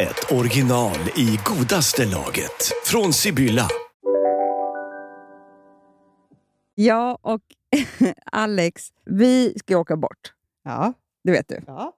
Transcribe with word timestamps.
ett 0.00 0.32
original 0.32 0.96
i 1.16 1.38
godaste 1.44 2.04
laget. 2.06 2.72
Från 2.84 3.12
Sibylla. 3.12 3.68
Jag 6.74 7.18
och 7.22 7.40
Alex, 8.32 8.82
vi 9.04 9.54
ska 9.58 9.78
åka 9.78 9.96
bort. 9.96 10.32
Ja. 10.64 10.92
Det 11.24 11.30
vet 11.32 11.48
du. 11.48 11.60
ja. 11.66 11.92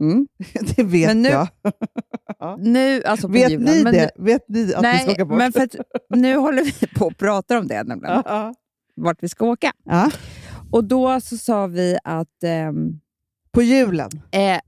Mm. 0.00 0.26
Det 0.76 0.82
vet 0.82 1.08
Men 1.08 1.22
nu- 1.22 1.28
jag. 1.28 1.48
Nu, 2.58 3.02
alltså 3.02 3.26
på 3.28 3.32
Vet 3.32 3.50
julen. 3.50 3.74
ni 3.74 3.82
men 3.84 3.92
det? 3.92 4.10
Vet 4.16 4.48
ni 4.48 4.60
att 4.62 4.66
vi 4.66 4.70
ska 4.72 4.80
Nej, 4.80 5.08
åka 5.10 5.24
bort? 5.24 5.38
men 5.38 5.52
för 5.52 5.60
att 5.60 5.74
nu 6.08 6.36
håller 6.36 6.64
vi 6.64 6.86
på 6.86 7.06
och 7.06 7.18
pratar 7.18 7.56
om 7.56 7.66
det, 7.66 7.82
nämligen. 7.82 8.14
ja. 8.14 8.22
ja. 8.26 8.54
Vart 8.94 9.22
vi 9.22 9.28
ska 9.28 9.46
åka. 9.46 9.72
Ja. 9.84 10.10
Och 10.70 10.84
då 10.84 11.20
så 11.20 11.36
sa 11.38 11.66
vi 11.66 11.98
att... 12.04 12.42
ehm, 12.44 13.00
På 13.50 13.62
julen. 13.62 14.10
eh, 14.30 14.60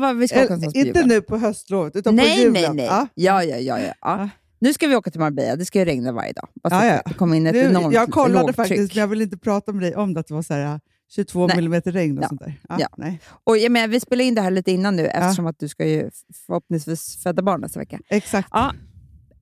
ja, 0.00 0.12
vi 0.12 0.28
ska 0.28 0.44
åka 0.44 0.56
på 0.56 0.62
Eh, 0.74 0.86
inte 0.86 1.06
nu 1.06 1.20
på 1.22 1.36
höstlovet, 1.38 1.96
utan 1.96 2.16
på 2.16 2.22
Nej, 2.22 2.38
julen. 2.40 2.52
nej, 2.52 2.70
nej. 2.74 2.84
Ja. 2.86 3.06
Ja, 3.14 3.44
ja, 3.44 3.56
ja. 3.56 3.78
ja. 3.80 3.92
Ja. 4.00 4.28
Nu 4.58 4.72
ska 4.72 4.86
vi 4.88 4.96
åka 4.96 5.10
till 5.10 5.20
Marbella. 5.20 5.56
Det 5.56 5.64
ska 5.64 5.78
ju 5.78 5.84
regna 5.84 6.12
varje 6.12 6.32
dag. 6.32 6.48
Så 6.54 6.74
Ja. 6.74 7.02
Det 7.06 7.14
kommer 7.14 7.36
in 7.36 7.46
ett 7.46 7.52
Nu, 7.54 7.60
enormt 7.60 7.94
jag 7.94 8.10
kollade 8.10 8.34
lågtryck. 8.40 8.56
faktiskt, 8.56 8.94
men 8.94 9.00
jag 9.00 9.08
vill 9.08 9.22
inte 9.22 9.36
prata 9.38 9.72
med 9.72 9.82
dig 9.82 9.96
om 9.96 10.14
det, 10.14 10.20
att 10.20 10.26
det 10.28 10.34
var 10.34 10.42
så 10.42 10.54
här, 10.54 10.80
22 11.14 11.46
Nej. 11.46 11.56
millimeter 11.56 11.92
regn 11.92 12.18
och 12.18 12.24
Ja. 12.24 12.28
sånt 12.28 12.40
där. 12.40 12.60
Ja. 12.78 12.88
Nej. 12.96 13.20
Och 13.44 13.58
jag 13.58 13.72
menar, 13.72 13.88
vi 13.88 14.00
spelar 14.00 14.24
in 14.24 14.34
det 14.34 14.40
här 14.40 14.50
lite 14.50 14.72
innan 14.72 14.96
nu, 14.96 15.06
eftersom 15.06 15.46
att 15.46 15.58
du 15.58 15.68
ska 15.68 15.86
ju 15.86 16.10
förhoppningsvis 16.46 17.22
föda 17.22 17.42
barn 17.42 17.60
nästa 17.60 17.80
vecka. 17.80 17.98
Exakt. 18.08 18.48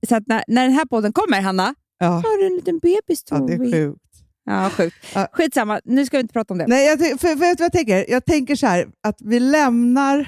Så 0.09 0.19
när, 0.27 0.43
när 0.47 0.63
den 0.63 0.71
här 0.71 0.85
podden 0.85 1.13
kommer, 1.13 1.41
Hanna, 1.41 1.75
Ja. 1.99 2.07
har 2.07 2.39
du 2.41 2.45
en 2.47 2.55
liten 2.55 2.79
bebis, 2.79 3.23
ja, 3.29 3.37
det 3.37 3.53
är 3.53 3.71
sjukt. 3.71 3.99
Ja, 4.45 4.69
sjukt. 4.69 4.95
Ja. 5.15 5.27
Skitsamma, 5.31 5.81
nu 5.85 6.05
ska 6.05 6.17
vi 6.17 6.21
inte 6.21 6.33
prata 6.33 6.53
om 6.53 6.57
det. 6.57 6.67
Nej, 6.67 6.85
jag, 6.87 6.99
för, 6.99 7.17
för 7.17 7.35
vet 7.35 7.57
du 7.57 7.61
vad 7.61 7.65
jag 7.65 7.71
tänker? 7.71 8.05
Jag 8.11 8.25
tänker 8.25 8.55
så 8.55 8.67
här, 8.67 8.87
att 9.03 9.17
vi 9.21 9.39
lämnar 9.39 10.27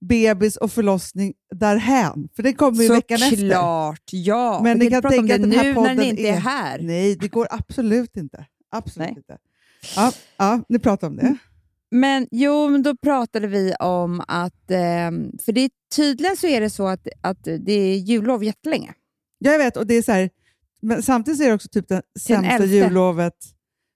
bebis 0.00 0.56
och 0.56 0.72
förlossning 0.72 1.32
därhän, 1.54 2.28
för 2.36 2.42
det 2.42 2.52
kommer 2.52 2.82
ju 2.82 2.88
veckan 2.88 3.22
efter. 3.22 3.36
Såklart, 3.36 4.02
ja. 4.10 4.60
Men 4.62 4.78
vi 4.78 4.84
ni 4.84 4.90
kan 4.90 5.02
prata 5.02 5.18
om 5.18 5.28
tänka 5.28 5.38
det 5.38 5.44
att 5.44 5.50
den 5.50 5.60
här 5.60 5.74
nu 5.74 5.80
när 5.80 5.94
ni 5.94 6.08
inte 6.08 6.22
är, 6.22 6.32
är- 6.32 6.40
här. 6.40 6.78
Nej, 6.78 7.16
det 7.16 7.28
går 7.28 7.46
absolut 7.50 8.16
inte. 8.16 8.46
Absolut 8.70 9.08
Nej. 9.08 9.16
inte. 9.16 9.38
Ja, 9.96 10.12
ja, 10.36 10.60
ni 10.68 10.78
pratar 10.78 11.06
om 11.06 11.16
det. 11.16 11.36
Men 11.90 12.26
jo, 12.30 12.68
men 12.68 12.82
då 12.82 12.96
pratade 12.96 13.46
vi 13.46 13.74
om 13.74 14.22
att... 14.28 14.70
ehm, 14.70 15.30
för 15.44 15.52
det 15.52 15.60
är, 15.60 15.70
tydligen 15.96 16.36
så 16.36 16.46
är 16.46 16.60
det 16.60 16.70
så 16.70 16.86
att, 16.86 17.08
att 17.20 17.44
det 17.44 17.72
är 17.72 17.96
jullov 17.96 18.44
jättelänge. 18.44 18.94
Ja, 19.38 19.50
jag 19.52 19.58
vet, 19.58 19.76
och 19.76 19.86
det 19.86 19.94
är 19.94 20.02
så 20.02 20.12
här, 20.12 20.30
men 20.82 21.02
samtidigt 21.02 21.40
är 21.40 21.48
det 21.48 21.54
också 21.54 21.68
typ 21.68 21.88
det 21.88 22.02
sämsta 22.20 22.64
jullovet 22.64 23.34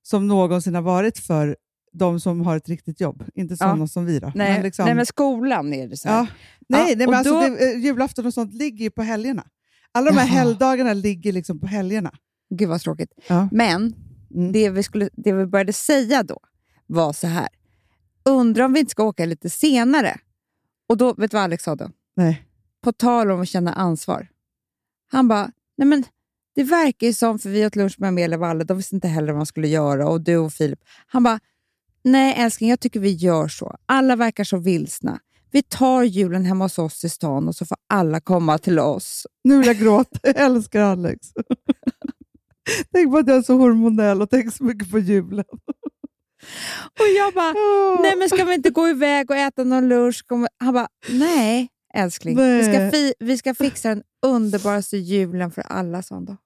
som 0.02 0.28
någonsin 0.28 0.74
har 0.74 0.82
varit 0.82 1.18
för 1.18 1.56
de 1.92 2.20
som 2.20 2.40
har 2.40 2.56
ett 2.56 2.68
riktigt 2.68 3.00
jobb. 3.00 3.24
Inte 3.34 3.56
sådana 3.56 3.86
som 3.86 4.04
vi 4.04 4.18
då. 4.20 4.32
Nej, 4.34 4.52
men 4.52 4.62
liksom, 4.62 4.84
nej, 4.84 4.94
men 4.94 5.06
skolan 5.06 5.72
är 5.74 5.88
det 5.88 5.96
så 5.96 6.08
ja, 6.08 6.26
nej, 6.68 6.80
Ja, 6.80 6.86
nej, 6.96 7.06
men 7.06 7.14
alltså, 7.14 7.32
då- 7.34 7.40
det, 7.40 7.72
eh, 7.72 7.78
julafton 7.78 8.26
och 8.26 8.34
sånt 8.34 8.54
ligger 8.54 8.84
ju 8.84 8.90
på 8.90 9.02
helgerna. 9.02 9.46
Alla 9.92 10.10
de 10.10 10.16
här 10.16 10.26
Jaha. 10.26 10.34
helgdagarna 10.38 10.92
ligger 10.92 11.32
liksom 11.32 11.60
på 11.60 11.66
helgerna. 11.66 12.12
Gud 12.54 12.68
vad 12.68 12.80
tråkigt. 12.80 13.12
Ja. 13.28 13.48
Men 13.52 13.94
Mm. 14.34 14.52
det, 14.52 14.70
vi 14.70 14.82
skulle, 14.82 15.08
det 15.12 15.32
vi 15.32 15.46
började 15.46 15.72
säga 15.72 16.22
då 16.22 16.38
var 16.86 17.12
så 17.12 17.26
här. 17.26 17.48
Undrar 18.24 18.64
om 18.64 18.72
vi 18.72 18.80
inte 18.80 18.90
ska 18.90 19.04
åka 19.04 19.24
lite 19.26 19.50
senare? 19.50 20.18
Och 20.88 20.96
då, 20.96 21.14
vet 21.14 21.30
du 21.30 21.36
vad 21.36 21.44
Alex 21.44 21.64
sa 21.64 21.74
då? 21.74 21.90
Nej. 22.16 22.44
På 22.82 22.92
tal 22.92 23.30
om 23.30 23.40
att 23.40 23.48
känna 23.48 23.72
ansvar. 23.72 24.28
Han 25.12 25.28
bara, 25.28 25.50
nej 25.76 25.88
men 25.88 26.04
det 26.60 26.64
verkar 26.64 27.06
ju 27.06 27.12
som, 27.12 27.38
för 27.38 27.48
vi 27.50 27.66
åt 27.66 27.76
lunch 27.76 27.94
med 27.98 28.08
Amelia 28.08 28.38
Walle, 28.38 28.64
de 28.64 28.76
visste 28.76 28.94
inte 28.94 29.08
heller 29.08 29.26
vad 29.32 29.36
man 29.36 29.46
skulle 29.46 29.68
göra, 29.68 30.08
och 30.08 30.20
du 30.20 30.36
och 30.36 30.52
Filip. 30.52 30.78
Han 31.06 31.22
bara, 31.22 31.40
nej 32.04 32.34
älskling, 32.38 32.70
jag 32.70 32.80
tycker 32.80 33.00
vi 33.00 33.10
gör 33.10 33.48
så. 33.48 33.76
Alla 33.86 34.16
verkar 34.16 34.44
så 34.44 34.56
vilsna. 34.56 35.18
Vi 35.50 35.62
tar 35.62 36.02
julen 36.02 36.44
hemma 36.44 36.64
hos 36.64 36.78
oss 36.78 37.04
i 37.04 37.08
stan 37.08 37.48
och 37.48 37.56
så 37.56 37.66
får 37.66 37.76
alla 37.88 38.20
komma 38.20 38.58
till 38.58 38.78
oss. 38.78 39.26
Nu 39.44 39.58
vill 39.58 39.66
jag 39.66 39.76
gråta. 39.78 40.18
Jag 40.22 40.36
älskar 40.40 40.80
Alex. 40.80 41.18
tänk 42.92 43.12
på 43.12 43.18
att 43.18 43.28
jag 43.28 43.36
är 43.36 43.42
så 43.42 43.54
hormonell 43.56 44.22
och 44.22 44.30
tänker 44.30 44.50
så 44.50 44.64
mycket 44.64 44.90
på 44.90 44.98
julen. 44.98 45.44
Och 47.00 47.06
jag 47.18 47.34
bara, 47.34 47.54
Åh. 47.56 48.02
nej 48.02 48.16
men 48.16 48.28
ska 48.28 48.44
vi 48.44 48.54
inte 48.54 48.70
gå 48.70 48.88
iväg 48.88 49.30
och 49.30 49.36
äta 49.36 49.64
någon 49.64 49.88
lunch? 49.88 50.24
Han 50.58 50.74
bara, 50.74 50.88
nej 51.08 51.68
älskling. 51.94 52.36
Vi, 52.36 52.62
ska 52.62 52.72
Nej. 52.72 52.90
fi- 52.90 53.14
vi 53.20 53.38
ska 53.38 53.54
fixa 53.54 53.88
den 53.88 54.02
underbaraste 54.26 54.96
julen 54.96 55.50
för 55.50 55.62
alla, 55.62 56.02
sa 56.02 56.14
han 56.14 56.24
då. 56.24 56.36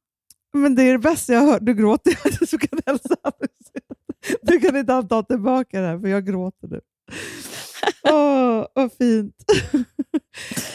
Men 0.55 0.75
det 0.75 0.83
är 0.83 0.93
det 0.93 0.99
bästa 0.99 1.33
jag 1.33 1.41
har 1.41 1.53
hört. 1.53 1.63
Du 1.63 1.75
gråter 1.75 2.13
att 2.25 2.51
du 2.51 2.59
kan 2.59 2.79
hälsa. 2.87 3.17
Du 4.43 4.61
kan 4.61 4.77
inte 4.77 5.03
ta 5.09 5.23
tillbaka 5.23 5.81
det 5.81 5.87
här, 5.87 5.99
för 5.99 6.09
jag 6.09 6.27
gråter 6.27 6.69
nu. 6.69 6.81
Åh, 8.13 8.67
vad 8.75 8.93
fint. 8.99 9.35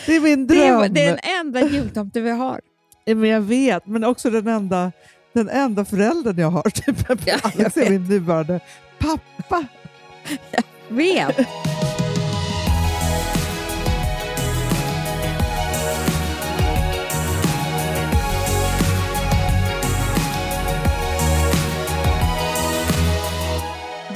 Det 0.05 0.15
är 0.15 0.19
min 0.21 0.47
Det 0.47 0.55
dröm. 0.55 0.81
är, 0.81 0.89
det 0.89 1.05
är 1.05 1.09
den 1.09 1.19
enda 1.39 1.61
jultomte 1.61 2.21
vi 2.21 2.29
har. 2.29 2.61
Ja, 3.05 3.15
men 3.15 3.29
jag 3.29 3.41
vet, 3.41 3.87
men 3.87 4.03
också 4.03 4.29
den 4.29 4.47
enda, 4.47 4.91
den 5.33 5.49
enda 5.49 5.85
föräldern 5.85 6.37
jag 6.37 6.49
har. 6.51 6.69
Typ. 6.69 6.97
Ja, 7.09 7.15
jag 7.25 7.39
Alex 7.43 7.77
är 7.77 7.89
min 7.89 8.03
nuvarande 8.03 8.59
pappa. 8.99 9.65
Vet. 10.89 11.37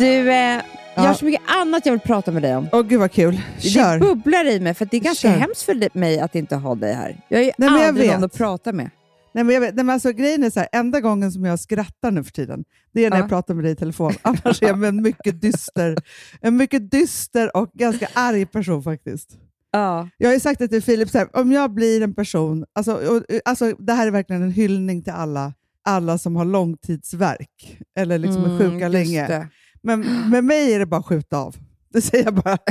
Du, 0.03 0.31
eh, 0.31 0.35
jag 0.95 1.01
har 1.01 1.07
Ja. 1.07 1.13
så 1.13 1.25
mycket 1.25 1.41
annat 1.47 1.85
jag 1.85 1.93
vill 1.93 1.99
prata 1.99 2.31
med 2.31 2.41
dig 2.41 2.55
om. 2.55 2.67
Åh 2.71 2.81
gud 2.81 2.99
vad 2.99 3.11
kul. 3.11 3.41
Kör. 3.59 3.93
Det 3.93 4.05
bubblar 4.05 4.45
i 4.45 4.59
mig, 4.59 4.73
för 4.73 4.85
det 4.91 4.97
är 4.97 5.01
ganska 5.01 5.31
Kör. 5.31 5.37
hemskt 5.39 5.61
för 5.61 5.97
mig 5.99 6.19
att 6.19 6.35
inte 6.35 6.55
ha 6.55 6.75
dig 6.75 6.93
här. 6.93 7.21
Jag 7.29 7.41
är 7.41 7.45
ju 7.45 7.51
Nej, 7.57 7.87
aldrig 7.87 8.09
någon 8.11 8.23
att 8.23 8.37
prata 8.37 8.71
med. 8.73 8.89
Nej, 9.33 9.43
men 9.43 9.53
jag 9.53 9.61
vet, 9.61 9.75
nej, 9.75 9.85
men 9.85 9.93
alltså, 9.93 10.11
grejen 10.11 10.43
är 10.43 10.49
så 10.49 10.59
här, 10.59 10.69
enda 10.71 10.99
gången 10.99 11.31
som 11.31 11.45
jag 11.45 11.59
skrattar 11.59 12.11
nu 12.11 12.23
för 12.23 12.31
tiden, 12.31 12.63
det 12.93 13.05
är 13.05 13.09
när 13.09 13.17
Ja. 13.17 13.23
jag 13.23 13.29
pratar 13.29 13.53
med 13.53 13.63
dig 13.63 13.71
i 13.73 13.75
telefon. 13.75 14.13
Annars 14.21 14.61
är 14.63 14.67
jag 14.67 14.83
en 14.83 15.01
mycket 15.01 15.41
dyster, 15.41 15.97
en 16.41 16.57
mycket 16.57 16.91
dyster 16.91 17.57
och 17.57 17.71
ganska 17.73 18.07
arg 18.13 18.45
person 18.45 18.83
faktiskt. 18.83 19.29
Ja. 19.71 20.09
Jag 20.17 20.27
har 20.29 20.33
ju 20.33 20.39
sagt 20.39 20.59
det 20.59 20.67
till 20.67 20.83
Filip, 20.83 21.09
så 21.09 21.17
här, 21.17 21.27
om 21.33 21.51
jag 21.51 21.71
blir 21.73 22.01
en 22.01 22.13
person, 22.13 22.65
alltså, 22.73 22.93
och, 22.93 23.23
alltså, 23.45 23.71
det 23.79 23.93
här 23.93 24.07
är 24.07 24.11
verkligen 24.11 24.41
en 24.41 24.51
hyllning 24.51 25.03
till 25.03 25.13
alla, 25.13 25.53
alla 25.85 26.17
som 26.17 26.35
har 26.35 26.45
långtidsverk, 26.45 27.79
eller 27.97 28.17
liksom 28.17 28.43
är 28.45 28.59
sjuka 28.59 28.75
Mm, 28.85 28.91
länge. 28.91 29.27
det. 29.27 29.47
Men 29.83 30.29
med 30.29 30.43
mig 30.43 30.73
är 30.73 30.79
det 30.79 30.85
bara 30.85 30.99
att 30.99 31.05
skjuta 31.05 31.37
av. 31.37 31.55
Det 31.89 32.01
säger 32.01 32.23
jag 32.23 32.33
bara. 32.33 32.57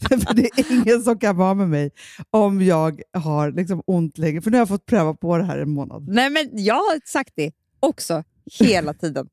För 0.00 0.34
det 0.34 0.42
är 0.58 0.72
ingen 0.72 1.02
som 1.02 1.18
kan 1.18 1.36
vara 1.36 1.54
med 1.54 1.68
mig 1.68 1.90
om 2.30 2.62
jag 2.62 3.02
har 3.12 3.50
liksom 3.52 3.82
ont 3.86 4.18
länge. 4.18 4.40
För 4.40 4.50
nu 4.50 4.56
har 4.56 4.60
jag 4.60 4.68
fått 4.68 4.86
pröva 4.86 5.14
på 5.14 5.38
det 5.38 5.44
här 5.44 5.58
en 5.58 5.70
månad. 5.70 6.08
Nej, 6.08 6.30
men 6.30 6.50
jag 6.52 6.74
har 6.74 7.00
sagt 7.08 7.32
det 7.36 7.52
också, 7.80 8.24
hela 8.60 8.94
tiden. 9.00 9.28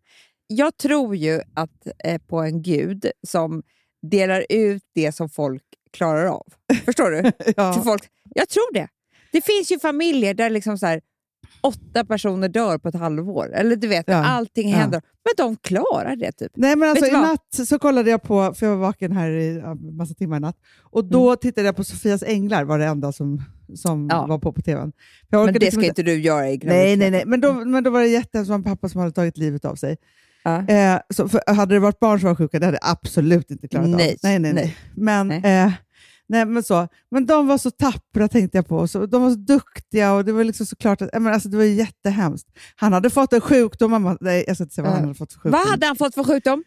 Jag 0.47 0.77
tror 0.77 1.15
ju 1.15 1.41
att 1.53 1.87
eh, 2.03 2.21
på 2.21 2.39
en 2.39 2.61
gud 2.61 3.05
som 3.27 3.63
delar 4.01 4.45
ut 4.49 4.83
det 4.95 5.11
som 5.11 5.29
folk 5.29 5.63
klarar 5.93 6.25
av. 6.25 6.45
Förstår 6.85 7.11
du? 7.11 7.21
Till 7.31 7.53
Ja. 7.57 7.81
folk. 7.83 8.03
Jag 8.35 8.49
tror 8.49 8.73
det. 8.73 8.87
Det 9.31 9.41
finns 9.45 9.71
ju 9.71 9.79
familjer 9.79 10.33
där 10.33 10.49
liksom 10.49 10.77
så 10.77 10.85
här, 10.85 11.01
åtta 11.61 12.05
personer 12.05 12.49
dör 12.49 12.77
på 12.77 12.87
ett 12.89 12.95
halvår. 12.95 13.53
Eller 13.53 13.75
du 13.75 13.87
vet, 13.87 14.03
Ja. 14.07 14.15
allting 14.25 14.69
Ja. 14.69 14.77
händer. 14.77 15.01
Men 15.23 15.45
de 15.47 15.55
klarar 15.55 16.15
det 16.15 16.31
typ. 16.31 16.51
Nej, 16.55 16.75
men 16.75 16.89
alltså, 16.89 17.05
I 17.05 17.11
natt 17.11 17.67
så 17.67 17.79
kollade 17.79 18.09
jag 18.11 18.23
på, 18.23 18.53
för 18.53 18.65
jag 18.65 18.75
var 18.75 18.81
vaken 18.81 19.11
här 19.11 19.31
i 19.31 19.57
ja, 19.57 19.75
massa 19.75 20.13
timmar 20.13 20.37
i 20.37 20.39
natt, 20.39 20.55
och 20.81 21.05
då 21.05 21.27
Mm. 21.27 21.37
tittade 21.41 21.65
jag 21.67 21.75
på 21.75 21.83
Sofias 21.83 22.23
änglar, 22.23 22.63
var 22.63 22.79
det 22.79 22.85
enda 22.85 23.11
som, 23.11 23.41
som 23.75 24.07
Ja. 24.11 24.25
var 24.25 24.39
på 24.39 24.53
på 24.53 24.61
tvn. 24.61 24.91
Men 25.29 25.53
det 25.53 25.71
ska 25.71 25.85
inte 25.85 26.03
du 26.03 26.13
göra 26.21 26.49
i 26.49 26.59
Nej, 26.63 26.95
nej, 26.97 27.11
nej. 27.11 27.23
Men 27.25 27.41
då, 27.41 27.53
men 27.53 27.83
då 27.83 27.89
var 27.89 28.01
det 28.01 28.07
jättehemskt, 28.07 28.47
det 28.47 28.51
var 28.51 28.57
en 28.57 28.63
pappa 28.63 28.89
som 28.89 28.99
hade 29.01 29.11
tagit 29.13 29.37
livet 29.37 29.65
av 29.65 29.75
sig. 29.75 29.97
Ja. 30.43 30.67
Eh, 30.67 30.99
så 31.13 31.29
hade 31.47 31.75
det 31.75 31.79
varit 31.79 31.99
barn 31.99 32.19
som 32.19 32.27
var 32.29 32.35
sjuka, 32.35 32.59
det 32.59 32.65
hade 32.65 32.79
jag 32.81 32.91
absolut 32.91 33.51
inte 33.51 33.67
klarat 33.67 33.89
Nej, 33.89 33.93
av. 34.11 34.17
Nej, 34.23 34.39
nej, 34.39 34.39
nej. 34.39 34.53
nej. 34.53 34.77
Men, 34.95 35.27
Nej. 35.27 35.63
Eh, 35.65 35.71
nej, 36.31 36.45
men, 36.45 36.63
så. 36.63 36.87
men 37.11 37.25
de 37.25 37.47
var 37.47 37.57
så 37.57 37.71
tappra 37.71 38.27
tänkte 38.27 38.57
jag 38.57 38.67
på. 38.67 38.87
Så, 38.87 39.05
de 39.05 39.21
var 39.21 39.29
så 39.29 39.35
duktiga 39.35 40.13
och 40.13 40.25
det 40.25 40.31
var 40.31 40.43
liksom 40.43 40.65
såklart 40.65 41.01
att, 41.01 41.13
menar, 41.13 41.31
alltså, 41.31 41.49
det 41.49 41.57
var 41.57 41.63
jättehemskt. 41.63 42.47
Han 42.75 42.93
hade 42.93 43.09
fått 43.09 43.33
en 43.33 43.41
sjukdom, 43.41 43.91
mamma, 43.91 44.17
nej, 44.21 44.43
jag 44.47 44.55
ska 44.55 44.63
inte 44.63 44.75
säga 44.75 44.85
vad 44.85 44.93
han 44.93 45.01
hade 45.01 45.15
fått 45.15 45.33
för 45.33 45.39
sjukdom. 45.39 45.51
Vad 45.51 45.69
hade 45.69 45.85
han 45.85 45.95
fått 45.95 46.13
för 46.13 46.23
sjukdom? 46.23 46.63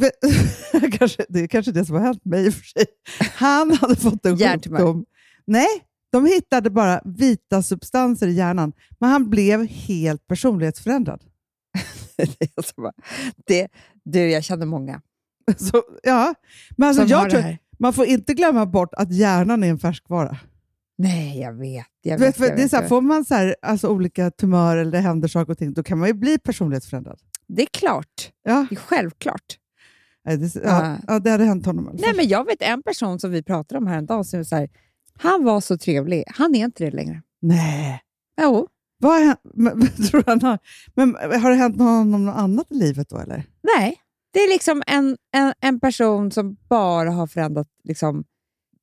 kanske, 0.98 1.26
det 1.28 1.40
är 1.40 1.46
kanske 1.46 1.72
det 1.72 1.84
som 1.84 1.96
har 1.96 2.02
hänt 2.02 2.24
mig 2.24 2.46
i 2.46 2.48
och 2.48 2.54
för 2.54 2.64
sig. 2.64 2.84
Han 3.34 3.70
hade 3.72 3.96
fått 3.96 4.26
en 4.26 4.38
sjukdom. 4.38 5.04
Nej, 5.46 5.68
De 6.12 6.26
hittade 6.26 6.70
bara 6.70 7.00
vita 7.04 7.62
substanser 7.62 8.26
i 8.26 8.32
hjärnan, 8.32 8.72
men 8.98 9.10
han 9.10 9.30
blev 9.30 9.66
helt 9.66 10.26
personlighetsförändrad. 10.26 11.22
det, 12.16 12.42
är 12.56 12.62
så 12.62 12.82
bara, 12.82 12.92
det, 13.46 13.68
du, 14.04 14.30
jag 14.30 14.44
känner 14.44 14.66
många 14.66 15.00
Så, 15.56 15.82
ja, 16.02 16.34
men 16.76 16.88
alltså, 16.88 17.08
som 17.08 17.12
har 17.12 17.22
jag 17.22 17.26
det 17.26 17.30
tror, 17.30 17.40
här. 17.40 17.58
Man 17.80 17.92
får 17.92 18.06
inte 18.06 18.34
glömma 18.34 18.66
bort 18.66 18.94
att 18.94 19.12
hjärnan 19.12 19.64
är 19.64 19.68
en 19.70 19.78
färskvara. 19.78 20.36
Nej, 20.98 21.40
jag 21.40 21.52
vet. 21.52 21.86
Jag 22.02 22.18
vet, 22.18 22.28
vet, 22.28 22.38
jag 22.48 22.48
det 22.48 22.52
är 22.52 22.64
vet, 22.64 22.70
så 22.70 22.76
här, 22.76 22.88
får 22.88 23.00
man 23.00 23.24
så 23.24 23.34
här, 23.34 23.56
alltså, 23.62 23.88
olika 23.88 24.30
tumörer 24.30 24.80
eller 24.80 24.92
det 24.92 24.98
händer 24.98 25.28
saker 25.28 25.52
och 25.52 25.58
ting, 25.58 25.72
då 25.72 25.82
kan 25.82 25.98
man 25.98 26.08
ju 26.08 26.14
bli 26.14 26.38
personlighetsförändrad. 26.38 27.18
det 27.48 27.62
är 27.62 27.66
klart. 27.66 28.30
Ja, 28.42 28.66
Det 28.70 28.74
är 28.74 28.80
självklart. 28.80 29.56
Nej, 30.24 30.36
det, 30.36 30.54
ja, 30.54 30.60
Ja. 30.64 30.96
ja, 31.06 31.18
det 31.18 31.30
hade 31.30 31.44
hänt 31.44 31.66
honom 31.66 31.84
fall. 31.84 31.96
Nej, 32.00 32.12
men 32.16 32.28
jag 32.28 32.44
vet 32.46 32.62
en 32.62 32.82
person 32.82 33.20
som 33.20 33.30
vi 33.30 33.42
pratade 33.42 33.78
om 33.78 33.86
häromdagen 33.86 34.24
som 34.24 34.40
är 34.40 34.44
så 34.44 34.56
här, 34.56 34.68
han 35.18 35.44
var 35.44 35.60
så 35.60 35.78
trevlig. 35.78 36.24
Han 36.26 36.54
är 36.54 36.64
inte 36.64 36.84
det 36.84 36.90
längre. 36.90 37.22
Nej. 37.42 38.00
Jo. 38.40 38.66
Vad 38.98 39.12
har 39.12 39.36
men, 39.54 39.86
tror 40.10 40.24
han 40.26 40.42
har, 40.42 40.58
men 40.94 41.14
har 41.42 41.50
det 41.50 41.56
hänt 41.56 41.78
honom 41.78 42.24
något 42.26 42.36
annat 42.36 42.66
i 42.70 42.74
livet 42.74 43.08
då? 43.08 43.18
Eller? 43.18 43.44
Nej, 43.76 43.96
det 44.32 44.38
är 44.38 44.48
liksom 44.48 44.82
en, 44.86 45.16
en, 45.32 45.52
en 45.60 45.80
person 45.80 46.30
som 46.30 46.56
bara 46.68 47.10
har 47.10 47.26
förändrat 47.26 47.68
liksom, 47.84 48.24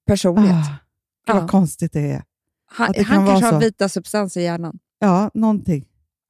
personlighet. 0.07 0.55
Ah, 0.55 0.77
gud 1.25 1.35
vad 1.35 1.43
Ja. 1.43 1.47
konstigt 1.47 1.93
det 1.93 2.11
är. 2.11 2.23
han 2.65 2.91
det 2.91 3.03
kan 3.03 3.05
han 3.05 3.25
vara 3.25 3.39
kanske 3.39 3.55
har 3.55 3.61
vita 3.61 3.89
substanser 3.89 4.41
i 4.41 4.43
hjärnan. 4.43 4.79
Ja, 4.99 5.31
någonting. 5.33 5.85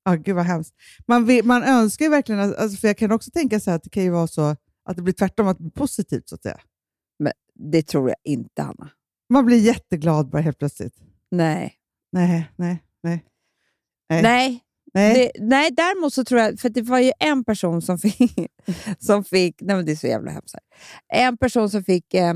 Ah, 0.06 0.16
gud 0.16 0.36
vad 0.36 0.46
hemskt. 0.46 0.76
Man, 1.08 1.26
vill, 1.26 1.46
man 1.46 1.64
önskar 1.64 2.06
ju 2.06 2.12
verkligen, 2.12 2.42
att, 2.42 2.56
alltså, 2.56 2.78
för 2.78 2.88
jag 2.88 2.98
kan 2.98 3.12
också 3.12 3.32
tänka 3.32 3.60
så 3.60 3.70
här 3.70 3.76
att 3.78 3.84
det 3.84 3.90
kan 3.90 4.04
ju 4.04 4.10
vara 4.10 4.28
så 4.28 4.56
att 4.86 4.96
det 4.96 5.02
blir 5.02 5.14
tvärtom, 5.14 5.48
att 5.48 5.58
det 5.58 5.64
blir 5.64 5.72
positivt 5.72 6.30
så 6.30 6.36
att 6.36 6.44
säga. 6.44 6.60
Men 7.20 7.32
det 7.56 7.88
tror 7.88 8.10
jag 8.10 8.18
inte, 8.24 8.62
Hanna. 8.62 8.90
Man 9.30 9.46
blir 9.46 9.58
jätteglad 9.58 10.30
bara 10.30 10.42
helt 10.42 10.60
plötsligt. 10.60 10.96
Nej. 11.32 11.74
Nej, 12.12 12.52
nej, 12.56 12.84
nej. 13.04 13.24
Nej. 14.10 14.22
Nej. 14.22 14.64
Nej. 14.98 15.32
Det, 15.36 15.44
nej, 15.46 15.70
däremot 15.72 16.14
så 16.14 16.24
tror 16.24 16.42
jag, 16.42 16.60
för 16.60 16.70
det 16.70 16.82
var 16.82 17.00
ju 17.00 17.12
en 17.20 17.44
person 17.44 17.82
som 17.82 17.98
fick, 18.00 18.32
som 19.00 19.24
fick 19.24 19.56
nej 19.62 19.76
men 19.76 19.86
det 19.86 19.92
är 19.92 19.96
så 19.96 20.08
jävla 20.08 20.32
hemskt. 20.32 20.56
här. 21.10 21.22
En 21.28 21.38
person 21.38 21.70
som 21.70 21.84
fick 21.84 22.14
eh, 22.14 22.34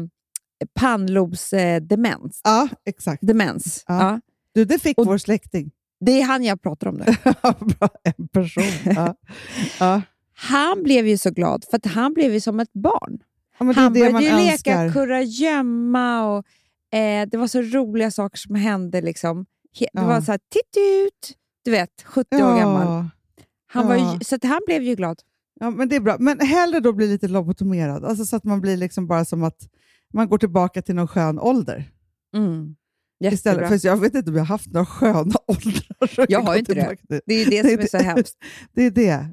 pannlobsdemens. 0.74 2.42
Eh. 2.46 2.52
Ja, 2.52 2.68
exakt. 2.86 3.28
demens. 3.28 3.84
Ja. 3.88 4.00
Ja. 4.12 4.22
Du, 4.54 4.66
det 4.66 4.80
fick 4.80 4.98
Och- 4.98 5.06
vår 5.06 5.18
släkting. 5.18 5.72
Det 6.06 6.12
är 6.22 6.24
han 6.24 6.44
jag 6.44 6.62
pratar 6.62 6.88
om 6.88 6.96
nu. 6.96 7.06
En 8.04 8.28
person. 8.28 8.63
Ja. 8.96 9.16
Ja. 9.80 10.02
Han 10.34 10.84
blev 10.84 11.08
ju 11.08 11.18
så 11.18 11.31
glad, 11.31 11.66
för 11.72 11.90
han 11.90 12.13
blev 12.13 12.34
ju 12.34 12.40
som 12.42 12.60
ett 12.60 12.74
barn. 12.74 13.19
Ja, 13.60 13.72
Han 13.75 13.94
det 13.94 14.00
började 14.00 14.24
ju 14.24 14.30
önskar. 14.52 14.84
leka 14.86 14.94
kurragömma 14.94 16.25
och 16.38 16.46
eh, 16.98 17.28
det 17.31 17.38
var 17.38 17.48
så 17.48 17.62
roliga 17.62 18.12
saker 18.12 18.38
som 18.38 18.56
hände. 18.56 19.02
Liksom. 19.02 19.46
Det 19.94 20.02
var 20.02 20.22
så 20.22 20.31
här, 20.31 20.40
titt 20.50 20.78
ut! 21.08 21.38
Du 21.63 21.72
vet, 21.72 22.04
70 22.06 22.36
år 22.36 22.58
gammal. 22.60 23.06
Han 23.68 23.88
var 23.88 23.96
ju, 23.96 24.19
så 24.25 24.36
att 24.36 24.44
han 24.44 24.62
blev 24.66 24.81
ju 24.84 24.96
glad. 24.96 25.19
Ja, 25.60 25.69
men 25.69 25.90
det 25.90 25.96
är 25.96 26.00
bra. 26.00 26.18
Men 26.19 26.40
hellre 26.40 26.80
då 26.80 26.94
bli 26.94 27.08
lite 27.08 27.28
lobotomerad, 27.28 28.06
alltså 28.06 28.25
så 28.25 28.36
att 28.36 28.44
man 28.44 28.62
blir 28.62 28.78
liksom 28.78 29.08
bara 29.08 29.25
som 29.25 29.44
att 29.44 29.58
man 30.13 30.30
går 30.30 30.38
tillbaka 30.38 30.81
till 30.81 30.96
någon 30.96 31.08
skön 31.08 31.40
ålder. 31.40 31.92
Mm. 32.36 32.75
Istället, 33.24 33.68
för 33.68 33.88
jag 33.88 33.98
vet 33.98 34.16
inte 34.16 34.30
om 34.30 34.36
jag 34.36 34.44
har 34.44 34.48
haft 34.48 34.68
några 34.74 34.86
sköna 34.86 35.36
åldrar. 35.48 36.25
Jag 36.30 36.40
har 36.40 36.54
gå 36.54 36.56
inte 36.60 36.74
det. 36.74 36.96
till. 36.96 37.19
Det 37.25 37.34
är 37.34 37.40
ju 37.40 37.46
det 37.63 37.69
som 37.69 37.80
är 37.80 37.88
så 37.88 37.98
hemskt. 37.98 38.36
Det 38.74 38.84
är 38.84 38.92
det. 38.92 39.25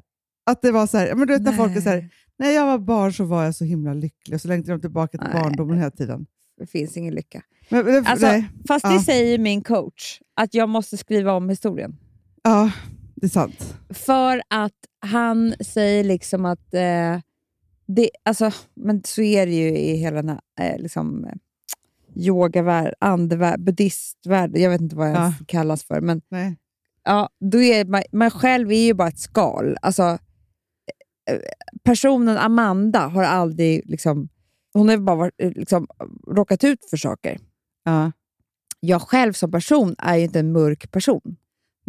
Att 0.45 0.61
det 0.61 0.71
var 0.71 0.87
så 0.87 0.97
här, 0.97 1.15
men 1.15 1.27
du 1.27 1.33
vet 1.33 1.41
när 1.41 1.51
folk 1.51 1.77
är 1.77 1.81
så 1.81 1.89
här, 1.89 2.09
när 2.39 2.51
jag 2.51 2.65
var 2.65 2.77
barn 2.77 3.13
så 3.13 3.23
var 3.25 3.43
jag 3.43 3.55
så 3.55 3.65
himla 3.65 3.93
lycklig 3.93 4.35
och 4.35 4.41
så 4.41 4.47
längtar 4.47 4.71
de 4.71 4.81
tillbaka 4.81 5.17
till 5.17 5.27
Nej. 5.33 5.41
barndomen 5.41 5.77
hela 5.77 5.91
tiden. 5.91 6.25
Det 6.57 6.67
finns 6.67 6.97
ingen 6.97 7.15
lycka. 7.15 7.41
Men, 7.69 7.85
men, 7.85 8.05
Alltså. 8.05 8.43
Fast 8.67 8.85
det 8.85 8.93
Ja. 8.93 9.03
säger 9.03 9.37
min 9.37 9.61
coach, 9.63 10.19
att 10.35 10.53
jag 10.53 10.69
måste 10.69 10.97
skriva 10.97 11.33
om 11.33 11.49
historien. 11.49 11.97
Ja, 12.43 12.71
det 13.15 13.25
är 13.25 13.29
sant. 13.29 13.75
För 13.89 14.41
att 14.49 14.73
han 14.99 15.53
säger 15.59 16.03
liksom 16.03 16.45
att, 16.45 16.73
eh, 16.73 17.19
det, 17.87 18.09
alltså, 18.23 18.51
men 18.75 19.01
så 19.05 19.21
är 19.21 19.45
det 19.45 19.51
ju 19.53 19.77
i 19.77 19.95
hela 19.95 20.21
den 20.21 20.29
här 20.29 20.41
eh, 20.73 20.81
liksom, 20.81 21.25
eh, 21.25 21.33
yogavärld, 22.15 22.93
andevärld, 22.99 23.63
buddhistvärld, 23.63 24.57
jag 24.57 24.69
vet 24.69 24.81
inte 24.81 24.95
vad 24.95 25.09
jag 25.09 25.15
Ja. 25.15 25.33
kallas 25.47 25.83
för, 25.83 26.01
men 26.01 26.21
Nej. 26.29 26.57
ja, 27.03 27.29
då 27.39 27.61
är 27.61 27.85
man, 27.85 28.03
man 28.11 28.31
själv 28.31 28.71
är 28.71 28.85
ju 28.85 28.93
bara 28.93 29.07
ett 29.07 29.19
skal. 29.19 29.77
Alltså, 29.81 30.03
eh, 31.29 31.39
personen 31.83 32.37
Amanda 32.37 32.99
har 33.07 33.23
aldrig 33.23 33.81
liksom, 33.89 34.29
hon 34.73 34.89
har 34.89 34.97
bara 34.97 35.15
varit, 35.15 35.33
eh, 35.37 35.51
liksom, 35.51 35.87
råkat 36.27 36.63
ut 36.63 36.89
för 36.89 36.97
saker. 36.97 37.39
Ja. 37.83 38.11
Jag 38.79 39.01
själv 39.01 39.33
som 39.33 39.51
person 39.51 39.95
är 39.97 40.15
ju 40.17 40.23
inte 40.23 40.39
en 40.39 40.51
mörk 40.51 40.91
person. 40.91 41.35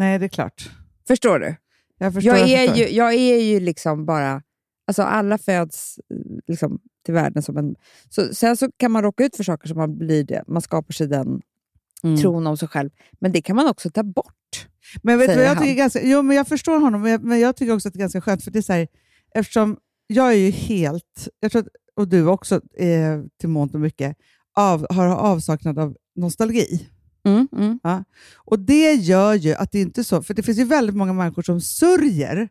Nej, 0.00 0.19
det 0.19 0.26
är 0.26 0.29
klart. 0.29 0.70
Förstår 1.08 1.38
du? 1.38 1.56
Jag 1.99 2.14
förstår. 2.14 2.37
Jag 2.37 2.49
jag 2.49 2.62
är, 2.62 2.69
förstår. 2.69 2.88
ju, 2.88 2.97
jag 2.97 3.14
är 3.14 3.41
ju 3.41 3.61
liksom 3.61 4.06
bara... 4.06 4.43
Alltså 4.87 5.02
alla 5.02 5.38
föds 5.38 5.99
eh, 5.99 6.17
liksom 6.47 6.79
till 7.05 7.14
världen 7.14 7.43
som 7.43 7.56
en... 7.56 7.75
Så, 8.08 8.35
sen 8.35 8.56
så 8.56 8.70
kan 8.76 8.91
man 8.91 9.02
råka 9.02 9.25
ut 9.25 9.37
för 9.37 9.44
saker 9.44 9.69
som 9.69 9.79
man 9.79 9.99
blir 9.99 10.25
det. 10.25 10.44
Man 10.47 10.62
skapar 10.62 10.93
sig 10.93 11.06
den 11.06 11.41
Mm. 12.02 12.20
tron 12.20 12.47
om 12.47 12.56
sig 12.56 12.69
själv. 12.69 12.91
Men 13.19 13.32
det 13.32 13.43
kan 13.43 13.56
man 13.56 13.69
också 13.69 13.91
ta 13.91 14.02
bort. 14.02 14.69
Men 15.02 15.19
vet 15.19 15.35
du 15.35 15.43
jag 15.43 15.58
tycker 15.58 15.75
ganska, 15.75 16.00
jo, 16.03 16.23
men 16.23 16.37
jag 16.37 16.49
förstår 16.49 16.81
honom, 16.81 17.03
men 17.03 17.11
jag, 17.12 17.25
men 17.25 17.41
jag 17.41 17.56
tycker 17.56 17.75
också 17.75 17.88
att 17.88 17.94
det 17.94 17.99
är 17.99 18.00
ganska 18.00 18.20
skönt, 18.20 18.44
för 18.44 18.50
det 18.50 18.58
är 18.58 18.62
så 18.62 18.73
här, 18.73 18.88
eftersom 19.35 19.76
jag 20.06 20.29
är 20.32 20.37
ju 20.37 20.50
helt, 20.50 21.29
jag 21.41 21.53
tror 21.53 21.62
att, 21.62 21.69
och 21.96 22.08
du 22.08 22.26
också 22.26 22.61
eh, 22.76 23.20
till 23.41 23.49
mångt 23.49 23.75
och 23.75 23.81
mycket, 23.81 24.17
av, 24.56 24.87
har 24.91 25.06
avsaknad 25.06 25.79
av 25.79 25.96
nostalgi. 26.17 26.88
Och 28.37 28.58
det 28.58 28.93
gör 28.94 29.34
ju 29.34 29.55
att 29.55 29.72
det 29.72 29.81
inte 29.81 30.00
är 30.00 30.02
så, 30.02 30.22
för 30.22 30.34
det 30.34 30.43
finns 30.43 30.58
ju 30.58 30.64
väldigt 30.64 30.96
många 30.96 31.12
människor 31.12 31.43
som 31.43 31.61
sörjer 31.61 32.49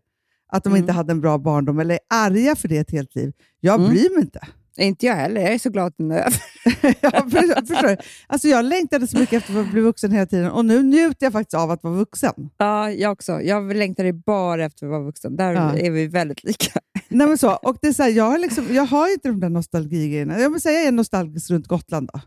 att 0.51 0.63
de 0.63 0.69
Mm. 0.69 0.79
inte 0.81 0.91
hade 0.93 1.11
en 1.11 1.21
bra 1.21 1.37
barndom 1.37 1.79
eller 1.79 1.93
är 1.93 1.99
arga 2.09 2.55
för 2.55 2.67
det 2.67 2.77
ett 2.77 2.91
helt 2.91 3.15
liv. 3.15 3.33
Jag 3.59 3.79
Mm. 3.79 3.89
bryr 3.91 4.09
mig 4.15 4.21
inte. 4.23 4.39
Inte 4.77 5.05
jag 5.05 5.15
heller. 5.15 5.41
Jag 5.41 5.53
är 5.53 5.59
så 5.59 5.69
glad 5.69 5.87
att 5.87 5.97
den 5.97 6.11
är 6.11 6.17
över. 6.19 6.41
jag 7.01 7.31
för- 7.31 7.65
förstår. 7.65 7.97
Alltså 8.27 8.47
jag 8.47 8.65
längtade 8.65 9.07
så 9.07 9.17
mycket 9.19 9.33
efter 9.41 9.59
att 9.61 9.71
bli 9.71 9.81
vuxen 9.81 10.11
hela 10.11 10.25
tiden 10.25 10.51
och 10.51 10.65
nu 10.65 10.83
njuter 10.83 11.25
jag 11.25 11.33
faktiskt 11.33 11.53
av 11.53 11.71
att 11.71 11.83
vara 11.83 11.93
vuxen. 11.93 12.33
Ja, 12.57 12.91
jag 12.91 13.11
också. 13.11 13.41
Jag 13.41 13.75
längtade 13.75 14.13
bara 14.13 14.65
efter 14.65 14.85
att 14.85 14.89
vara 14.91 15.03
vuxen. 15.03 15.35
Där 15.35 15.53
Ja. 15.53 15.77
är 15.77 15.91
vi 15.91 16.07
väldigt 16.07 16.43
lika. 16.43 16.79
Nej, 17.09 17.27
men 17.27 17.37
så. 17.37 17.51
Och 17.51 17.77
det 17.81 17.87
är 17.87 17.93
så 17.93 18.03
här, 18.03 18.09
jag, 18.09 18.23
har 18.23 18.37
liksom, 18.37 18.67
jag 18.75 18.85
har 18.85 19.13
inte 19.13 19.27
de 19.27 19.39
där 19.39 19.49
nostalgigrejerna. 19.49 20.39
Jag 20.39 20.49
vill 20.49 20.61
säga 20.61 20.79
jag 20.79 20.87
är 20.87 20.91
nostalgisk 20.91 21.49
runt 21.51 21.67
Gotland 21.67 22.09
då. 22.13 22.19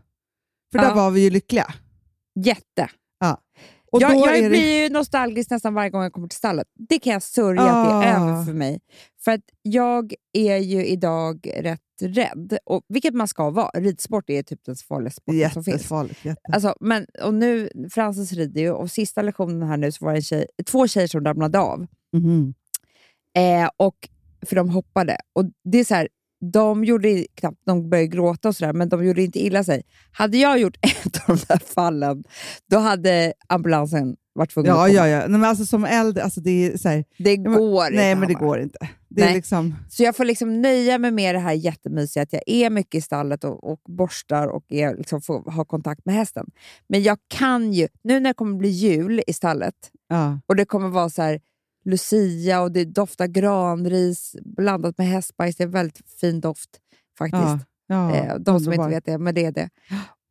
För 0.71 0.79
där 0.79 0.85
Ja. 0.89 0.95
var 0.95 1.11
vi 1.11 1.21
ju 1.21 1.29
lyckliga. 1.29 1.73
Jätte. 2.35 2.89
Och 3.91 4.01
jag 4.01 4.15
jag 4.15 4.37
är 4.37 4.41
det, 4.43 4.49
blir 4.49 4.83
ju 4.83 4.89
nostalgisk 4.89 5.49
nästan 5.49 5.73
varje 5.73 5.89
gång 5.89 6.03
jag 6.03 6.13
kommer 6.13 6.27
till 6.27 6.37
stallet. 6.37 6.67
Det 6.89 6.99
kan 6.99 7.13
jag 7.13 7.23
sörja 7.23 7.61
att 7.61 8.01
det 8.01 8.07
är 8.07 8.15
Ah. 8.19 8.29
över 8.31 8.45
för 8.45 8.53
mig. 8.53 8.79
För 9.23 9.31
att 9.31 9.41
jag 9.61 10.13
är 10.33 10.57
ju 10.57 10.85
idag 10.85 11.47
rätt 11.59 11.79
rädd, 12.01 12.57
och, 12.65 12.83
vilket 12.87 13.13
man 13.13 13.27
ska 13.27 13.49
vara. 13.49 13.69
Ridsport 13.79 14.29
är 14.29 14.43
typ 14.43 14.59
den 14.65 14.75
farligaste 14.75 15.21
sporten 15.21 15.49
som 15.51 15.63
finns. 15.63 15.91
Jätte. 16.23 16.41
Alltså, 16.53 16.75
men, 16.79 17.05
och 17.23 17.33
nu, 17.33 17.69
Frances 17.91 18.31
rider 18.33 18.61
ju 18.61 18.71
och 18.71 18.91
sista 18.91 19.21
lektionen 19.21 19.63
här 19.69 19.77
nu 19.77 19.91
så 19.91 20.05
var 20.05 20.13
det 20.13 20.21
tjej, 20.21 20.45
två 20.65 20.87
tjejer 20.87 21.07
som 21.07 21.25
ramlade 21.25 21.59
av. 21.59 21.87
Mhm. 22.17 22.53
Eh, 23.37 23.69
och, 23.77 24.09
för 24.45 24.55
de 24.55 24.69
hoppade. 24.69 25.17
Och 25.33 25.45
det 25.63 25.77
är 25.79 25.83
så 25.83 25.95
här, 25.95 26.07
de 26.51 26.83
gjorde 26.83 27.25
knappt, 27.35 27.57
de 27.65 27.89
började 27.89 28.07
gråta 28.07 28.47
och 28.47 28.55
sådär, 28.55 28.73
men 28.73 28.89
de 28.89 29.05
gjorde 29.05 29.21
inte 29.23 29.39
illa 29.39 29.63
sig. 29.63 29.83
Hade 30.11 30.37
jag 30.37 30.59
gjort 30.59 30.77
ett 30.81 31.29
av 31.29 31.35
de 31.37 31.45
där 31.47 31.57
fallen, 31.75 32.23
då 32.69 32.77
hade 32.77 33.33
ambulansen 33.47 34.15
varit 34.35 34.51
tvungen 34.53 34.69
Ja, 34.71 34.81
att 34.85 34.87
komma. 34.87 34.97
ja, 34.97 35.07
ja. 35.07 35.19
Nej, 35.19 35.29
men 35.29 35.43
alltså, 35.43 35.65
som 35.65 35.85
äldre, 35.85 36.23
alltså, 36.23 36.41
det 36.41 36.51
är 36.73 36.77
så 36.77 36.89
här, 36.89 37.05
Det 37.17 37.37
men- 37.39 37.53
går 37.53 37.85
inte. 37.85 37.95
nej 37.97 38.15
men 38.15 38.27
det 38.27 38.33
går 38.33 38.59
inte. 38.59 38.77
Det 39.09 39.21
är 39.23 39.33
liksom, 39.33 39.75
Så 39.89 40.03
jag 40.03 40.15
får 40.15 40.25
liksom 40.25 40.61
nöja 40.61 40.97
mig 40.97 41.11
med 41.11 41.35
det 41.35 41.39
här 41.39 41.53
jättemysiga, 41.53 42.23
att 42.23 42.33
jag 42.33 42.41
är 42.47 42.69
mycket 42.69 42.95
i 42.95 43.01
stallet 43.01 43.43
och, 43.43 43.71
och 43.71 43.79
borstar 43.97 44.47
och 44.47 44.63
är, 44.69 44.95
liksom 44.97 45.21
får 45.21 45.51
ha 45.51 45.65
kontakt 45.65 46.05
med 46.05 46.15
hästen. 46.15 46.45
Men 46.87 47.03
jag 47.03 47.17
kan 47.27 47.73
ju, 47.73 47.87
nu 48.03 48.19
när 48.19 48.29
det 48.29 48.33
kommer 48.33 48.57
bli 48.57 48.69
jul 48.69 49.21
i 49.27 49.33
stallet 49.33 49.75
ja. 50.09 50.39
och 50.47 50.55
det 50.55 50.65
kommer 50.65 50.89
vara 50.89 51.09
så 51.09 51.21
här 51.21 51.39
Lucia 51.83 52.61
och 52.61 52.71
det 52.71 52.85
doftar 52.85 53.27
granris 53.27 54.35
blandat 54.45 54.97
med 54.97 55.07
hästbajs. 55.07 55.55
Det 55.55 55.63
är 55.63 55.65
en 55.65 55.71
väldigt 55.71 56.09
fin 56.19 56.41
doft 56.41 56.69
faktiskt. 57.17 57.67
Ja, 57.87 58.15
ja, 58.15 58.15
eh, 58.15 58.35
de 58.39 58.45
som 58.45 58.55
inte 58.55 58.69
underbar. 58.69 58.89
vet 58.89 59.05
det, 59.05 59.17
men 59.17 59.35
det 59.35 59.45
är 59.45 59.51
det. 59.51 59.69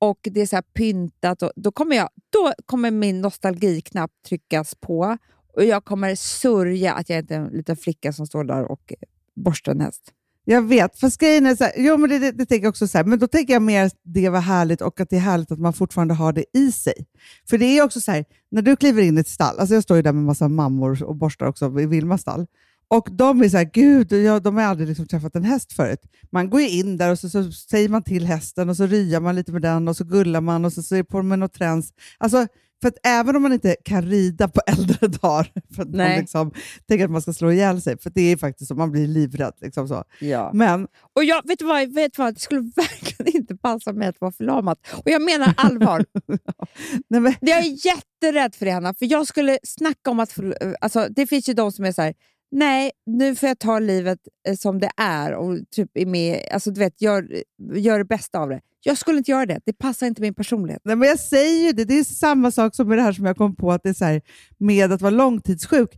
Och 0.00 0.18
det 0.22 0.40
är 0.40 0.46
så 0.46 0.56
här 0.56 0.62
pyntat. 0.62 1.42
Och 1.42 1.52
då, 1.56 1.72
kommer 1.72 1.96
jag, 1.96 2.08
då 2.30 2.52
kommer 2.66 2.90
min 2.90 3.20
nostalgiknapp 3.20 4.10
tryckas 4.28 4.74
på 4.74 5.18
och 5.54 5.64
jag 5.64 5.84
kommer 5.84 6.14
sörja 6.14 6.94
att 6.94 7.08
jag 7.08 7.18
inte 7.18 7.34
är 7.34 7.40
en 7.40 7.48
liten 7.48 7.76
flicka 7.76 8.12
som 8.12 8.26
står 8.26 8.44
där 8.44 8.64
och 8.64 8.92
borstar 9.34 9.72
en 9.72 9.80
häst. 9.80 10.12
Jag 10.44 10.62
vet, 10.62 10.98
fast 11.00 11.20
grejen 11.20 11.46
är 11.46 11.56
så 11.56 11.64
här, 11.64 11.72
jo, 11.76 11.96
men 11.96 12.10
det, 12.10 12.18
det, 12.18 12.32
det 12.32 12.46
tänker 12.46 12.64
jag 12.64 12.70
också 12.70 12.86
så 12.88 12.98
här, 12.98 13.04
men 13.04 13.18
då 13.18 13.26
tänker 13.26 13.52
jag 13.52 13.62
mer 13.62 13.84
att 13.84 13.94
det 14.04 14.28
var 14.28 14.40
härligt 14.40 14.80
och 14.80 15.00
att 15.00 15.10
det 15.10 15.16
är 15.16 15.20
härligt 15.20 15.52
att 15.52 15.58
man 15.58 15.72
fortfarande 15.72 16.14
har 16.14 16.32
det 16.32 16.44
i 16.52 16.72
sig. 16.72 17.06
För 17.50 17.58
det 17.58 17.78
är 17.78 17.82
också 17.82 18.00
så 18.00 18.12
här, 18.12 18.24
när 18.50 18.62
du 18.62 18.76
kliver 18.76 19.02
in 19.02 19.18
i 19.18 19.20
ett 19.20 19.28
stall, 19.28 19.58
alltså 19.58 19.74
jag 19.74 19.82
står 19.82 19.96
ju 19.96 20.02
där 20.02 20.12
med 20.12 20.24
massa 20.24 20.48
mammor 20.48 21.02
och 21.02 21.16
borstar 21.16 21.46
också 21.46 21.80
i 21.80 21.86
Vilmas 21.86 22.20
stall, 22.20 22.46
Och 22.88 23.08
de 23.12 23.42
är 23.42 23.48
så 23.48 23.56
här, 23.56 23.70
gud, 23.72 24.12
jag, 24.12 24.42
de 24.42 24.56
har 24.56 24.62
aldrig 24.62 24.88
liksom 24.88 25.06
träffat 25.06 25.36
en 25.36 25.44
häst 25.44 25.72
förut. 25.72 26.00
Man 26.32 26.50
går 26.50 26.60
ju 26.60 26.68
in 26.68 26.96
där 26.96 27.10
och 27.10 27.18
så, 27.18 27.28
så 27.28 27.52
säger 27.52 27.88
man 27.88 28.02
till 28.02 28.26
hästen 28.26 28.68
och 28.68 28.76
så 28.76 28.86
ryar 28.86 29.20
man 29.20 29.34
lite 29.34 29.52
med 29.52 29.62
den 29.62 29.88
och 29.88 29.96
så 29.96 30.04
gullar 30.04 30.40
man 30.40 30.64
och 30.64 30.72
så, 30.72 30.82
så 30.82 30.94
är 30.94 30.98
det 30.98 31.04
på 31.04 31.22
med 31.22 31.38
något 31.38 31.52
träns. 31.52 31.92
Alltså, 32.18 32.46
för 32.82 32.88
att 32.88 32.98
även 33.02 33.36
om 33.36 33.42
man 33.42 33.52
inte 33.52 33.76
kan 33.84 34.02
rida 34.02 34.48
på 34.48 34.60
äldre 34.66 35.08
dagar, 35.08 35.52
för 35.74 35.82
att 35.82 35.88
man 35.88 35.96
Nej. 35.96 36.20
liksom 36.20 36.52
tänker 36.88 37.04
att 37.04 37.10
man 37.10 37.22
ska 37.22 37.32
slå 37.32 37.52
ihjäl 37.52 37.82
sig, 37.82 37.98
för 37.98 38.10
det 38.10 38.32
är 38.32 38.36
faktiskt 38.36 38.68
så, 38.68 38.74
man 38.74 38.92
blir 38.92 39.06
livrädd. 39.06 39.52
Liksom 39.60 39.88
så. 39.88 40.04
Ja. 40.20 40.50
Men 40.54 40.88
Och 41.16 41.24
jag, 41.24 41.46
vet, 41.48 41.58
du 41.58 41.64
vad, 41.64 41.94
vet 41.94 42.14
du 42.14 42.22
vad, 42.22 42.34
det 42.34 42.40
skulle 42.40 42.60
verkligen 42.76 43.36
inte 43.36 43.56
passa 43.56 43.92
mig 43.92 44.08
att 44.08 44.20
vara 44.20 44.32
förlamad. 44.32 44.78
Och 44.92 45.10
jag 45.10 45.22
menar 45.22 45.54
allvar. 45.56 46.04
nej, 47.08 47.20
men, 47.20 47.34
jag 47.40 47.58
är 47.58 47.86
jätterädd 47.86 48.54
för 48.54 48.66
det, 48.66 48.72
Hanna. 48.72 48.94
För 48.94 49.06
jag 49.06 49.26
skulle 49.26 49.58
snacka 49.62 50.10
om 50.10 50.20
att... 50.20 50.38
Alltså, 50.80 51.06
det 51.10 51.26
finns 51.26 51.48
ju 51.48 51.54
de 51.54 51.72
som 51.72 51.84
är 51.84 51.92
så 51.92 52.02
här, 52.02 52.14
nej, 52.52 52.90
nu 53.06 53.34
får 53.36 53.48
jag 53.48 53.58
ta 53.58 53.78
livet 53.78 54.18
eh, 54.48 54.54
som 54.56 54.80
det 54.80 54.90
är 54.96 55.32
och 55.34 55.58
typ 55.70 55.90
är 55.94 56.06
med, 56.06 56.48
alltså, 56.52 56.70
du 56.70 56.78
vet, 56.80 57.02
gör, 57.02 57.42
gör 57.74 57.98
det 57.98 58.04
bästa 58.04 58.38
av 58.38 58.48
det. 58.48 58.60
Jag 58.84 58.98
skulle 58.98 59.18
inte 59.18 59.30
göra 59.30 59.46
det. 59.46 59.60
Det 59.66 59.72
passar 59.72 60.06
inte 60.06 60.22
min 60.22 60.34
personlighet. 60.34 60.82
Nej, 60.84 60.96
men 60.96 61.08
jag 61.08 61.18
säger 61.18 61.66
ju 61.66 61.72
det, 61.72 61.84
det 61.84 61.98
är 61.98 62.04
samma 62.04 62.50
sak 62.50 62.74
som 62.74 62.88
med 62.88 62.98
det 62.98 63.02
här 63.02 63.12
som 63.12 63.26
jag 63.26 63.36
kom 63.36 63.56
på, 63.56 63.72
att 63.72 63.82
det 63.82 63.88
är 63.88 63.94
så 63.94 64.04
här, 64.04 64.22
med 64.58 64.92
att 64.92 65.00
vara 65.02 65.10
långtidssjuk. 65.10 65.90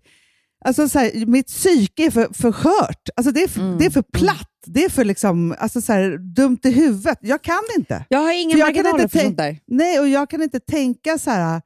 Alltså 0.64 0.88
så 0.88 0.98
här, 0.98 1.26
mitt 1.26 1.46
psyke 1.46 2.06
är 2.06 2.10
för, 2.10 2.28
för 2.34 2.52
skört. 2.52 3.08
Alltså 3.16 3.32
det, 3.32 3.42
är 3.42 3.48
för, 3.48 3.60
Mm. 3.60 3.78
det 3.78 3.86
är 3.86 3.90
för 3.90 4.02
platt. 4.02 4.50
Det 4.66 4.84
är 4.84 4.88
för 4.88 5.04
liksom, 5.04 5.54
alltså 5.58 5.80
så 5.80 5.92
här, 5.92 6.18
dumt 6.34 6.58
i 6.64 6.70
huvudet. 6.70 7.18
Jag 7.20 7.42
kan 7.42 7.62
inte. 7.78 8.04
Jag 8.08 8.18
har 8.18 8.32
inga 8.42 8.52
För 8.56 8.58
marginaler 8.60 8.98
för 8.98 9.08
tänk- 9.08 9.24
sånt 9.24 9.36
där. 9.36 9.58
Nej, 9.66 10.00
och 10.00 10.08
jag 10.08 10.30
kan 10.30 10.42
inte 10.42 10.60
tänka 10.60 11.18
så 11.18 11.30
här... 11.30 11.62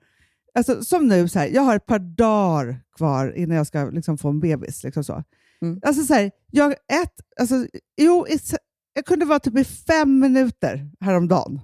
Alltså, 0.58 0.84
som 0.84 1.08
nu, 1.08 1.28
så 1.28 1.38
här, 1.38 1.46
jag 1.46 1.62
har 1.62 1.76
ett 1.76 1.86
par 1.86 1.98
dagar 1.98 2.80
kvar 2.96 3.36
innan 3.36 3.56
jag 3.56 3.66
ska 3.66 3.84
liksom, 3.84 4.18
få 4.18 4.28
en 4.28 4.40
bebis. 4.40 4.84
Liksom 4.84 5.04
så. 5.04 5.24
Mm. 5.62 5.80
Alltså, 5.82 6.02
så 6.04 6.14
här, 6.14 6.30
jag, 6.50 6.72
ett, 6.72 7.14
alltså, 7.40 7.66
jo, 7.96 8.26
jag 8.94 9.04
kunde 9.04 9.24
vara 9.24 9.38
typ 9.38 9.58
i 9.58 9.64
fem 9.64 10.18
minuter 10.20 10.90
häromdagen 11.00 11.60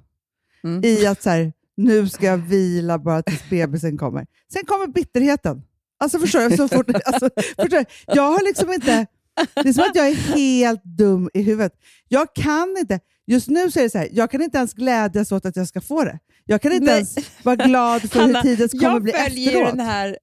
Mm. 0.64 0.84
i 0.84 1.06
att 1.06 1.22
så 1.22 1.30
här, 1.30 1.52
nu 1.76 2.08
ska 2.08 2.26
jag 2.26 2.36
vila 2.36 2.98
bara 2.98 3.22
tills 3.22 3.42
bebisen 3.50 3.98
kommer. 3.98 4.26
Sen 4.52 4.62
kommer 4.66 4.86
bitterheten. 4.86 5.62
Alltså 5.98 6.18
förstår 6.18 6.48
du? 6.50 6.56
Så 6.56 6.68
fort, 6.68 6.90
alltså, 7.04 7.30
förstår 7.36 7.78
du? 7.78 7.84
Jag 8.06 8.22
har 8.32 8.44
liksom 8.44 8.72
inte... 8.72 9.06
Det 9.54 9.68
är 9.68 9.72
som 9.72 9.84
att 9.84 9.96
jag 9.96 10.08
är 10.08 10.14
helt 10.14 10.84
dum 10.84 11.30
i 11.34 11.42
huvudet. 11.42 11.72
Jag 12.08 12.34
kan 12.34 12.76
inte... 12.78 13.00
Just 13.26 13.48
nu 13.48 13.70
så 13.70 13.78
är 13.78 13.82
det 13.82 13.90
så 13.90 13.98
här, 13.98 14.08
jag 14.12 14.30
kan 14.30 14.42
inte 14.42 14.58
ens 14.58 14.74
glädjas 14.74 15.32
åt 15.32 15.46
att 15.46 15.56
jag 15.56 15.68
ska 15.68 15.80
få 15.80 16.04
det. 16.04 16.18
Jag 16.46 16.62
kan 16.62 16.72
inte 16.72 16.84
Nej. 16.84 16.94
ens 16.94 17.16
vara 17.44 17.56
glad 17.56 18.10
för 18.10 18.20
Hanna, 18.20 18.40
hur 18.40 18.56
tiden 18.56 18.68
kommer 18.68 18.92
jag 18.92 19.02
bli 19.02 19.12
följer 19.12 19.52
ju 19.52 19.58
efteråt. 19.58 19.76
den 19.76 19.86
här 19.86 20.18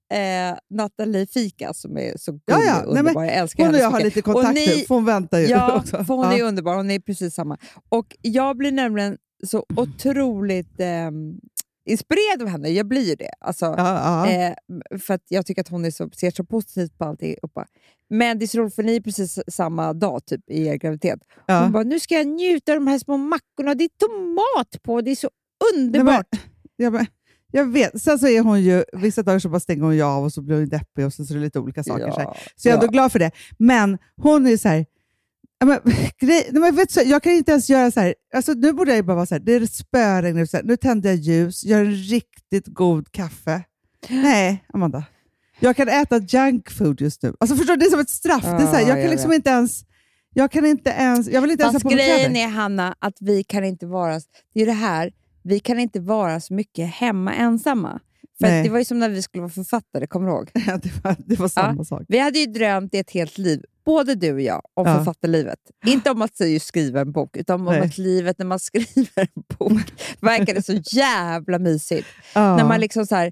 eh, 0.51 0.57
Nathalie 0.69 1.27
Fika 1.27 1.73
som 1.73 1.97
är 1.97 2.17
så 2.17 2.31
gullig 2.31 2.41
Ja, 2.45 2.61
ja. 2.65 2.85
och 2.85 2.93
Nej, 2.93 2.99
underbar. 2.99 3.23
jag 3.23 3.33
älskar 3.33 3.63
Hon 3.63 3.69
och 3.69 3.75
henne 3.75 3.83
jag 3.83 3.91
har 3.91 4.01
lite 4.03 4.21
kontakt 4.21 4.47
Och 4.47 4.53
nu, 4.53 4.59
ni- 4.75 4.85
för 4.87 4.95
hon 4.95 5.05
väntar 5.05 5.39
ju 5.39 5.45
Ja, 5.47 5.75
också. 5.79 6.03
för 6.03 6.13
hon 6.13 6.25
ja. 6.25 6.37
är 6.37 6.43
underbar. 6.43 6.75
Hon 6.75 6.91
är 6.91 6.99
precis 6.99 7.33
samma. 7.35 7.57
Och 7.89 8.17
jag 8.21 8.57
blir 8.57 8.71
nämligen 8.71 9.17
så 9.47 9.65
otroligt 9.75 10.79
eh, 10.79 11.11
inspirerad 11.85 12.41
av 12.41 12.47
henne. 12.47 12.69
Jag 12.69 12.87
blir 12.87 13.09
ju 13.09 13.15
det. 13.15 13.31
Alltså, 13.39 13.65
Ja, 13.65 14.29
eh, 14.29 14.53
för 14.99 15.13
att 15.13 15.23
jag 15.27 15.45
tycker 15.45 15.61
att 15.61 15.67
hon 15.69 15.85
är 15.85 15.91
så, 15.91 16.09
ser 16.09 16.31
så 16.31 16.43
positivt 16.43 16.97
på 16.97 17.05
alltihopa. 17.05 17.65
Men 18.09 18.39
det 18.39 18.45
är 18.45 18.47
så 18.47 18.59
roligt, 18.59 18.75
för 18.75 18.83
ni 18.83 18.95
är 18.95 19.01
precis 19.01 19.39
samma 19.47 19.93
dag 19.93 20.25
typ, 20.25 20.49
i 20.49 20.67
er 20.67 20.75
graviditet. 20.75 21.19
Hon 21.47 21.71
bara, 21.71 21.83
nu 21.83 21.99
ska 21.99 22.15
jag 22.15 22.27
njuta 22.27 22.71
av 22.71 22.75
de 22.79 22.87
här 22.87 22.99
små 22.99 23.17
mackorna. 23.17 23.75
Det 23.75 23.83
är 23.83 23.89
tomat 24.07 24.83
på, 24.83 25.01
det 25.01 25.11
är 25.11 25.15
så 25.15 25.29
Nej, 25.73 25.83
underbart. 25.83 26.27
men, 26.31 26.39
ja, 26.75 26.89
men, 26.89 27.05
jag 27.51 27.65
vet. 27.65 28.01
Sen 28.01 28.19
så 28.19 28.27
är 28.27 28.41
hon 28.41 28.61
ju, 28.61 28.83
vissa 28.93 29.23
dagar 29.23 29.39
så 29.39 29.49
bara 29.49 29.59
stänger 29.59 29.83
hon 29.83 29.95
ju 29.95 30.01
av 30.01 30.23
och 30.23 30.33
så 30.33 30.41
blir 30.41 30.55
hon 30.55 30.69
deppig 30.69 31.05
och 31.05 31.13
sen 31.13 31.25
så 31.25 31.33
är 31.33 31.37
det 31.37 31.43
lite 31.43 31.59
olika 31.59 31.83
saker. 31.83 32.11
Så, 32.11 32.19
här. 32.19 32.37
så 32.55 32.67
jag 32.67 32.71
är 32.71 32.77
ändå 32.77 32.85
ja. 32.85 32.91
glad 32.91 33.11
för 33.11 33.19
det. 33.19 33.31
Men 33.57 33.97
hon 34.21 34.47
är 34.47 34.57
så 34.57 34.69
här, 34.69 34.85
ja, 35.59 35.65
men, 35.65 35.79
grej, 36.19 36.49
nej, 36.51 36.61
men 36.61 36.75
vet 36.75 36.93
du, 36.93 37.01
jag 37.01 37.23
kan 37.23 37.33
inte 37.33 37.51
ens 37.51 37.69
göra 37.69 37.91
så 37.91 37.99
här, 37.99 38.15
alltså, 38.33 38.53
nu 38.53 38.73
borde 38.73 38.91
jag 38.91 38.97
ju 38.97 39.03
bara 39.03 39.15
vara 39.15 39.25
så 39.25 39.35
här, 39.35 39.39
det 39.39 39.53
är 39.53 39.65
spöregn 39.65 40.35
nu, 40.35 40.45
nu 40.63 40.77
tänder 40.77 41.09
jag 41.09 41.19
ljus, 41.19 41.63
gör 41.63 41.79
en 41.79 41.93
riktigt 41.93 42.67
god 42.67 43.11
kaffe. 43.11 43.63
Nej, 44.09 44.65
Amanda. 44.73 45.03
Jag 45.59 45.75
kan 45.75 45.87
äta 45.87 46.17
junk 46.17 46.71
food 46.71 47.01
just 47.01 47.23
nu. 47.23 47.33
Alltså 47.39 47.55
förstår 47.55 47.73
du, 47.73 47.79
det 47.79 47.85
är 47.85 47.89
som 47.89 47.99
ett 47.99 48.09
straff. 48.09 48.43
det 48.43 48.49
är 48.49 48.59
så 48.59 48.65
här, 48.65 48.81
Ja, 48.81 48.87
jag 48.87 49.01
kan 49.01 49.11
liksom 49.11 49.29
vet. 49.29 49.35
inte 49.35 49.49
ens, 49.49 49.85
jag 50.33 50.51
kan 50.51 50.65
inte 50.65 50.89
ens, 50.89 51.27
jag 51.27 51.41
vill 51.41 51.51
inte 51.51 51.63
ens 51.63 51.73
ha 51.73 51.79
på 51.79 51.95
mig 51.95 51.95
grejen 51.95 52.35
är, 52.35 52.47
Hanna, 52.47 52.95
att 52.99 53.17
vi 53.19 53.43
kan 53.43 53.63
inte 53.63 53.85
vara... 53.85 54.19
Det 54.53 54.61
är 54.61 54.65
det 54.65 54.71
här, 54.71 55.11
vi 55.43 55.59
kan 55.59 55.79
inte 55.79 55.99
vara 55.99 56.39
så 56.39 56.53
mycket 56.53 56.89
hemma 56.89 57.33
ensamma. 57.33 57.99
För 58.39 58.63
det 58.63 58.69
var 58.69 58.79
ju 58.79 58.85
som 58.85 58.99
när 58.99 59.09
vi 59.09 59.21
skulle 59.21 59.41
vara 59.41 59.51
författare, 59.51 60.07
kommer 60.07 60.27
du 60.27 60.33
ihåg? 60.33 60.49
Ja, 60.67 60.77
det, 60.77 61.03
var, 61.03 61.15
det 61.25 61.39
var 61.39 61.47
samma 61.47 61.83
sak. 61.85 62.01
Vi 62.07 62.19
hade 62.19 62.39
ju 62.39 62.45
drömt 62.45 62.93
i 62.93 62.97
ett 62.97 63.11
helt 63.11 63.37
liv, 63.37 63.63
både 63.85 64.15
du 64.15 64.33
och 64.33 64.41
jag, 64.41 64.61
om 64.73 64.87
Ja. 64.87 64.97
författarlivet. 64.97 65.59
Inte 65.85 66.11
om 66.11 66.21
att 66.21 66.39
just 66.39 66.65
skriva 66.65 67.01
en 67.01 67.11
bok, 67.11 67.37
utan 67.37 67.59
om 67.59 67.65
Nej. 67.65 67.79
att 67.81 67.97
livet 67.97 68.37
när 68.39 68.45
man 68.45 68.59
skriver 68.69 69.09
en 69.35 69.43
bok 69.59 69.93
verkade 70.21 70.61
så 70.63 70.73
jävla 70.91 71.59
mysigt. 71.59 72.07
Ja. 72.35 72.57
När 72.57 72.65
man 72.67 72.79
liksom 72.79 73.05
så 73.05 73.15
här, 73.15 73.31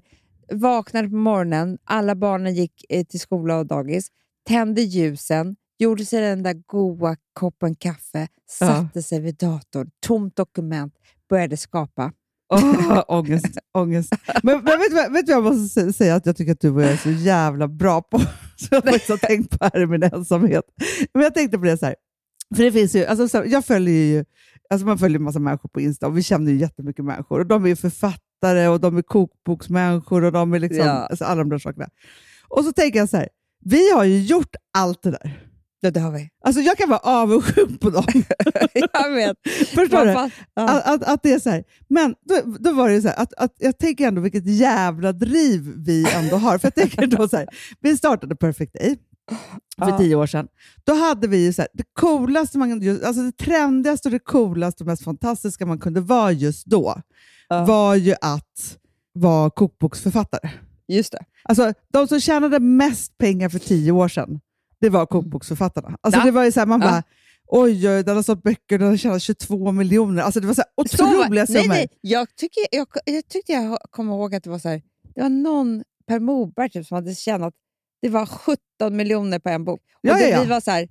vaknade 0.52 1.08
på 1.08 1.14
morgonen, 1.16 1.78
alla 1.84 2.14
barnen 2.14 2.54
gick 2.54 2.84
eh, 2.88 3.04
till 3.04 3.20
skola 3.20 3.58
och 3.58 3.66
dagis, 3.66 4.08
tände 4.48 4.82
ljusen, 4.82 5.56
gjorde 5.78 6.04
sig 6.04 6.20
den 6.20 6.42
där 6.42 6.54
goa 6.66 7.16
koppen 7.32 7.74
kaffe, 7.74 8.28
Ja. 8.60 8.66
satte 8.66 9.02
sig 9.02 9.20
vid 9.20 9.34
datorn, 9.36 9.90
tomt 10.06 10.36
dokument, 10.36 10.94
började 11.30 11.56
skapa. 11.56 12.12
Åh, 12.52 13.02
ångest, 13.08 13.58
ångest. 13.78 14.12
Men, 14.42 14.64
men 14.64 14.78
vet, 14.78 14.92
vet 15.12 15.26
du 15.26 15.34
vad 15.34 15.44
jag 15.44 15.44
måste 15.44 15.80
sä- 15.80 15.92
säga 15.92 16.14
att 16.14 16.26
jag 16.26 16.36
tycker 16.36 16.52
att 16.52 16.60
du 16.60 16.70
och 16.70 16.82
jag 16.82 16.90
är 16.92 16.96
så 16.96 17.10
jävla 17.10 17.68
bra 17.68 18.02
på? 18.02 18.18
Så 18.56 18.68
jag 18.70 18.84
faktiskt 18.84 19.08
har 19.08 19.16
tänkt 19.16 19.58
på 19.58 19.64
här 19.72 19.80
i 19.80 19.86
min 19.86 20.02
ensamhet. 20.02 20.64
Men 21.14 21.22
jag 21.22 21.34
tänkte 21.34 21.58
på 21.58 21.64
det 21.64 21.78
så 21.78 21.86
här. 21.86 21.94
För 22.56 22.62
det 22.62 22.72
finns 22.72 22.94
ju, 22.96 23.04
alltså, 23.04 23.44
jag 23.46 23.64
följer 23.64 23.94
ju, 24.04 24.24
alltså 24.70 24.86
man 24.86 24.98
följer 24.98 25.18
en 25.18 25.22
massa 25.24 25.38
människor 25.38 25.68
på 25.68 25.80
Insta 25.80 26.06
och 26.06 26.18
vi 26.18 26.22
känner 26.22 26.52
ju 26.52 26.58
jättemycket 26.58 27.04
människor. 27.04 27.40
Och 27.40 27.46
de 27.46 27.66
är 27.66 27.74
författare 27.74 28.68
och 28.68 28.80
de 28.80 28.96
är 28.96 29.02
kokboksmänniskor 29.02 30.24
och 30.24 30.32
de 30.32 30.52
är 30.54 30.58
liksom, 30.58 30.86
Ja. 30.86 30.92
alltså, 30.92 31.24
alla 31.24 31.38
de 31.38 31.48
där 31.48 31.58
sakerna. 31.58 31.88
Och 32.48 32.64
så 32.64 32.72
tänker 32.72 32.98
jag 32.98 33.08
så 33.08 33.16
här, 33.16 33.28
vi 33.64 33.92
har 33.92 34.04
ju 34.04 34.20
gjort 34.22 34.54
allt 34.78 35.02
det 35.02 35.10
där. 35.10 35.49
Ja, 35.80 35.90
det 35.90 36.00
har 36.00 36.10
vi. 36.12 36.28
Alltså 36.44 36.60
jag 36.62 36.78
kan 36.78 36.88
vara 36.88 36.98
avundsjuk 36.98 37.80
på 37.80 37.90
dem. 37.90 38.04
jag 38.92 39.14
vet. 39.14 39.36
Förstår 39.68 40.04
du? 40.04 40.10
Ja. 40.12 40.30
Att, 40.54 40.86
att, 40.86 41.02
att 41.04 41.22
det 41.22 41.32
är 41.32 41.38
så 41.38 41.50
här. 41.50 41.64
Men 41.88 42.14
då, 42.28 42.56
då 42.58 42.72
var 42.72 42.88
det 42.88 43.02
så 43.02 43.08
här, 43.08 43.18
att, 43.22 43.34
att 43.34 43.54
jag 43.58 43.78
tänker 43.78 44.08
ändå 44.08 44.20
vilket 44.20 44.46
jävla 44.46 45.12
driv 45.12 45.72
vi 45.76 46.06
ändå 46.14 46.36
har. 46.36 46.58
För 46.58 46.66
jag 46.66 46.74
tänker 46.74 47.06
då 47.16 47.28
så 47.28 47.36
här, 47.36 47.48
vi 47.80 47.96
startade 47.96 48.36
Perfect 48.36 48.72
Day 48.74 48.96
för 49.78 49.88
Ja. 49.90 49.98
tio 49.98 50.14
år 50.16 50.26
sedan. 50.26 50.46
Då 50.84 50.94
hade 50.94 51.26
vi 51.28 51.44
ju 51.44 51.52
så 51.52 51.62
här, 51.62 51.68
det 51.74 51.84
coolaste, 51.92 52.58
man, 52.58 52.72
alltså 52.72 53.22
det 53.22 53.32
trendigaste, 53.36 54.08
och 54.08 54.12
det 54.12 54.18
coolaste 54.18 54.82
och 54.82 54.86
mest 54.86 55.04
fantastiska 55.04 55.66
man 55.66 55.78
kunde 55.78 56.00
vara 56.00 56.32
just 56.32 56.66
då 56.66 57.00
Ja. 57.48 57.64
var 57.64 57.94
ju 57.94 58.14
att 58.20 58.76
vara 59.12 59.50
kokboksförfattare. 59.50 60.50
Just 60.88 61.12
det. 61.12 61.18
Alltså, 61.44 61.72
de 61.92 62.08
som 62.08 62.20
tjänade 62.20 62.60
mest 62.60 63.18
pengar 63.18 63.48
för 63.48 63.58
tio 63.58 63.92
år 63.92 64.08
sedan, 64.08 64.40
det 64.80 64.88
var 64.88 65.06
kokboksförfattarna. 65.06 65.98
Alltså, 66.00 66.20
Ja. 66.20 66.24
det 66.24 66.30
var 66.30 66.44
ju 66.44 66.52
så 66.52 66.60
här, 66.60 66.66
man 66.66 66.80
Ja. 66.80 66.86
bara, 66.88 67.02
oj, 67.46 67.88
oj, 67.88 68.02
den 68.04 68.16
har 68.16 68.22
sålt 68.22 68.42
böcker, 68.42 68.78
den 68.78 68.88
har 68.88 68.96
tjänat 68.96 69.22
22 69.22 69.72
miljoner. 69.72 70.22
Alltså, 70.22 70.40
det 70.40 70.46
var 70.46 70.54
så 70.54 70.62
här 70.76 70.86
Så 70.88 71.04
otroliga 71.04 71.44
nej, 71.48 71.62
summor. 71.62 71.68
nej. 71.74 71.88
Jag, 72.00 72.36
tycker, 72.36 72.62
jag, 72.70 72.86
jag 73.04 73.28
tyckte 73.28 73.52
jag 73.52 73.78
kommer 73.90 74.12
ihåg 74.14 74.34
att 74.34 74.44
det 74.44 74.50
var 74.50 74.58
så 74.58 74.68
här, 74.68 74.82
det 75.14 75.20
var 75.22 75.28
någon, 75.28 75.82
Per 76.06 76.20
Morberg 76.20 76.70
typ, 76.70 76.86
som 76.86 76.94
hade 76.94 77.14
tjänat 77.14 77.54
det 78.02 78.08
var 78.08 78.26
17 78.26 78.96
miljoner 78.96 79.38
på 79.38 79.48
en 79.48 79.64
bok. 79.64 79.80
Och 79.80 79.98
Ja, 80.02 80.14
det, 80.14 80.28
ja. 80.30 80.42
Vi 80.42 80.48
var 80.48 80.60
så 80.60 80.70
här, 80.70 80.88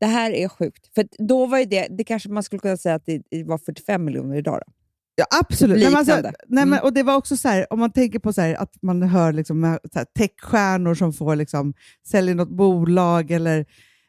det 0.00 0.06
här 0.06 0.30
är 0.30 0.48
sjukt. 0.48 0.94
För 0.94 1.06
då 1.18 1.46
var 1.46 1.64
det, 1.64 1.86
det 1.90 2.04
kanske 2.04 2.28
man 2.28 2.42
skulle 2.42 2.60
kunna 2.60 2.76
säga 2.76 2.94
att 2.94 3.06
det, 3.06 3.22
det 3.30 3.44
var 3.44 3.58
45 3.58 4.04
miljoner 4.04 4.36
idag. 4.36 4.60
Då. 4.66 4.72
Ja, 5.30 5.38
absolut. 5.40 5.76
Nej, 5.78 5.86
men 5.88 5.96
alltså, 5.98 6.14
nej, 6.22 6.32
men, 6.48 6.62
Mm. 6.68 6.78
och 6.84 6.92
det 6.92 7.02
var 7.02 7.14
också 7.16 7.36
så 7.36 7.48
här, 7.48 7.72
om 7.72 7.78
man 7.78 7.92
tänker 7.92 8.18
på 8.18 8.32
så 8.32 8.40
här, 8.40 8.54
att 8.54 8.82
man 8.82 9.02
hör 9.02 9.32
liksom, 9.32 9.60
med 9.60 9.78
så 9.92 9.98
här, 9.98 10.06
techstjärnor 10.18 10.94
som 10.94 11.12
får 11.12 11.36
liksom, 11.36 11.74
säljer 12.08 12.34
något 12.34 12.48
bolag 12.56 13.30
eller, 13.30 13.58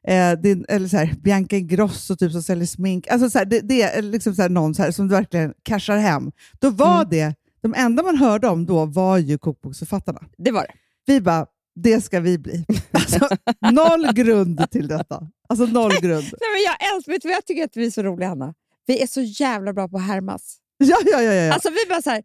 eh, 0.08 0.32
det, 0.44 0.66
eller 0.70 0.88
så 0.88 0.98
här, 0.98 1.14
Bianca 1.24 1.56
Ingrosso 1.56 2.16
typ, 2.16 2.32
som 2.32 2.44
säljer 2.44 2.66
smink. 2.66 3.08
Alltså, 3.08 3.30
så 3.30 3.38
här, 3.38 3.46
det, 3.46 3.60
det 3.60 3.82
är 3.82 4.02
liksom 4.02 4.36
så 4.36 4.42
här, 4.42 4.50
någon 4.50 4.76
så 4.76 4.92
som 4.92 5.08
verkligen 5.08 5.54
cashar 5.64 5.98
hem. 5.98 6.32
Då 6.62 6.70
var 6.70 6.96
Mm. 6.96 7.10
det, 7.10 7.36
de 7.62 7.74
enda 7.78 8.04
man 8.04 8.18
hörde 8.18 8.48
om 8.48 8.66
då 8.66 8.86
var 8.86 9.18
ju 9.18 9.38
kokboksförfattarna. 9.38 10.22
Det 10.38 10.52
var 10.52 10.62
det. 10.62 10.74
Vi 11.06 11.22
bara, 11.22 11.46
det 11.76 12.02
ska 12.02 12.20
vi 12.20 12.38
bli. 12.38 12.66
Alltså, 12.92 13.28
noll 13.72 14.14
grund 14.14 14.72
till 14.72 14.88
detta. 14.88 15.28
Alltså 15.50 15.66
noll 15.66 15.92
grund. 16.02 16.24
Nej, 16.24 16.50
men 16.54 16.62
jag 16.66 16.96
älskar, 16.96 17.12
vet 17.12 17.22
du 17.22 17.28
vad 17.28 17.36
jag 17.36 17.46
tycker 17.46 17.64
att 17.64 17.78
vi 17.78 17.86
är 17.86 17.92
så 17.92 18.04
roliga, 18.04 18.30
Hanna? 18.30 18.54
Vi 18.86 19.02
är 19.04 19.08
så 19.08 19.22
jävla 19.22 19.74
bra 19.74 19.88
på 19.88 19.98
att 19.98 20.04
härmas. 20.08 20.58
Ja, 20.84 20.98
ja, 21.06 21.22
ja. 21.22 21.34
ja. 21.34 21.54
Alltså 21.54 21.70
vi 21.70 21.90
bara 21.90 22.02
så 22.02 22.10
här, 22.10 22.24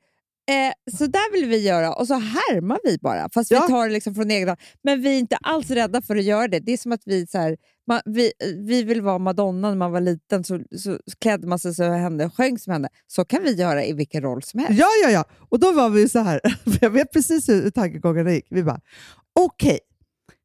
eh, 0.50 0.96
så 0.98 1.06
där 1.06 1.32
vill 1.32 1.48
vi 1.48 1.58
göra 1.58 1.92
och 1.94 2.06
så 2.06 2.14
härmar 2.14 2.78
vi 2.84 2.98
bara. 2.98 3.28
Fast 3.34 3.50
Ja. 3.50 3.60
vi 3.66 3.72
tar 3.72 3.86
det 3.88 3.92
liksom 3.92 4.14
från 4.14 4.30
egna. 4.30 4.56
Men 4.84 5.02
vi 5.02 5.14
är 5.14 5.18
inte 5.18 5.36
alls 5.36 5.70
rädda 5.70 6.02
för 6.02 6.16
att 6.16 6.24
göra 6.24 6.48
det. 6.48 6.60
Det 6.60 6.72
är 6.72 6.76
som 6.76 6.92
att 6.92 7.02
vi 7.04 7.26
så 7.26 7.38
här, 7.38 7.56
man, 7.86 8.00
vi, 8.04 8.32
vi 8.66 8.82
vill 8.82 9.00
vara 9.02 9.18
Madonna 9.18 9.68
när 9.68 9.76
man 9.76 9.92
var 9.92 10.00
liten, 10.00 10.44
så, 10.44 10.60
så 10.78 10.98
klädde 11.20 11.46
man 11.46 11.58
sig 11.58 11.74
så 11.74 11.84
hände 11.84 12.24
och 12.24 12.34
sjöng 12.34 12.58
som 12.58 12.72
henne. 12.72 12.88
Så 13.06 13.24
kan 13.24 13.42
vi 13.42 13.54
göra 13.54 13.84
i 13.84 13.92
vilken 13.92 14.22
roll 14.22 14.42
som 14.42 14.60
helst. 14.60 14.78
Ja, 14.80 14.86
ja, 15.02 15.10
ja. 15.10 15.24
Och 15.48 15.60
då 15.60 15.72
var 15.72 15.90
vi 15.90 16.08
så 16.08 16.18
här, 16.18 16.40
jag 16.80 16.90
vet 16.90 17.12
precis 17.12 17.48
hur 17.48 17.70
tankegångarna 17.70 18.32
gick. 18.32 18.46
Vi 18.50 18.62
bara, 18.62 18.80
okej, 19.40 19.78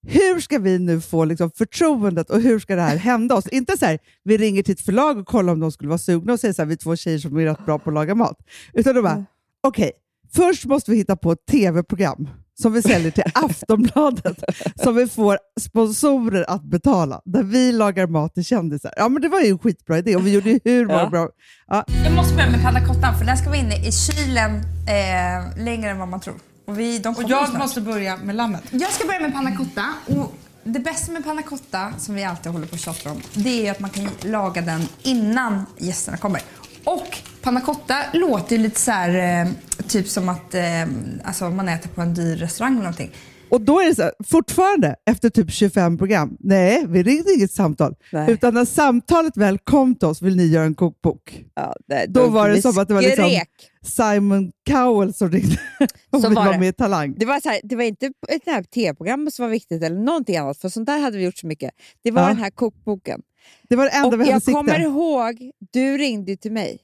hur 0.08 0.40
ska 0.40 0.60
vi 0.60 0.80
nu 0.80 1.02
få 1.02 1.26
liksom, 1.26 1.52
förtroendet 1.52 2.30
och 2.30 2.42
hur 2.42 2.60
ska 2.60 2.76
det 2.76 2.82
här 2.82 2.98
hända 2.98 3.36
oss? 3.36 3.48
Inte 3.48 3.78
så 3.78 3.86
här, 3.86 4.00
vi 4.24 4.38
ringer 4.38 4.64
till 4.64 4.74
ett 4.74 4.82
förlag 4.82 5.18
och 5.18 5.28
kollar 5.28 5.54
om 5.54 5.60
de 5.60 5.72
skulle 5.72 5.90
vara 5.90 5.98
sugna 5.98 6.34
och 6.34 6.40
säger 6.40 6.54
så 6.54 6.62
här, 6.62 6.68
vi 6.68 6.74
är 6.74 6.78
två 6.78 6.96
tjejer 6.96 7.20
som 7.20 7.38
är 7.38 7.46
rätt 7.46 7.66
bra 7.66 7.80
på 7.80 7.90
att 7.90 7.94
laga 7.94 8.16
mat. 8.16 8.38
Utan 8.74 8.96
de 8.96 9.02
bara, 9.02 9.12
Mm. 9.14 9.26
okej, 9.68 9.92
först 10.36 10.66
måste 10.66 10.92
vi 10.92 10.98
hitta 10.98 11.16
på 11.16 11.32
ett 11.32 11.46
tv-program 11.52 12.30
som 12.62 12.74
vi 12.74 12.82
säljer 12.82 13.12
till 13.12 13.24
Aftonbladet, 13.34 14.44
som 14.84 14.96
vi 14.96 15.08
får 15.08 15.38
sponsorer 15.60 16.46
att 16.50 16.64
betala, 16.64 17.22
där 17.26 17.44
vi 17.44 17.72
lagar 17.72 18.08
mat 18.08 18.34
till 18.34 18.46
kändisar. 18.46 18.94
Ja, 18.98 19.10
men 19.10 19.22
det 19.22 19.30
var 19.30 19.40
ju 19.42 19.48
en 19.50 19.60
skitbra 19.60 19.98
idé 19.98 20.16
och 20.16 20.28
vi 20.28 20.34
gjorde 20.34 20.50
ju 20.50 20.60
hur 20.64 20.86
många 20.86 21.00
Ja. 21.00 21.10
bra... 21.10 21.30
Ja, 21.68 21.86
Jag 22.06 22.14
måste 22.16 22.36
börja 22.36 22.50
med 22.52 22.62
panna 22.64 22.88
cottan 22.88 23.18
för 23.18 23.26
den 23.26 23.38
ska 23.38 23.46
vara 23.50 23.58
inne 23.60 23.76
i 23.88 23.92
kylen 23.92 24.52
eh, 24.88 25.64
längre 25.66 25.90
än 25.92 26.00
vad 26.00 26.08
man 26.08 26.20
tror. 26.20 26.36
Och, 26.66 26.80
vi, 26.80 27.00
de 27.00 27.16
Och 27.16 27.24
jag 27.28 27.54
måste 27.54 27.82
börja 27.82 28.18
med 28.18 28.36
lammet. 28.36 28.64
jag 28.72 28.92
ska 28.92 29.08
börja 29.08 29.20
med 29.20 29.34
panna 29.34 29.56
cotta. 29.56 29.94
Och 30.08 30.36
det 30.64 30.80
bästa 30.80 31.12
med 31.12 31.24
panna 31.24 31.42
cotta, 31.42 31.94
som 31.98 32.16
vi 32.16 32.24
alltid 32.24 32.52
håller 32.52 32.68
på 32.68 32.74
och 32.74 32.80
tjatar 32.80 33.12
om, 33.12 33.22
det 33.34 33.68
är 33.68 33.72
att 33.72 33.80
man 33.80 33.90
kan 33.90 34.10
laga 34.22 34.62
den 34.62 34.88
innan 35.04 35.66
gästerna 35.78 36.18
kommer. 36.18 36.42
Och 36.84 37.18
panna 37.42 37.62
cotta 37.62 37.98
låter 38.14 38.56
ju 38.56 38.64
lite 38.64 38.80
så 38.80 38.92
här, 38.92 39.46
eh, 39.46 39.52
typ 39.88 40.08
som 40.08 40.30
att 40.30 40.54
eh, 40.54 40.64
alltså 41.24 41.50
man 41.50 41.70
äter 41.70 41.90
på 41.90 42.02
en 42.02 42.14
dyr 42.14 42.36
restaurang 42.36 42.74
eller 42.74 42.84
någonting. 42.84 43.12
Och 43.54 43.62
då 43.62 43.80
är 43.80 43.86
det 43.86 43.96
så 43.96 44.02
här, 44.02 44.12
fortfarande 44.24 44.96
efter 45.06 45.30
typ 45.30 45.52
25 45.52 45.98
program, 45.98 46.38
nej, 46.40 46.86
vi 46.88 47.04
ringde 47.04 47.34
inget 47.34 47.52
samtal. 47.52 47.96
Nej. 48.12 48.32
Utan 48.32 48.54
när 48.54 48.66
samtalet 48.66 49.38
väl 49.38 49.58
kom 49.60 49.96
till 49.96 50.08
oss, 50.08 50.22
vill 50.22 50.36
ni 50.36 50.46
göra 50.46 50.64
en 50.66 50.74
kokbok? 50.76 51.44
Ja, 51.56 51.76
det, 51.88 52.06
Då 52.10 52.28
var 52.28 52.50
det 52.50 52.62
som 52.62 52.78
att 52.78 52.88
det 52.88 52.94
var 52.94 53.02
liksom. 53.02 53.30
Simon 53.82 54.52
Cowell 54.70 55.14
som 55.14 55.32
ringde 55.32 55.58
och 56.10 56.22
Så 56.22 56.30
vi 56.30 56.36
var 56.36 56.46
var 56.46 56.54
det. 56.54 56.60
med 56.60 56.68
i 56.68 56.74
Talang. 56.74 57.14
Det 57.18 57.26
var, 57.26 57.40
så 57.40 57.50
här, 57.50 57.60
det 57.64 57.76
var 57.76 57.84
inte 57.84 58.12
ett 58.30 58.72
tv-program 58.72 59.32
som 59.32 59.44
var 59.44 59.50
viktigt 59.50 59.84
eller 59.84 60.00
någonting 60.00 60.38
annat, 60.38 60.58
för 60.58 60.70
sånt 60.70 60.86
där 60.88 61.00
hade 61.00 61.18
vi 61.18 61.24
gjort 61.24 61.38
så 61.38 61.48
mycket. 61.48 61.72
Det 62.04 62.12
var 62.12 62.22
Ja. 62.22 62.28
den 62.28 62.38
här 62.38 62.50
kokboken. 62.50 63.22
Det 63.70 63.76
var 63.76 63.84
det 63.84 63.90
enda 63.92 64.08
och 64.08 64.14
vi 64.14 64.18
hade 64.18 64.32
jag 64.32 64.42
sikte. 64.42 64.54
kommer 64.54 64.80
ihåg, 64.80 65.52
du 65.74 65.98
ringde 65.98 66.38
till 66.38 66.52
mig 66.52 66.80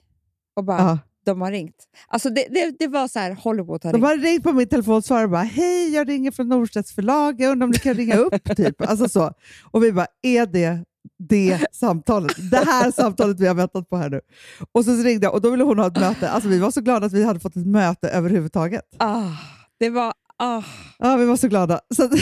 och 0.55 0.63
bara, 0.63 0.77
Ja. 0.79 0.97
De 1.29 1.41
har 1.41 1.51
ringt. 1.51 1.75
Alltså 2.07 2.29
det, 2.29 2.47
det, 2.49 2.75
det 2.79 2.87
var 2.87 3.07
så 3.07 3.19
här, 3.19 3.31
Hollywood 3.31 3.83
har 3.85 3.91
De 3.91 3.97
ringt. 3.97 4.07
har 4.07 4.17
ringt 4.17 4.43
på 4.43 4.53
min 4.53 4.67
telefon 4.67 4.95
och 4.95 5.29
bara 5.29 5.41
hej, 5.41 5.93
jag 5.93 6.09
ringer 6.09 6.31
från 6.31 6.49
Norstedts 6.49 6.91
förlag, 6.95 7.41
jag 7.41 7.51
undrar 7.51 7.65
om 7.65 7.71
ni 7.71 7.77
kan 7.77 7.93
ringa 7.93 8.15
upp. 8.17 8.55
typ. 8.57 8.81
Alltså 8.81 9.09
så. 9.09 9.33
Och 9.71 9.83
vi 9.83 9.91
bara, 9.91 10.07
är 10.21 10.45
det 10.45 10.83
det 11.19 11.59
samtalet? 11.71 12.51
Det 12.51 12.57
här 12.57 12.91
samtalet 12.91 13.39
vi 13.39 13.47
har 13.47 13.55
väntat 13.55 13.89
på 13.89 13.97
här 13.97 14.09
nu. 14.09 14.21
Och 14.71 14.85
så 14.85 14.91
ringde 14.91 15.25
jag 15.25 15.33
och 15.33 15.41
då 15.41 15.49
ville 15.49 15.63
hon 15.63 15.79
ha 15.79 15.87
ett 15.87 15.99
möte. 15.99 16.29
Alltså 16.29 16.49
vi 16.49 16.59
var 16.59 16.71
så 16.71 16.81
glada 16.81 17.05
att 17.05 17.13
vi 17.13 17.23
hade 17.23 17.39
fått 17.39 17.55
ett 17.55 17.67
möte 17.67 18.09
överhuvudtaget. 18.09 18.85
Ah, 18.97 19.23
det 19.79 19.89
var, 19.89 20.13
ah. 20.37 20.63
Ja, 20.99 21.15
vi 21.15 21.25
var 21.25 21.35
så 21.37 21.47
glada. 21.47 21.79
Så, 21.95 22.07
det 22.07 22.19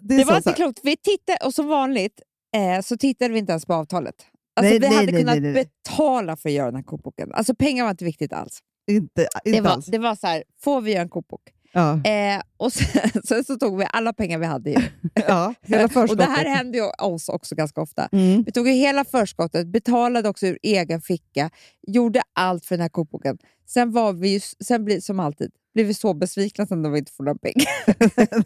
det 0.00 0.18
så, 0.20 0.26
var 0.26 0.32
så 0.32 0.36
inte 0.36 0.52
klokt. 0.52 0.80
Vi 0.82 0.96
tittade, 0.96 1.38
och 1.46 1.54
som 1.54 1.68
vanligt 1.68 2.20
eh, 2.56 2.82
så 2.82 2.96
tittade 2.96 3.32
vi 3.32 3.38
inte 3.38 3.52
ens 3.52 3.66
på 3.66 3.74
avtalet. 3.74 4.14
Alltså, 4.56 4.70
Nej, 4.70 4.78
vi 4.78 4.88
nej, 4.88 4.96
hade 4.96 5.12
nej, 5.12 5.24
kunnat 5.42 5.54
betala 5.66 6.36
för 6.36 6.48
att 6.48 6.52
göra 6.52 6.66
den 6.66 6.76
här 6.76 6.82
kokboken. 6.82 7.32
Alltså 7.32 7.54
pengar 7.54 7.84
var 7.84 7.90
inte 7.90 8.04
viktigt 8.04 8.32
alls. 8.32 8.58
Inte, 8.90 9.28
inte 9.44 9.56
Det 9.56 9.60
var, 9.60 9.70
alls. 9.70 9.86
det 9.86 9.98
var 9.98 10.14
så 10.14 10.26
här, 10.26 10.44
får 10.62 10.80
vi 10.80 10.90
göra 10.92 11.02
en 11.02 11.08
kokbok? 11.08 11.40
Ja, 11.74 11.92
Eh, 12.04 12.42
och 12.56 12.72
sen, 12.72 13.10
sen 13.24 13.44
så 13.44 13.56
tog 13.56 13.78
vi 13.78 13.86
alla 13.92 14.12
pengar 14.12 14.38
vi 14.38 14.46
hade. 14.46 14.70
Ja, 15.28 15.54
hela 15.62 15.84
och 15.84 15.92
förskottet. 15.92 16.18
det 16.26 16.32
här 16.32 16.44
hände 16.56 16.78
ju 16.78 16.84
oss 17.02 17.28
också 17.28 17.54
ganska 17.54 17.80
ofta. 17.80 18.08
Mm. 18.12 18.42
Vi 18.42 18.52
tog 18.52 18.68
ju 18.68 18.74
hela 18.74 19.04
förskottet, 19.04 19.66
betalade 19.66 20.28
också 20.28 20.46
ur 20.46 20.58
egen 20.62 21.00
ficka, 21.00 21.50
gjorde 21.86 22.22
allt 22.32 22.64
för 22.64 22.74
den 22.76 22.82
här 22.82 22.88
kokboken. 22.88 23.38
Sen 23.66 23.92
var 23.92 24.12
vi 24.12 24.28
ju, 24.28 24.40
sen 24.64 24.84
bli, 24.84 25.00
som 25.00 25.20
alltid, 25.20 25.50
blev 25.74 25.86
vi 25.86 25.94
så 25.94 26.14
besvikna 26.14 26.66
sen 26.66 26.82
när 26.82 26.90
vi 26.90 26.98
inte 26.98 27.12
får 27.12 27.24
några 27.24 27.38
pengar. 27.38 27.66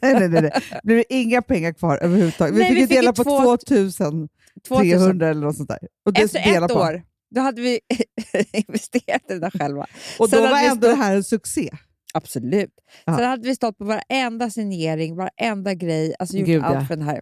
nej, 0.03 0.29
nej, 0.29 0.43
nej. 0.43 0.51
Det 0.83 0.87
blev 0.87 1.05
inga 1.09 1.43
pengar 1.43 1.73
kvar 1.73 1.99
överhuvudtaget. 2.03 2.55
Vi 2.55 2.59
Nej, 2.59 2.69
fick 2.69 2.77
vi 2.77 2.81
ju 2.81 2.87
dela 2.87 3.13
på 3.13 3.25
två- 3.25 3.57
2300 3.57 4.29
2000. 4.69 5.23
eller 5.23 5.41
något 5.41 5.57
sånt 5.57 5.69
där. 5.69 5.79
Och 6.07 6.13
det 6.13 6.21
Efter 6.23 6.65
ett 6.65 6.69
på. 6.73 6.75
år, 6.79 7.03
då 7.35 7.41
hade 7.41 7.61
vi 7.63 7.81
investerat 8.53 9.23
i 9.31 9.33
det 9.33 9.39
där 9.39 9.51
själva. 9.51 9.87
Och 10.19 10.29
Sen 10.31 10.43
då 10.43 10.51
var 10.51 10.59
ändå 10.61 10.87
det 10.87 10.93
stått- 10.93 11.05
här 11.05 11.17
en 11.17 11.25
succé. 11.25 11.71
Absolut. 12.15 12.71
Ja. 13.05 13.17
Sen 13.17 13.25
hade 13.29 13.49
vi 13.49 13.55
stått 13.55 13.79
på 13.79 13.85
varenda 13.85 14.51
signering, 14.51 15.17
varenda 15.17 15.75
grej, 15.75 16.15
alltså 16.19 16.37
gjort 16.37 16.47
Gud, 16.47 16.63
allt 16.65 16.75
ja. 16.75 16.85
för 16.87 16.97
den 16.97 17.05
här. 17.07 17.21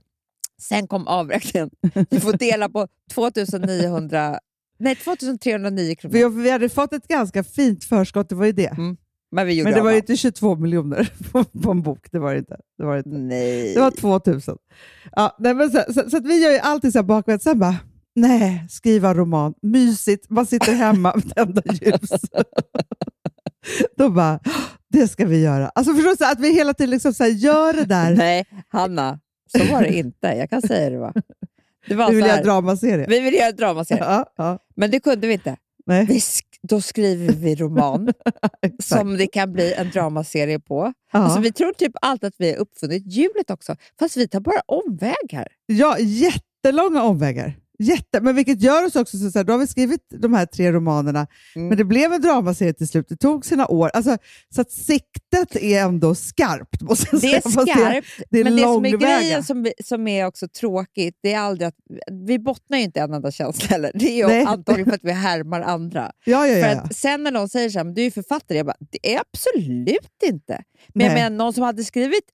Sen 0.62 0.86
kom 0.88 1.06
avräkningen. 1.06 1.70
Vi 2.10 2.20
får 2.20 2.32
dela 2.32 2.68
på 2.68 2.88
2900, 3.12 4.38
nej 4.78 4.94
2309 4.96 5.94
kronor. 5.96 6.12
Vi, 6.12 6.42
vi 6.42 6.50
hade 6.50 6.68
fått 6.68 6.92
ett 6.92 7.08
ganska 7.08 7.44
fint 7.44 7.84
förskott, 7.84 8.28
det 8.28 8.34
var 8.34 8.46
ju 8.46 8.52
det. 8.52 8.66
Mm, 8.66 8.96
Men 9.34 9.46
vi 9.46 9.54
gjorde 9.54 9.70
Men 9.70 9.78
det 9.78 9.82
var 9.84 9.90
ju 9.90 9.96
inte 9.96 10.16
22 10.16 10.56
miljoner 10.56 11.12
på, 11.32 11.44
på 11.44 11.70
en 11.70 11.82
bok. 11.82 12.06
Det 12.10 12.18
var 12.18 12.32
det 12.32 12.38
inte. 12.38 12.56
Det 12.78 12.84
var, 12.84 12.96
inte. 12.96 13.08
Nej. 13.08 13.74
Det 13.74 13.80
var 13.80 13.90
2000. 13.90 14.56
Ja, 15.12 15.36
nej, 15.38 15.54
men 15.54 15.70
så, 15.70 15.82
så, 15.92 16.10
så 16.10 16.20
vi 16.20 16.42
gör 16.42 16.50
ju 16.50 16.58
alltid 16.58 16.92
så 16.92 16.98
här 16.98 17.04
bakvänt. 17.04 17.42
Sen 17.42 17.58
bara, 17.58 17.76
nej, 18.14 18.66
skriva 18.70 19.14
roman, 19.14 19.54
mysigt, 19.62 20.30
man 20.30 20.46
sitter 20.46 20.72
hemma 20.72 21.12
med 21.14 21.34
tända 21.34 21.62
ljus. 21.72 22.10
Då 23.96 24.10
bara, 24.10 24.40
det 24.88 25.08
ska 25.08 25.26
vi 25.26 25.42
göra. 25.42 25.68
Alltså 25.68 25.94
förstår 25.94 26.16
du, 26.18 26.32
att 26.32 26.40
vi 26.40 26.54
hela 26.54 26.74
tiden 26.74 26.90
liksom 26.90 27.14
så 27.14 27.24
här, 27.24 27.30
gör 27.30 27.72
det 27.72 27.84
där. 27.84 28.14
Nej, 28.16 28.44
Hanna, 28.68 29.20
så 29.58 29.72
var 29.72 29.82
det 29.82 29.94
inte. 29.96 30.26
Jag 30.26 30.50
kan 30.50 30.62
säga 30.62 30.90
det. 30.90 30.98
Va? 30.98 31.12
det 31.88 31.94
var 31.94 32.08
Vi 32.10 32.16
vill 32.16 32.24
göra 32.24 32.36
här, 32.36 32.44
dramaserie. 32.44 33.06
vi 33.08 33.20
ville 33.20 33.36
göra 33.36 33.48
en 33.48 33.56
dramaserie, 33.56 34.04
Ja, 34.04 34.26
ja, 34.36 34.58
men 34.76 34.90
det 34.90 35.00
kunde 35.00 35.26
vi 35.26 35.32
inte. 35.32 35.56
nej, 35.86 36.04
Vi 36.06 36.20
då 36.68 36.80
skriver 36.80 37.32
vi 37.32 37.54
roman 37.54 38.12
som 38.82 39.16
det 39.16 39.26
kan 39.26 39.52
bli 39.52 39.72
en 39.72 39.90
dramaserie 39.90 40.60
på. 40.60 40.92
ja. 41.12 41.18
Alltså, 41.18 41.40
vi 41.40 41.52
tror 41.52 41.72
typ 41.72 41.92
alltid 42.02 42.28
att 42.28 42.34
vi 42.38 42.50
har 42.50 42.58
uppfunnit 42.58 43.02
hjulet 43.06 43.50
också, 43.50 43.76
fast 43.98 44.16
vi 44.16 44.28
tar 44.28 44.40
bara 44.40 44.60
omväg 44.66 45.32
här. 45.32 45.48
ja, 45.66 45.98
jättelånga 45.98 47.02
omvägar. 47.02 47.56
Jätte, 47.78 48.20
men 48.20 48.36
vilket 48.36 48.62
gör 48.62 48.86
oss 48.86 48.96
också 48.96 49.18
så 49.18 49.30
så 49.30 49.38
här, 49.38 49.44
då 49.44 49.52
har 49.52 49.58
vi 49.58 49.66
skrivit 49.66 50.00
de 50.10 50.34
här 50.34 50.46
tre 50.46 50.72
romanerna, 50.72 51.26
Mm. 51.56 51.68
men 51.68 51.78
det 51.78 51.84
blev 51.84 52.12
en 52.12 52.20
dramaserie 52.22 52.72
till 52.72 52.88
slut. 52.88 53.08
Det 53.08 53.16
tog 53.16 53.46
sina 53.46 53.66
år. 53.66 53.90
Alltså, 53.94 54.16
så 54.54 54.60
att 54.60 54.70
siktet 54.72 55.56
är 55.56 55.80
ändå 55.82 56.14
skarpt, 56.14 56.82
måste 56.82 57.06
jag 57.12 57.16
Det 57.20 57.26
säga. 57.26 57.36
är 57.36 57.40
Fast 57.40 57.70
skarpt, 57.70 58.06
det 58.30 58.40
är 58.40 58.44
men 58.44 58.56
det 58.56 58.62
som 58.62 58.84
är 58.86 58.96
grejen 58.96 59.44
som, 59.44 59.66
som 59.84 60.08
är 60.08 60.26
också 60.26 60.48
tråkigt, 60.48 61.18
det 61.22 61.32
är 61.32 61.38
aldrig 61.38 61.68
att 61.68 61.74
vi 62.26 62.38
bottnar 62.38 62.78
ju 62.78 62.84
inte 62.84 63.00
en 63.00 63.14
enda 63.14 63.30
känsla 63.30 63.66
heller. 63.68 63.90
Det 63.94 64.20
är 64.20 64.28
ju 64.28 64.46
antagligen 64.46 64.84
för 64.90 64.94
att 64.96 65.04
vi 65.04 65.12
härmar 65.12 65.60
andra. 65.60 66.12
Ja, 66.24 66.46
ja, 66.46 66.54
ja. 66.56 66.64
För 66.64 66.72
ja. 66.74 66.80
att 66.80 66.96
sen 66.96 67.22
när 67.22 67.30
någon 67.30 67.48
säger 67.48 67.70
så 67.70 67.78
här, 67.78 67.84
"Men 67.84 67.94
du 67.94 68.00
är 68.00 68.04
ju 68.04 68.10
författare, 68.10 68.56
jag 68.58 68.66
bara, 68.66 68.76
det 68.90 69.14
är 69.14 69.20
absolut 69.20 70.22
inte. 70.24 70.62
Men 70.94 71.06
jag 71.06 71.14
Nej. 71.14 71.22
menar, 71.22 71.36
någon 71.36 71.52
som 71.52 71.62
hade 71.62 71.84
skrivit 71.84 72.24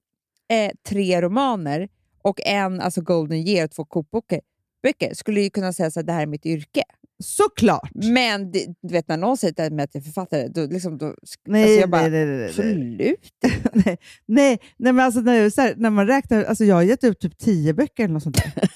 eh, 0.53 0.71
tre 0.89 1.23
romaner 1.23 1.89
och 2.23 2.41
en 2.47 2.81
alltså 2.81 3.01
Golden 3.01 3.39
Year 3.39 3.65
och 3.65 3.71
två 3.71 3.85
kokböcker 3.85 4.41
böcker, 4.83 5.15
skulle 5.15 5.41
ju 5.41 5.51
kunna 5.51 5.73
säga 5.73 5.87
att 5.87 6.07
det 6.07 6.13
här 6.13 6.23
är 6.23 6.27
mitt 6.27 6.47
yrke. 6.47 6.83
Såklart. 7.23 7.91
Men 7.95 8.51
det, 8.53 8.67
du 8.83 8.93
vet, 8.95 9.09
när 9.09 9.17
någon 9.17 9.37
säger 9.37 9.55
till 9.55 9.73
mig 9.75 9.85
att 9.85 9.95
jag 9.95 10.01
är 10.01 10.05
författare, 10.05 10.49
då, 10.49 10.67
liksom, 10.67 10.99
då 10.99 11.15
Nej, 11.49 11.63
alltså 11.63 11.81
jag 11.81 11.91
bara, 11.91 12.03
nej, 12.03 12.11
nej, 12.11 12.27
nej, 12.27 12.37
nej. 12.37 12.49
absolut. 12.49 13.33
nej, 13.73 13.99
nej, 14.27 14.59
nej, 14.77 14.93
men 14.93 15.01
alltså, 15.01 15.21
när, 15.21 15.61
här, 15.63 15.75
när 15.77 15.91
man 15.91 16.07
räknar, 16.07 16.45
alltså 16.45 16.65
jag 16.65 16.75
har 16.75 16.83
gett 16.83 17.05
ut 17.05 17.21
typ 17.21 17.39
tio 17.39 17.75
böcker 17.75 18.05
eller 18.05 18.15
något 18.15 18.23
sånt 18.23 18.37
där. 18.37 18.69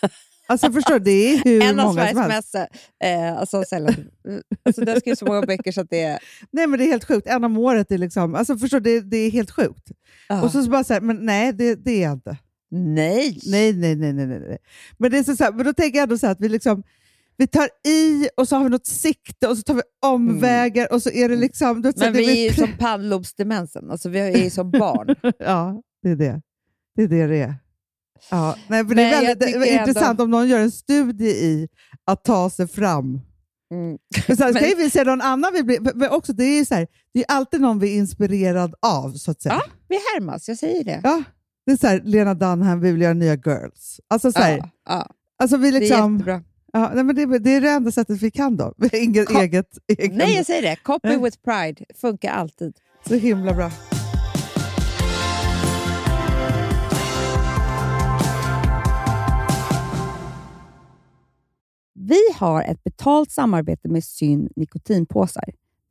Alltså 0.46 0.72
förstår 0.72 0.98
det 0.98 1.10
är 1.10 1.38
hur 1.44 1.62
En 1.62 1.80
av 1.80 1.86
många 1.86 2.06
som 2.06 2.14
Sveriges 2.14 2.32
helst. 2.32 2.54
mest... 2.54 2.68
Eh, 3.04 3.36
alltså, 3.36 3.64
sällan, 3.64 3.94
alltså, 4.64 4.82
skrivits 5.00 5.18
så 5.18 5.26
många 5.26 5.42
böcker 5.42 5.72
så 5.72 5.80
att 5.80 5.90
det 5.90 6.00
är... 6.00 6.18
Nej 6.52 6.66
men 6.66 6.78
det 6.78 6.84
är 6.84 6.88
helt 6.88 7.04
sjukt, 7.04 7.26
en 7.26 7.44
om 7.44 7.58
året 7.58 7.90
är 7.90 7.98
liksom, 7.98 8.34
alltså 8.34 8.58
förstår 8.58 8.80
det, 8.80 9.00
det 9.00 9.16
är 9.16 9.30
helt 9.30 9.50
sjukt. 9.50 9.90
Ah, 10.28 10.42
Och 10.42 10.50
så, 10.52 10.62
så 10.62 10.70
bara 10.70 10.84
så 10.84 10.92
här, 10.94 11.00
men 11.00 11.16
nej 11.26 11.52
det, 11.52 11.74
det 11.74 11.90
är 11.90 12.02
jag 12.02 12.12
inte. 12.12 12.36
Nej! 12.74 13.40
Nej, 13.46 13.72
nej, 13.72 13.96
nej, 13.96 14.12
nej, 14.12 14.26
nej. 14.26 14.58
Men, 14.98 15.10
det 15.10 15.18
är 15.18 15.22
så, 15.22 15.36
så 15.36 15.44
här, 15.44 15.52
men 15.52 15.66
då 15.66 15.72
tänker 15.72 15.98
jag 15.98 16.02
ändå 16.02 16.18
så 16.18 16.26
här 16.26 16.32
att 16.32 16.40
vi 16.40 16.48
liksom, 16.48 16.82
vi 17.36 17.46
tar 17.46 17.68
i 17.88 18.28
och 18.36 18.48
så 18.48 18.56
har 18.56 18.64
vi 18.64 18.70
något 18.70 18.86
sikte 18.86 19.48
och 19.48 19.56
så 19.56 19.62
tar 19.62 19.74
vi 19.74 19.82
omvägar 20.06 20.92
och 20.92 21.02
så 21.02 21.10
är 21.10 21.28
det 21.28 21.36
liksom... 21.36 21.82
Du 21.82 21.88
vet, 21.88 21.96
Men 21.96 22.12
det 22.12 22.18
vi 22.18 22.46
är 22.46 22.50
ju 22.50 22.54
som 22.56 22.76
pannlobsdemensen, 22.78 23.90
alltså, 23.90 24.08
vi 24.08 24.18
är 24.20 24.44
ju 24.44 24.50
som 24.50 24.70
barn. 24.70 25.14
Ja, 25.38 25.82
det 26.02 26.10
är 26.10 26.16
det. 26.16 26.40
Det 26.96 27.02
är 27.02 27.08
det 27.08 27.26
det 27.26 27.36
är. 27.42 27.54
Ja, 28.30 28.56
nej, 28.68 28.84
för 28.86 28.94
det 28.94 29.02
Men 29.02 29.14
är 29.24 29.26
väldigt 29.36 29.70
intressant 29.70 30.10
ändå- 30.10 30.24
om 30.24 30.30
någon 30.30 30.48
gör 30.48 30.60
en 30.60 30.70
studie 30.70 31.28
i 31.30 31.68
att 32.04 32.24
ta 32.24 32.50
sig 32.50 32.68
fram. 32.68 33.20
Mm. 33.72 33.98
Men 34.28 34.36
sen 34.36 34.52
Men- 34.54 34.62
vi 34.76 34.90
se 34.90 35.04
någon 35.04 35.20
annan 35.20 35.52
vi 35.54 35.62
blir, 35.62 35.80
men 35.94 36.10
också, 36.10 36.32
det 36.32 36.44
är 36.44 36.58
ju 36.58 36.64
så 36.64 36.74
här, 36.74 36.86
det 37.14 37.20
är 37.20 37.24
alltid 37.28 37.60
någon 37.60 37.78
vi 37.78 37.92
är 37.92 37.96
inspirerad 37.98 38.74
av, 38.86 39.12
så 39.12 39.30
att 39.30 39.42
säga. 39.42 39.54
Ja, 39.54 39.72
vi 39.88 39.94
härmas, 40.14 40.48
jag 40.48 40.58
säger 40.58 40.84
det. 40.84 41.00
Ja, 41.02 41.22
det 41.66 41.72
är 41.72 41.76
så 41.76 41.86
här, 41.86 42.00
Lena 42.04 42.34
Dunham, 42.34 42.80
vi 42.80 42.92
vill 42.92 43.00
göra 43.02 43.14
nya 43.14 43.34
girls. 43.34 44.00
Alltså, 44.08 44.32
så 44.32 44.38
här, 44.38 44.56
Ja, 44.58 44.68
ja, 44.88 45.08
alltså 45.38 45.56
vi 45.56 45.70
det 45.70 45.76
är 45.76 45.80
liksom, 45.80 46.12
jättebra. 46.14 46.42
ja, 46.72 46.90
nej, 46.94 47.04
men 47.04 47.16
det, 47.16 47.38
det 47.38 47.50
är 47.50 47.60
det 47.60 47.70
enda 47.70 47.90
sättet 47.92 48.22
vi 48.22 48.30
kan 48.30 48.56
då. 48.56 48.74
Inget 48.92 49.26
Kom- 49.28 49.36
eget, 49.36 49.78
egen, 49.88 50.16
Nej, 50.16 50.36
jag 50.36 50.46
säger 50.46 50.62
det. 50.62 50.76
Copy 50.76 51.08
Nej. 51.08 51.18
with 51.22 51.38
pride 51.44 51.84
funkar 52.00 52.32
alltid. 52.32 52.76
så 53.08 53.14
himla 53.14 53.54
bra. 53.54 53.70
Vi 61.94 62.20
har 62.36 62.62
ett 62.62 62.84
betalt 62.84 63.30
samarbete 63.30 63.88
med 63.88 64.04
Syn 64.04 64.48
nikotinpåsar. 64.56 65.44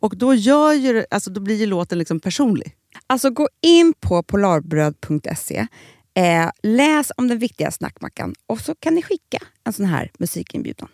Och 0.00 0.16
då, 0.16 0.34
gör 0.34 0.72
ju, 0.72 1.04
alltså, 1.10 1.30
då 1.30 1.40
blir 1.40 1.56
ju 1.56 1.66
låten 1.66 1.98
liksom 1.98 2.20
personlig. 2.20 2.76
Alltså 3.06 3.30
gå 3.30 3.48
in 3.62 3.94
på 4.00 4.22
polarbröd.se, 4.22 5.66
eh, 6.14 6.50
läs 6.62 7.12
om 7.16 7.28
den 7.28 7.38
viktiga 7.38 7.70
snackmackan 7.70 8.34
och 8.46 8.60
så 8.60 8.74
kan 8.74 8.94
ni 8.94 9.02
skicka 9.02 9.38
en 9.64 9.72
sån 9.72 9.86
här 9.86 10.10
musikinbjudan. 10.18 10.88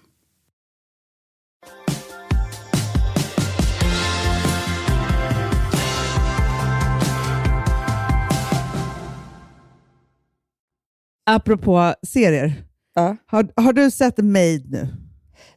Apropå 11.27 11.95
serier. 12.07 12.65
Ja. 12.95 13.17
Har, 13.27 13.49
har 13.57 13.73
du 13.73 13.91
sett 13.91 14.19
Made 14.19 14.63
nu? 14.69 14.89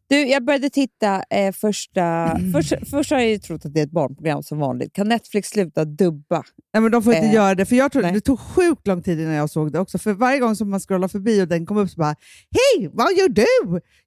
Du, 0.08 0.28
jag 0.28 0.46
började 0.46 0.70
titta 0.70 1.24
eh, 1.30 1.52
första... 1.52 2.38
Först, 2.54 2.74
först 2.90 3.12
har 3.12 3.20
jag 3.20 3.30
ju 3.30 3.38
trott 3.38 3.66
att 3.66 3.74
det 3.74 3.80
är 3.80 3.84
ett 3.84 3.92
barnprogram 3.92 4.44
som 4.44 4.60
vanligt. 4.60 4.94
Kan 4.94 5.10
Netflix 5.10 5.50
sluta 5.50 5.86
dubba? 5.86 6.44
Nej, 6.74 6.82
men 6.82 6.92
de 6.92 7.04
får 7.04 7.14
inte 7.14 7.26
Eh, 7.28 7.34
göra 7.34 7.56
det, 7.56 7.66
för 7.66 7.76
jag 7.76 7.92
tror, 7.92 8.02
nej. 8.02 8.12
det 8.12 8.22
tog 8.22 8.40
sjukt 8.40 8.88
lång 8.88 9.02
tid 9.04 9.20
innan 9.20 9.34
jag 9.34 9.50
såg 9.50 9.72
det 9.72 9.80
också. 9.80 9.98
För 9.98 10.14
varje 10.14 10.40
gång 10.40 10.56
som 10.56 10.70
man 10.70 10.80
scrollar 10.80 11.08
förbi 11.08 11.42
och 11.44 11.48
den 11.48 11.66
kom 11.66 11.78
upp 11.78 11.90
så 11.90 11.98
bara 11.98 12.16
Hej, 12.52 12.90
vad 12.94 13.14
gör 13.14 13.30
du? 13.30 13.46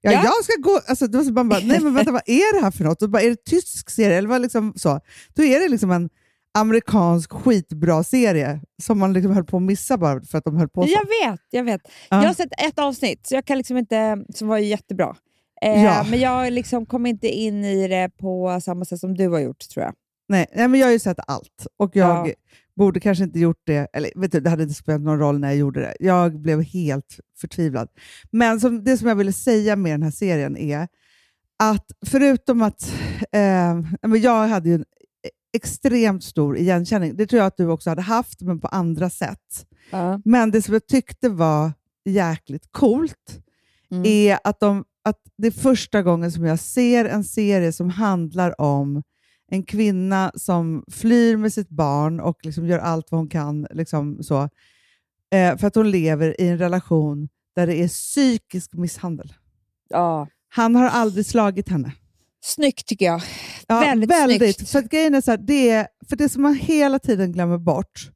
Ja, 0.01 0.11
Ja. 0.11 0.23
Jag 0.23 0.43
ska 0.43 0.53
gå... 0.61 0.81
Alltså, 0.87 1.07
då 1.07 1.23
så 1.23 1.31
man 1.31 1.49
bara, 1.49 1.59
nej 1.63 1.79
men 1.79 1.93
vänta, 1.93 2.11
vad 2.11 2.21
är 2.25 2.59
det 2.59 2.63
här 2.63 2.71
för 2.71 2.83
något? 2.83 3.01
Och 3.01 3.09
bara, 3.09 3.21
är 3.21 3.29
det 3.29 3.45
tysk 3.45 3.89
serie? 3.89 4.17
Eller 4.17 4.29
vad 4.29 4.41
liksom 4.41 4.73
så? 4.75 4.99
Då 5.35 5.43
är 5.43 5.59
det 5.59 5.67
liksom 5.67 5.91
en 5.91 6.09
amerikansk 6.57 7.31
skitbra 7.31 8.03
serie 8.03 8.61
som 8.81 8.99
man 8.99 9.13
liksom 9.13 9.31
höll 9.31 9.43
på 9.45 9.57
att 9.57 9.63
missa 9.63 9.97
bara 9.97 10.21
för 10.21 10.37
att 10.37 10.43
de 10.43 10.57
höll 10.57 10.69
på 10.69 10.83
så. 10.83 10.89
Jag 10.89 11.29
vet, 11.31 11.41
jag 11.49 11.63
vet. 11.63 11.81
Ja. 12.09 12.21
Jag 12.21 12.27
har 12.29 12.33
sett 12.33 12.51
ett 12.67 12.79
avsnitt 12.79 13.27
så 13.27 13.35
jag 13.35 13.45
kan 13.45 13.57
liksom 13.57 13.77
inte, 13.77 14.17
som 14.35 14.47
var 14.47 14.57
jättebra. 14.57 15.15
Eh, 15.61 15.83
Ja. 15.83 16.05
Men 16.09 16.19
jag 16.19 16.53
liksom 16.53 16.85
kom 16.85 17.05
inte 17.05 17.27
in 17.27 17.65
i 17.65 17.87
det 17.87 18.09
på 18.17 18.59
samma 18.63 18.85
sätt 18.85 18.99
som 18.99 19.15
du 19.17 19.27
har 19.29 19.39
gjort, 19.39 19.69
tror 19.69 19.85
jag. 19.85 19.93
Nej, 20.29 20.45
nej, 20.55 20.67
men 20.67 20.79
jag 20.79 20.87
har 20.87 20.91
ju 20.91 20.99
sett 20.99 21.19
allt 21.27 21.67
och 21.77 21.95
jag 21.95 22.27
Ja. 22.27 22.33
borde 22.75 22.99
kanske 22.99 23.23
inte 23.23 23.39
gjort 23.39 23.61
det. 23.63 23.87
Eller 23.93 24.11
vet 24.15 24.31
du, 24.31 24.39
det 24.39 24.49
hade 24.49 24.63
inte 24.63 24.75
spelat 24.75 25.01
någon 25.01 25.19
roll 25.19 25.39
när 25.39 25.47
jag 25.47 25.57
gjorde 25.57 25.79
det. 25.79 25.95
Jag 25.99 26.39
blev 26.41 26.61
helt 26.63 27.19
förtvivlad. 27.37 27.89
Men 28.31 28.59
som, 28.59 28.83
det 28.83 28.97
som 28.97 29.07
jag 29.07 29.15
ville 29.15 29.33
säga 29.33 29.75
med 29.75 29.91
den 29.93 30.03
här 30.03 30.11
serien 30.11 30.57
är 30.57 30.87
att 31.63 31.85
förutom 32.05 32.61
att 32.61 32.93
eh, 33.31 33.79
jag 34.17 34.47
hade 34.47 34.69
ju 34.69 34.75
en 34.75 34.85
extremt 35.53 36.23
stor 36.23 36.57
igenkänning. 36.57 37.15
Det 37.17 37.27
tror 37.27 37.37
jag 37.37 37.47
att 37.47 37.57
du 37.57 37.67
också 37.67 37.89
hade 37.89 38.01
haft, 38.01 38.41
men 38.41 38.59
på 38.59 38.67
andra 38.67 39.09
sätt. 39.09 39.65
Ja. 39.91 40.21
Men 40.25 40.51
det 40.51 40.61
som 40.61 40.73
jag 40.73 40.87
tyckte 40.87 41.29
var 41.29 41.71
jäkligt 42.05 42.67
coolt 42.71 43.39
Mm. 43.91 44.03
är 44.05 44.39
att, 44.43 44.59
de, 44.59 44.85
att 45.09 45.21
det 45.37 45.47
är 45.47 45.51
första 45.51 46.01
gången 46.03 46.31
som 46.31 46.45
jag 46.45 46.59
ser 46.59 47.05
en 47.05 47.23
serie 47.23 47.71
som 47.71 47.89
handlar 47.89 48.61
om 48.61 49.03
en 49.51 49.63
kvinna 49.63 50.31
som 50.35 50.83
flyr 50.91 51.37
med 51.37 51.53
sitt 51.53 51.69
barn 51.69 52.19
och 52.19 52.37
liksom 52.43 52.67
gör 52.67 52.79
allt 52.79 53.11
vad 53.11 53.19
hon 53.19 53.29
kan 53.29 53.67
liksom 53.71 54.23
så, 54.23 54.49
eh, 55.31 55.57
för 55.57 55.67
att 55.67 55.75
hon 55.75 55.91
lever 55.91 56.41
i 56.41 56.47
en 56.47 56.57
relation 56.57 57.29
där 57.55 57.67
det 57.67 57.75
är 57.75 57.87
psykisk 57.87 58.73
misshandel. 58.73 59.33
ja. 59.89 60.27
Han 60.51 60.75
har 60.75 60.87
aldrig 60.87 61.25
slagit 61.25 61.69
henne. 61.69 61.91
Snyggt 62.41 62.87
tycker 62.87 63.05
jag. 63.05 63.21
Ja, 63.67 63.79
Väldigt 63.79 64.55
snyggt. 64.55 64.69
För 64.69 64.81
grejen 64.81 65.15
är 65.15 65.21
så 65.21 65.31
här, 65.31 65.37
det, 65.37 65.69
är, 65.69 65.87
för 66.09 66.15
det 66.15 66.29
som 66.29 66.41
man 66.41 66.55
hela 66.55 66.99
tiden 66.99 67.31
glömmer 67.31 67.57
bort, 67.57 68.11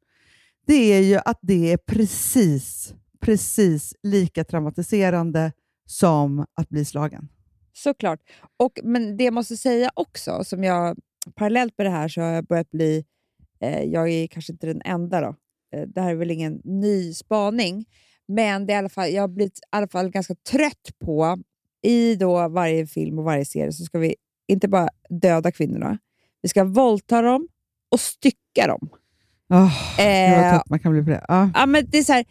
det 0.68 0.94
är 0.94 1.00
ju 1.00 1.20
att 1.26 1.40
det 1.42 1.72
är 1.72 1.78
precis, 1.78 2.94
precis 3.22 3.94
lika 4.04 4.44
traumatiserande 4.44 5.52
som 5.86 6.46
att 6.54 6.70
bli 6.70 6.86
slagen. 6.86 7.30
Såklart. 7.74 8.20
Och, 8.58 8.80
men 8.84 9.18
det 9.18 9.24
jag 9.24 9.34
måste 9.34 9.58
säga 9.58 9.92
också, 9.94 10.44
som 10.44 10.64
jag 10.64 10.98
parallellt 11.36 11.74
med 11.78 11.88
det 11.88 11.92
här 11.92 12.08
så 12.08 12.22
har 12.22 12.28
jag 12.28 12.46
börjat 12.46 12.72
bli, 12.72 13.06
eh, 13.62 13.84
jag 13.84 14.10
är 14.10 14.28
kanske 14.28 14.54
inte 14.54 14.68
den 14.68 14.82
enda 14.86 15.22
då, 15.22 15.36
eh, 15.76 15.88
det 15.88 16.02
här 16.02 16.12
är 16.12 16.16
väl 16.16 16.32
ingen 16.32 16.62
ny 16.64 17.14
spaning, 17.14 17.86
men 18.28 18.66
det 18.66 18.74
är 18.74 18.76
i 18.76 18.80
alla 18.80 18.90
fall, 18.90 19.10
jag 19.10 19.24
har 19.24 19.28
blivit 19.28 19.58
i 19.58 19.62
alla 19.70 19.88
fall 19.88 20.10
ganska 20.10 20.36
trött 20.36 20.92
på, 21.06 21.38
i 21.82 22.16
då 22.16 22.48
varje 22.48 22.88
film 22.88 23.20
och 23.20 23.26
varje 23.26 23.46
serie 23.46 23.72
så 23.72 23.84
ska 23.84 24.00
vi 24.00 24.16
inte 24.48 24.68
bara 24.68 24.90
döda 25.10 25.52
kvinnorna, 25.52 25.98
vi 26.42 26.50
ska 26.50 26.64
våldta 26.64 27.22
dem 27.22 27.48
och 27.92 28.00
stycka 28.00 28.68
dem. 28.68 28.90
Oh, 29.50 30.00
Eh, 30.00 30.52
trött 30.52 30.70
man 30.70 30.80
kan 30.80 30.92
bli 30.92 31.04
på 31.04 31.10
det. 31.10 31.26
Ja. 31.28 31.50
Ja, 31.54 31.66
men 31.66 31.86
det 31.90 31.98
är 31.98 32.04
så 32.04 32.14
här, 32.14 32.26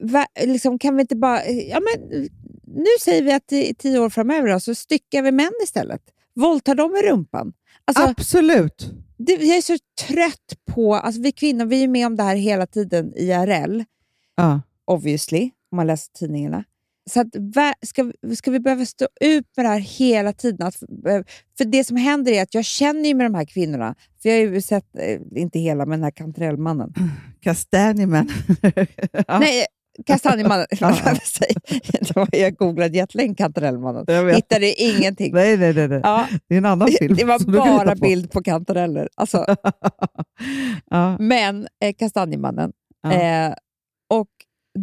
va, 0.00 0.26
liksom, 0.44 0.78
kan 0.78 0.96
vi 0.96 1.00
inte 1.00 1.16
bara... 1.16 1.46
Ja, 1.46 1.80
men, 1.80 2.28
nu 2.74 2.86
säger 3.04 3.22
vi 3.22 3.32
att 3.32 3.52
i 3.52 3.74
tio 3.74 3.98
år 3.98 4.10
framöver 4.10 4.48
då, 4.48 4.60
så 4.60 4.74
styckar 4.74 5.22
vi 5.22 5.32
män 5.32 5.52
istället. 5.64 6.02
Våldtar 6.34 6.74
dem 6.74 6.96
i 6.96 7.08
rumpan. 7.10 7.52
Alltså, 7.84 8.02
Absolut. 8.02 8.90
det, 9.18 9.32
jag 9.32 9.56
är 9.56 9.62
så 9.62 9.76
trött 10.06 10.56
på... 10.70 10.94
Alltså, 10.94 11.20
vi 11.22 11.32
kvinnor 11.32 11.64
vi 11.66 11.82
är 11.84 11.88
med 11.88 12.06
om 12.06 12.16
det 12.16 12.22
här 12.22 12.36
hela 12.36 12.66
tiden 12.66 13.12
IRL, 13.16 13.82
Ja. 14.36 14.60
obviously, 14.84 15.50
om 15.72 15.76
man 15.76 15.86
läser 15.86 16.12
tidningarna. 16.12 16.64
Så 17.10 17.20
att, 17.20 17.26
ska, 17.86 18.12
ska 18.34 18.50
vi 18.50 18.60
behöva 18.60 18.86
stå 18.86 19.06
ut 19.20 19.46
med 19.56 19.64
det 19.66 19.68
här 19.70 19.78
hela 19.78 20.32
tiden? 20.32 20.66
Att, 20.66 20.82
eh, 20.82 21.22
för 21.58 21.64
det 21.64 21.84
som 21.84 21.96
händer 21.96 22.32
är 22.32 22.42
att 22.42 22.54
jag 22.54 22.64
känner 22.64 23.08
ju 23.08 23.14
med 23.14 23.26
de 23.26 23.34
här 23.34 23.44
kvinnorna. 23.44 23.94
För 24.22 24.28
jag 24.28 24.46
har 24.46 24.54
ju 24.54 24.60
sett, 24.60 24.84
eh, 24.98 25.20
inte 25.36 25.58
hela, 25.58 25.86
men 25.86 25.98
den 25.98 26.04
här 26.04 26.10
kantarellmannen. 26.10 26.94
Kastanjemän. 27.40 28.28
ja. 29.28 29.38
Nej, 29.38 29.66
kastanjemannen. 30.06 30.66
Jag 32.32 32.56
googlade 32.56 32.96
jättelänge 32.96 33.34
kantarellmannen. 33.34 34.34
Hittade 34.34 34.82
ingenting. 34.82 35.34
Nej, 35.34 35.56
nej, 35.56 35.74
nej. 35.74 35.88
nej. 35.88 36.00
Ja, 36.02 36.28
Det 36.48 36.54
är 36.54 36.58
en 36.58 36.64
annan 36.64 36.88
film. 36.88 37.16
det 37.16 37.24
var 37.24 37.38
bara 37.38 37.94
bild 37.94 38.30
på 38.30 38.42
kantareller. 38.42 39.08
Alltså, 39.14 39.44
ja. 40.90 41.16
men 41.18 41.68
eh, 41.82 41.94
kastanjemannen. 41.98 42.72
Ja. 43.02 43.12
Eh, 43.12 43.54
och 44.10 44.28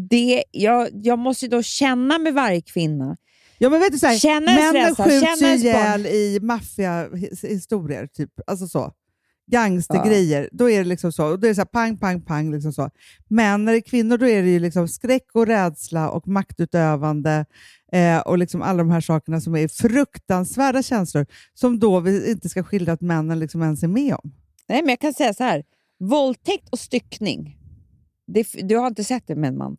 det, 0.10 0.44
jag, 0.52 0.90
jag 0.94 1.20
måste 1.20 1.46
ju 1.46 1.50
då 1.50 1.64
känna 1.64 2.18
med 2.18 2.34
varje 2.34 2.62
kvinna. 2.62 3.18
Ja, 3.58 3.70
men 3.70 3.80
vet 3.80 3.92
du, 3.92 4.00
så 4.00 4.08
här, 4.08 4.42
männen 4.42 4.74
rädsla, 4.74 5.06
skjuts 5.06 5.42
ihjäl 5.42 6.06
i 6.06 6.40
maffiahistorier, 6.42 8.08
typ. 8.08 8.32
Alltså 8.48 8.68
så. 8.68 8.92
Gangstergrejer. 9.52 10.50
Då 10.52 10.70
är 10.70 10.78
det 10.78 10.90
liksom 10.90 11.12
så. 11.12 11.26
Och 11.26 11.40
då 11.40 11.48
är 11.48 11.50
det 11.50 11.56
så 11.56 11.62
här, 11.62 11.66
pang, 11.66 11.98
pang, 11.98 12.22
pang. 12.22 12.52
Liksom 12.52 12.74
så. 12.74 12.90
Men 13.28 13.66
när 13.66 13.72
det 13.72 13.78
är 13.78 13.82
kvinnor 13.82 14.18
då 14.18 14.28
är 14.28 14.42
det 14.42 14.50
ju 14.50 14.60
liksom 14.60 14.88
skräck 14.88 15.26
och 15.34 15.48
rädsla 15.48 16.10
och 16.10 16.28
maktutövande 16.28 17.46
eh, 17.92 18.20
och 18.20 18.38
liksom 18.38 18.62
alla 18.62 18.78
de 18.78 18.90
här 18.90 19.02
sakerna 19.02 19.42
som 19.42 19.56
är 19.56 19.68
fruktansvärda 19.68 20.84
känslor 20.84 21.26
som 21.54 21.80
då 21.80 22.00
vi 22.00 22.32
inte 22.32 22.50
ska 22.50 22.64
skildra 22.64 22.94
att 22.94 23.02
männen 23.02 23.40
liksom 23.40 23.62
ens 23.62 23.84
är 23.84 23.88
med 23.88 24.14
om. 24.14 24.32
Nej, 24.68 24.82
men 24.82 24.90
jag 24.90 25.00
kan 25.00 25.14
säga 25.14 25.34
så 25.34 25.44
här. 25.44 25.64
Våldtäkt 26.00 26.70
och 26.70 26.80
styckning. 26.80 27.58
Det, 28.28 28.48
du 28.64 28.78
har 28.78 28.88
inte 28.88 29.04
sett 29.04 29.28
det 29.28 29.36
med 29.36 29.48
en 29.48 29.58
man 29.58 29.78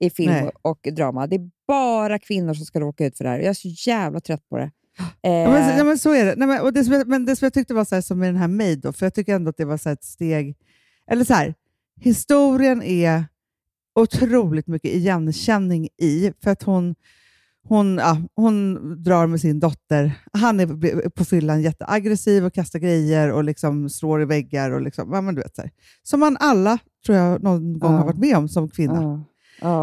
i 0.00 0.10
film 0.10 0.32
Nej. 0.32 0.50
och 0.62 0.88
drama. 0.92 1.26
Det 1.26 1.36
är 1.36 1.50
bara 1.66 2.18
kvinnor 2.18 2.54
som 2.54 2.66
ska 2.66 2.80
råka 2.80 3.06
ut 3.06 3.16
för 3.16 3.24
det 3.24 3.30
här. 3.30 3.38
Jag 3.38 3.48
är 3.48 3.54
så 3.54 3.90
jävla 3.90 4.20
trött 4.20 4.48
på 4.48 4.56
det. 4.56 4.70
Eh, 5.22 5.30
Ja, 5.32 5.50
men, 5.50 5.78
ja, 5.78 5.84
men 5.84 5.98
så 5.98 6.14
är 6.14 6.24
det. 6.24 6.34
Nej, 6.36 6.48
men, 6.48 6.60
och 6.60 6.72
det 6.72 6.84
som 6.84 6.94
jag, 6.94 7.08
men 7.08 7.26
det 7.26 7.36
som 7.36 7.46
jag 7.46 7.52
tyckte 7.52 7.74
var 7.74 7.84
så 7.84 7.94
här, 7.94 8.02
som 8.02 8.18
med 8.18 8.28
den 8.28 8.36
här 8.36 8.48
Made, 8.48 8.76
då, 8.76 8.92
för 8.92 9.06
jag 9.06 9.14
tycker 9.14 9.34
ändå 9.34 9.50
att 9.50 9.56
det 9.56 9.64
var 9.64 9.76
så 9.76 9.88
ett 9.90 10.04
steg... 10.04 10.56
Eller 11.10 11.24
så 11.24 11.34
här, 11.34 11.54
historien 12.00 12.82
är 12.82 13.24
otroligt 13.94 14.66
mycket 14.66 14.90
igenkänning 14.90 15.88
i, 16.02 16.32
för 16.42 16.50
att 16.50 16.62
hon, 16.62 16.94
hon, 17.68 17.96
ja, 17.98 18.22
hon 18.34 18.78
drar 19.02 19.26
med 19.26 19.40
sin 19.40 19.60
dotter. 19.60 20.12
Han 20.32 20.60
är 20.60 21.08
på 21.08 21.24
fyllan 21.24 21.62
jätteaggressiv 21.62 22.44
och 22.44 22.54
kastar 22.54 22.78
grejer 22.78 23.32
och 23.32 23.44
liksom 23.44 23.90
slår 23.90 24.22
i 24.22 24.24
väggar. 24.24 24.70
Och 24.70 24.82
liksom, 24.82 25.12
ja, 25.12 25.20
men 25.20 25.34
du 25.34 25.40
vet, 25.42 25.54
så 25.56 25.62
här. 25.62 25.70
Som 26.02 26.20
man 26.20 26.36
alla, 26.40 26.78
tror 27.06 27.18
jag, 27.18 27.42
någon 27.42 27.78
gång 27.78 27.94
har 27.94 28.04
varit 28.04 28.18
med 28.18 28.36
om 28.36 28.48
som 28.48 28.68
kvinna. 28.68 29.24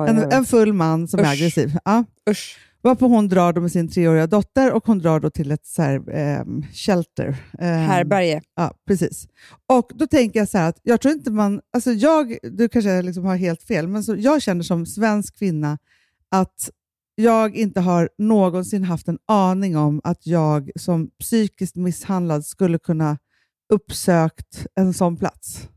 En, 0.07 0.31
en 0.31 0.45
full 0.45 0.73
man 0.73 1.07
som 1.07 1.19
är 1.19 1.23
Usch. 1.23 1.31
aggressiv. 1.31 1.77
Ja. 1.85 2.03
Usch. 2.29 2.57
Varpå 2.83 3.07
hon 3.07 3.27
drar 3.27 3.53
då 3.53 3.61
med 3.61 3.71
sin 3.71 3.89
treåriga 3.89 4.27
dotter 4.27 4.71
och 4.73 4.87
hon 4.87 4.99
drar 4.99 5.19
då 5.19 5.29
till 5.29 5.51
ett 5.51 5.65
så 5.65 5.81
här, 5.81 6.09
ehm, 6.09 6.63
shelter. 6.73 7.27
Ehm, 7.59 7.79
Härberge. 7.79 8.41
Ja, 8.55 8.73
precis. 8.87 9.27
Och 9.65 9.91
då 9.95 10.07
tänker 10.07 10.39
jag 10.39 10.49
så 10.49 10.57
här 10.57 10.69
att 10.69 10.79
jag 10.83 11.01
tror 11.01 11.13
inte 11.13 11.31
man... 11.31 11.61
Alltså 11.73 11.91
jag, 11.91 12.37
du 12.43 12.69
kanske 12.69 13.01
liksom 13.01 13.25
har 13.25 13.35
helt 13.35 13.63
fel, 13.63 13.87
men 13.87 14.03
så 14.03 14.15
jag 14.15 14.41
känner 14.41 14.63
som 14.63 14.85
svensk 14.85 15.37
kvinna 15.37 15.77
att 16.29 16.69
jag 17.15 17.55
inte 17.55 17.81
har 17.81 18.09
någonsin 18.17 18.83
haft 18.83 19.07
en 19.07 19.19
aning 19.25 19.77
om 19.77 20.01
att 20.03 20.27
jag 20.27 20.71
som 20.75 21.09
psykiskt 21.19 21.75
misshandlad 21.75 22.45
skulle 22.45 22.79
kunna 22.79 23.17
uppsökt 23.73 24.67
en 24.75 24.93
sån 24.93 25.17
plats. 25.17 25.67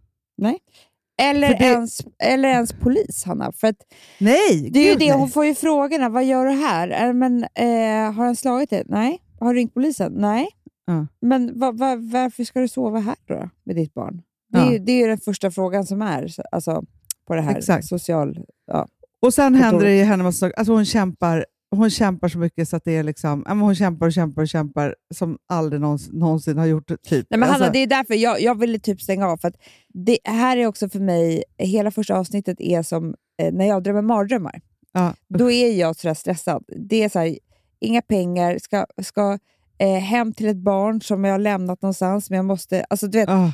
Eller, 1.23 1.49
det- 1.49 1.65
ens, 1.65 2.01
eller 2.23 2.49
ens 2.49 2.73
polis, 2.73 3.25
Hanna. 3.25 3.53
För 3.53 3.67
att 3.69 3.77
Nej! 4.19 4.71
det 4.73 4.79
är 4.81 4.93
ju 4.93 4.99
det, 4.99 5.09
nej. 5.09 5.19
hon 5.19 5.31
får 5.31 5.47
ju 5.47 5.55
frågorna. 5.55 6.09
Vad 6.09 6.25
gör 6.25 6.45
du 6.45 6.51
här? 6.53 6.89
Är, 6.89 7.13
men, 7.13 7.43
eh, 7.45 8.13
har 8.17 8.25
han 8.25 8.37
slagit 8.37 8.71
dig? 8.71 8.83
Nej. 8.87 9.19
Har 9.41 9.55
du 9.55 9.59
ringt 9.61 9.75
polisen? 9.75 10.13
Nej. 10.13 10.49
Ja. 10.87 11.07
Men 11.21 11.59
va, 11.61 11.73
va, 11.73 11.97
varför 11.97 12.45
ska 12.45 12.61
du 12.61 12.69
sova 12.69 12.99
här 12.99 13.15
då 13.27 13.51
med 13.65 13.77
ditt 13.77 13.95
barn? 13.95 14.23
Det 14.53 14.59
är, 14.59 14.65
Ja. 14.65 14.73
ju, 14.73 14.79
det 14.79 14.93
är 14.93 14.97
ju 15.01 15.07
den 15.07 15.19
första 15.19 15.51
frågan 15.51 15.87
som 15.87 16.03
är 16.03 16.29
så- 16.29 16.43
alltså, 16.53 16.85
på 17.27 17.35
det 17.35 17.41
här. 17.41 17.57
Exakt. 17.59 17.87
Social, 17.87 18.39
ja. 18.67 18.89
Och 19.23 19.35
sen 19.35 19.55
händer 19.55 19.87
det 19.87 19.97
ju 19.97 20.05
henne 20.05 20.23
massa 20.23 20.39
saker. 20.39 20.59
Alltså 20.59 20.73
hon 20.73 20.85
kämpar, 20.85 21.47
hon 21.77 21.91
kämpar 21.91 22.29
så 22.29 22.39
mycket 22.39 22.69
så 22.69 22.77
att 22.77 22.85
det 22.85 22.97
är 22.97 23.03
liksom, 23.03 23.45
hon 23.49 23.75
kämpar 23.75 24.07
och 24.07 24.13
kämpar 24.13 24.43
och 24.43 24.49
kämpar 24.49 24.95
som 25.15 25.39
aldrig 25.49 25.81
någonsin, 25.81 26.19
någonsin 26.19 26.59
har 26.59 26.67
gjort. 26.67 26.89
Typ. 26.89 27.27
Nej, 27.31 27.41
men 27.41 27.43
Hanna, 27.43 27.55
Alltså, 27.55 27.73
det 27.73 27.79
är 27.79 27.87
därför 27.87 28.15
jag, 28.15 28.41
jag 28.41 28.59
ville 28.61 28.79
typ 28.79 29.01
stänga 29.03 29.27
av. 29.29 29.37
För 29.37 29.49
att 29.49 29.55
det 29.89 30.19
här 30.25 30.57
är 30.57 30.67
också 30.67 30.89
för 30.89 31.01
mig, 31.01 31.45
hela 31.59 31.91
första 31.91 32.15
avsnittet 32.19 32.61
är 32.61 32.83
som 32.83 33.15
eh, 33.43 33.53
när 33.53 33.67
jag 33.67 33.83
drömmer 33.83 34.03
mardrömmar. 34.03 34.61
ja. 34.93 35.15
Då 35.29 35.51
är 35.51 35.73
jag 35.73 35.97
sådär 35.97 36.15
stressad. 36.15 36.65
Det 36.77 37.03
är 37.03 37.09
så 37.09 37.19
här, 37.19 37.39
inga 37.81 38.03
pengar, 38.03 38.59
ska, 38.63 38.87
ska 39.03 39.39
eh, 39.79 39.99
hem 39.99 40.33
till 40.33 40.47
ett 40.49 40.57
barn 40.57 41.01
som 41.03 41.25
jag 41.25 41.33
har 41.35 41.39
lämnat 41.39 41.83
någonstans, 41.83 42.31
men 42.31 42.37
jag 42.37 42.45
måste... 42.45 42.85
Alltså, 42.91 43.07
du 43.07 43.19
vet, 43.19 43.29
Ah. 43.29 43.53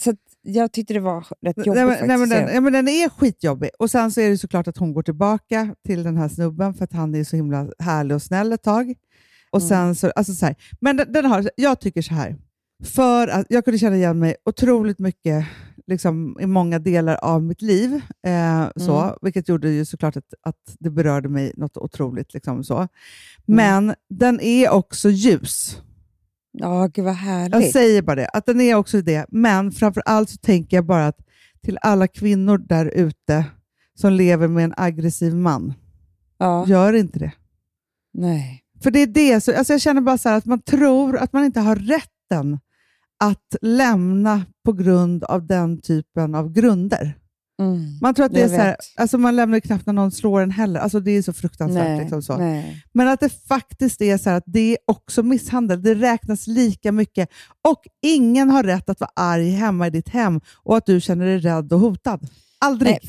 så 0.00 0.14
jag 0.42 0.72
tyckte 0.72 0.94
det 0.94 1.00
var 1.00 1.26
rätt 1.40 1.56
jobbigt 1.56 1.74
Nej, 1.74 1.84
men, 1.84 1.88
faktiskt. 1.88 2.08
nej, 2.08 2.18
men 2.18 2.28
den, 2.28 2.54
ja, 2.54 2.60
men 2.60 2.72
den 2.72 2.88
är 2.88 3.08
skitjobbig. 3.08 3.70
Och 3.78 3.90
sen 3.90 4.10
så 4.10 4.20
är 4.20 4.30
det 4.30 4.38
såklart 4.38 4.68
att 4.68 4.76
hon 4.76 4.92
går 4.92 5.02
tillbaka 5.02 5.74
till 5.86 6.02
den 6.02 6.16
här 6.16 6.28
snubben 6.28 6.74
för 6.74 6.84
att 6.84 6.92
han 6.92 7.14
är 7.14 7.24
så 7.24 7.36
himla 7.36 7.68
härlig 7.78 8.14
och 8.14 8.22
snäll 8.22 8.52
ett 8.52 8.62
tag. 8.62 8.94
Och 9.50 9.62
sen 9.62 9.94
så, 9.94 10.10
alltså 10.10 10.34
så 10.34 10.46
här. 10.46 10.56
Men 10.80 10.96
den, 10.96 11.12
den 11.12 11.24
har, 11.24 11.50
jag 11.56 11.80
tycker 11.80 12.02
så 12.02 12.14
här, 12.14 12.36
för 12.84 13.28
att 13.28 13.46
jag 13.48 13.64
kunde 13.64 13.78
känna 13.78 13.96
igen 13.96 14.18
mig 14.18 14.36
otroligt 14.44 14.98
mycket 14.98 15.46
liksom, 15.86 16.36
i 16.40 16.46
många 16.46 16.78
delar 16.78 17.14
av 17.14 17.42
mitt 17.42 17.62
liv, 17.62 18.00
eh, 18.26 18.68
så, 18.76 19.18
vilket 19.22 19.48
gjorde 19.48 19.70
ju 19.70 19.84
såklart 19.84 20.16
att, 20.16 20.34
att 20.42 20.76
det 20.78 20.90
berörde 20.90 21.28
mig 21.28 21.52
något 21.56 21.76
otroligt. 21.76 22.34
Liksom, 22.34 22.64
så. 22.64 22.88
Men 23.46 23.94
den 24.08 24.40
är 24.40 24.70
också 24.70 25.10
ljus. 25.10 25.82
Ja, 26.52 26.86
gud 26.86 27.04
vad 27.04 27.14
härligt. 27.14 27.62
Jag 27.62 27.72
säger 27.72 28.02
bara 28.02 28.16
det, 28.16 28.28
att 28.28 28.46
den 28.46 28.60
är 28.60 28.74
också 28.74 29.02
det. 29.02 29.26
Men 29.28 29.72
framför 29.72 30.02
allt 30.06 30.30
så 30.30 30.36
tänker 30.36 30.76
jag 30.76 30.86
bara 30.86 31.06
att 31.06 31.18
till 31.62 31.78
alla 31.82 32.08
kvinnor 32.08 32.58
där 32.58 32.86
ute 32.86 33.44
som 33.94 34.12
lever 34.12 34.48
med 34.48 34.64
en 34.64 34.74
aggressiv 34.76 35.34
man, 35.34 35.74
ja. 36.38 36.66
gör 36.66 36.92
inte 36.92 37.18
det. 37.18 37.32
Nej. 38.12 38.62
För 38.82 38.90
det 38.90 38.98
är 38.98 39.06
det, 39.06 39.40
så, 39.40 39.56
alltså 39.56 39.72
jag 39.72 39.80
känner 39.80 40.00
bara 40.00 40.18
så 40.18 40.28
här 40.28 40.36
att 40.36 40.44
man 40.44 40.62
tror 40.62 41.16
att 41.16 41.32
man 41.32 41.44
inte 41.44 41.60
har 41.60 41.76
rätten 41.76 42.58
att 43.24 43.56
lämna 43.60 44.44
på 44.64 44.72
grund 44.72 45.24
av 45.24 45.46
den 45.46 45.80
typen 45.80 46.34
av 46.34 46.52
grunder. 46.52 47.14
Mm. 47.60 47.98
Man 48.00 48.14
tror 48.14 48.26
att 48.26 48.32
det 48.32 48.42
är 48.42 48.48
så 48.48 48.54
här, 48.54 48.76
alltså 48.96 49.18
man 49.18 49.36
lämnar 49.36 49.60
knappt 49.60 49.86
när 49.86 49.92
någon 49.92 50.10
slår 50.12 50.40
en 50.40 50.50
heller. 50.50 50.80
Alltså 50.80 51.00
det 51.00 51.10
är 51.10 51.22
så 51.22 51.32
fruktansvärt. 51.32 51.84
Nej, 51.88 52.00
Liksom 52.00 52.22
så. 52.22 52.36
nej. 52.36 52.84
Men 52.92 53.08
att 53.08 53.20
det 53.20 53.28
faktiskt 53.28 54.02
är 54.02 54.18
så 54.18 54.30
här 54.30 54.36
att 54.36 54.44
det 54.46 54.72
är 54.72 54.78
också 54.86 55.22
misshandel. 55.22 55.82
Det 55.82 55.94
räknas 55.94 56.46
lika 56.46 56.92
mycket. 56.92 57.28
Och 57.68 57.82
ingen 58.02 58.50
har 58.50 58.62
rätt 58.62 58.88
att 58.88 59.00
vara 59.00 59.10
arg 59.16 59.50
hemma 59.50 59.86
i 59.86 59.90
ditt 59.90 60.08
hem 60.08 60.40
och 60.62 60.76
att 60.76 60.86
du 60.86 61.00
känner 61.00 61.26
dig 61.26 61.38
rädd 61.38 61.72
och 61.72 61.80
hotad. 61.80 62.28
Aldrig. 62.58 62.90
Nej, 62.90 63.00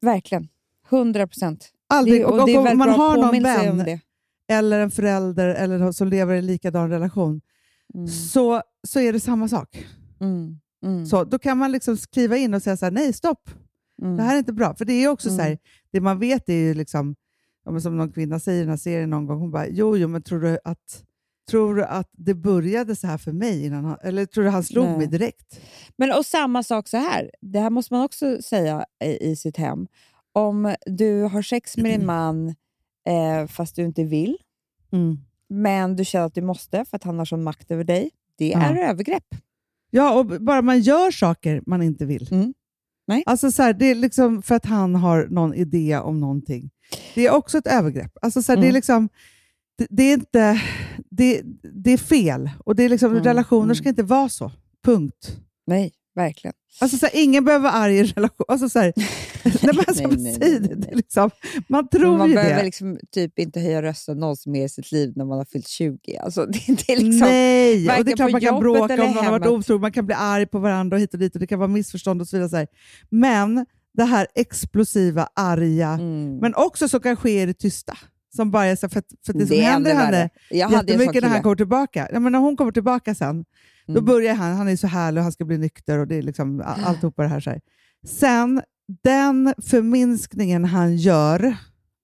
verkligen. 0.00 0.48
100 0.90 1.26
procent. 1.26 1.68
Aldrig. 1.88 2.26
Och, 2.26 2.40
och, 2.40 2.46
det 2.46 2.54
är 2.54 2.72
om 2.72 2.78
man 2.78 2.88
har 2.88 3.16
någon 3.16 3.42
vän 3.42 3.98
eller 4.50 4.80
en 4.80 4.90
förälder 4.90 5.48
eller 5.48 5.92
som 5.92 6.08
lever 6.08 6.34
i 6.34 6.38
en 6.38 6.46
likadan 6.46 6.90
relation 6.90 7.40
Mm. 7.94 8.08
så, 8.08 8.62
så 8.88 9.00
är 9.00 9.12
det 9.12 9.20
samma 9.20 9.48
sak. 9.48 9.86
Mm. 10.20 10.58
Mm. 10.84 11.06
Så, 11.06 11.24
då 11.24 11.38
kan 11.38 11.58
man 11.58 11.72
liksom 11.72 11.96
skriva 11.96 12.36
in 12.36 12.54
och 12.54 12.62
säga 12.62 12.76
så 12.76 12.86
här, 12.86 12.92
nej 12.92 13.12
stopp, 13.12 13.50
Mm. 14.02 14.16
det 14.16 14.22
här 14.22 14.34
är 14.34 14.38
inte 14.38 14.52
bra. 14.52 14.74
För 14.74 14.84
det 14.84 14.92
är 14.92 15.08
också 15.08 15.30
så 15.30 15.40
här, 15.42 15.46
Mm. 15.48 15.58
det 15.92 16.00
man 16.00 16.18
vet 16.18 16.48
är 16.48 16.54
ju 16.54 16.74
liksom, 16.74 17.14
som 17.82 17.96
någon 17.96 18.12
kvinna 18.12 18.40
säger 18.40 18.58
i 18.58 18.60
den 18.62 18.70
här 18.70 18.76
serien 18.76 19.10
någon 19.10 19.26
gång, 19.26 19.38
hon 19.40 19.50
bara, 19.50 19.68
jo, 19.68 19.96
jo, 19.96 20.08
men 20.08 20.22
tror 20.22 20.40
du 20.40 20.58
att, 20.64 21.04
tror 21.50 21.74
du 21.74 21.84
att 21.84 22.08
det 22.12 22.34
började 22.34 22.96
så 22.96 23.06
här 23.06 23.18
för 23.18 23.32
mig? 23.32 23.64
Innan 23.66 23.84
han, 23.84 23.96
eller 24.02 24.26
tror 24.26 24.44
du 24.44 24.50
han 24.50 24.64
slog 24.64 24.84
Nej. 24.84 24.98
mig 24.98 25.06
direkt? 25.06 25.60
Men 25.96 26.12
och 26.12 26.26
samma 26.26 26.62
sak 26.62 26.88
så 26.88 26.96
här, 26.96 27.30
det 27.40 27.60
här 27.60 27.70
måste 27.70 27.94
man 27.94 28.04
också 28.04 28.42
säga 28.42 28.84
i, 29.04 29.30
i 29.30 29.36
sitt 29.36 29.56
hem. 29.56 29.86
Om 30.32 30.74
du 30.86 31.22
har 31.22 31.42
sex 31.42 31.76
med 31.76 31.84
din 32.00 32.06
man 32.06 32.48
eh, 33.08 33.46
fast 33.48 33.76
du 33.76 33.82
inte 33.84 34.04
vill, 34.04 34.36
Mm. 34.92 35.18
men 35.48 35.96
du 35.96 36.04
känner 36.04 36.26
att 36.26 36.34
du 36.34 36.42
måste 36.42 36.84
för 36.84 36.96
att 36.96 37.04
han 37.04 37.18
har 37.18 37.24
sån 37.24 37.42
makt 37.42 37.70
över 37.70 37.84
dig, 37.84 38.10
det 38.38 38.48
Ja. 38.48 38.60
är 38.62 38.76
övergrepp. 38.76 39.24
Ja, 39.90 40.18
och 40.18 40.26
bara 40.26 40.62
man 40.62 40.80
gör 40.80 41.10
saker 41.10 41.62
man 41.66 41.82
inte 41.82 42.06
vill. 42.06 42.28
Mm. 42.32 42.54
Nej. 43.10 43.22
Alltså 43.26 43.50
så 43.52 43.62
här, 43.62 43.72
det 43.72 43.86
är 43.86 43.94
liksom 43.94 44.42
för 44.42 44.54
att 44.54 44.66
han 44.66 44.94
har 44.94 45.26
någon 45.30 45.54
idé 45.54 45.98
om 45.98 46.20
någonting. 46.20 46.70
Det 47.14 47.26
är 47.26 47.30
också 47.30 47.58
ett 47.58 47.66
övergrepp. 47.66 48.12
Alltså 48.22 48.42
så 48.42 48.52
här, 48.52 48.56
det, 48.56 48.62
är 48.62 48.68
Mm. 48.68 48.74
liksom, 48.74 49.08
det, 49.78 49.86
det 49.90 50.02
är 50.02 50.14
inte... 50.14 50.62
Det, 51.10 51.42
det 51.62 51.90
är 51.90 51.98
fel. 51.98 52.50
Och 52.64 52.76
det 52.76 52.82
är 52.82 52.88
liksom, 52.88 53.10
Mm, 53.12 53.24
Relationer 53.24 53.64
mm. 53.64 53.74
ska 53.74 53.88
inte 53.88 54.02
vara 54.02 54.28
så. 54.28 54.52
Punkt. 54.84 55.36
Nej, 55.66 55.92
verkligen. 56.14 56.54
Alltså 56.80 56.98
så 56.98 57.06
här, 57.06 57.12
ingen 57.22 57.44
behöver 57.44 57.62
vara 57.62 57.72
arg 57.72 57.94
i 57.96 58.00
en 58.00 58.06
relation. 58.06 58.44
Alltså 58.48 58.68
så 58.68 58.78
här, 58.78 58.92
nej, 59.44 59.54
men 59.62 59.78
alltså, 59.88 60.06
Nej, 60.06 60.16
nej, 60.22 60.34
säg 60.34 60.50
nej, 60.50 60.60
det. 60.60 60.74
nej. 60.76 60.86
Det 60.90 60.96
liksom, 60.96 61.30
man 61.68 61.88
Men 61.92 62.00
tror 62.00 62.18
man 62.18 62.28
ju 62.28 62.34
behöver 62.34 62.56
det. 62.56 62.62
liksom 62.64 62.98
typ 63.14 63.38
inte 63.38 63.60
höja 63.60 63.82
rösten 63.82 64.18
någonsin 64.18 64.52
mer 64.52 64.64
i 64.64 64.68
sitt 64.68 64.92
liv 64.92 65.12
när 65.16 65.24
man 65.24 65.38
har 65.38 65.44
fyllt 65.44 65.68
20. 65.68 66.16
Alltså, 66.16 66.46
det, 66.46 66.58
det 66.66 66.92
är 66.92 66.96
liksom, 66.96 67.28
Nej, 67.28 67.98
och 67.98 68.04
det 68.04 68.12
är 68.12 68.16
klart 68.16 68.32
man 68.32 68.40
kan 68.40 68.60
bråka 68.60 68.94
om 68.94 68.98
någon 69.00 69.24
har 69.24 69.30
varit 69.30 69.46
otrogen, 69.46 69.80
man 69.80 69.92
kan 69.92 70.06
bli 70.06 70.14
arg 70.14 70.46
på 70.46 70.58
varandra 70.58 70.96
och 70.96 71.00
hit 71.00 71.14
och 71.14 71.20
dit 71.20 71.34
och 71.34 71.40
det 71.40 71.46
kan 71.46 71.58
vara 71.58 71.68
missförstånd 71.68 72.20
och 72.20 72.28
så 72.28 72.36
vidare. 72.36 72.50
Så 72.50 72.56
här. 72.56 72.66
Men 73.10 73.66
det 73.94 74.04
här 74.04 74.26
explosiva, 74.34 75.28
arga, 75.34 75.88
Mm. 75.88 76.36
men 76.36 76.54
också 76.54 76.88
så 76.88 77.00
kan 77.00 77.16
ske 77.16 77.42
i 77.42 77.46
det 77.46 77.54
tysta. 77.54 77.98
Som 78.36 78.50
bara 78.50 78.66
är 78.66 78.76
så, 78.76 78.88
för, 78.88 79.02
för 79.26 79.32
det, 79.32 79.46
som 79.46 79.56
är 79.56 79.62
händer 79.62 79.94
henne. 79.94 80.30
Jag 80.50 80.68
hade 80.68 80.92
jättemycket 80.92 81.22
när 81.22 81.30
han 81.30 81.42
kommer 81.42 81.56
tillbaka. 81.56 82.08
Ja, 82.12 82.20
men 82.20 82.32
när 82.32 82.38
hon 82.38 82.56
kommer 82.56 82.72
tillbaka 82.72 83.14
sen, 83.14 83.44
då 83.94 84.00
Mm. 84.00 84.04
börjar 84.04 84.34
han, 84.34 84.56
han 84.56 84.68
är 84.68 84.76
så 84.76 84.86
härlig 84.86 85.18
och 85.20 85.22
han 85.22 85.32
ska 85.32 85.44
bli 85.44 85.58
nykter 85.58 85.98
och 85.98 86.06
det 86.08 86.16
är 86.16 86.22
liksom 86.22 86.62
alltihopa 86.66 87.22
det 87.22 87.28
här. 87.28 87.40
Så 87.40 87.50
här. 87.50 87.60
Sen, 88.06 88.62
den 89.04 89.54
förminskningen 89.66 90.64
han 90.64 90.96
gör 90.96 91.56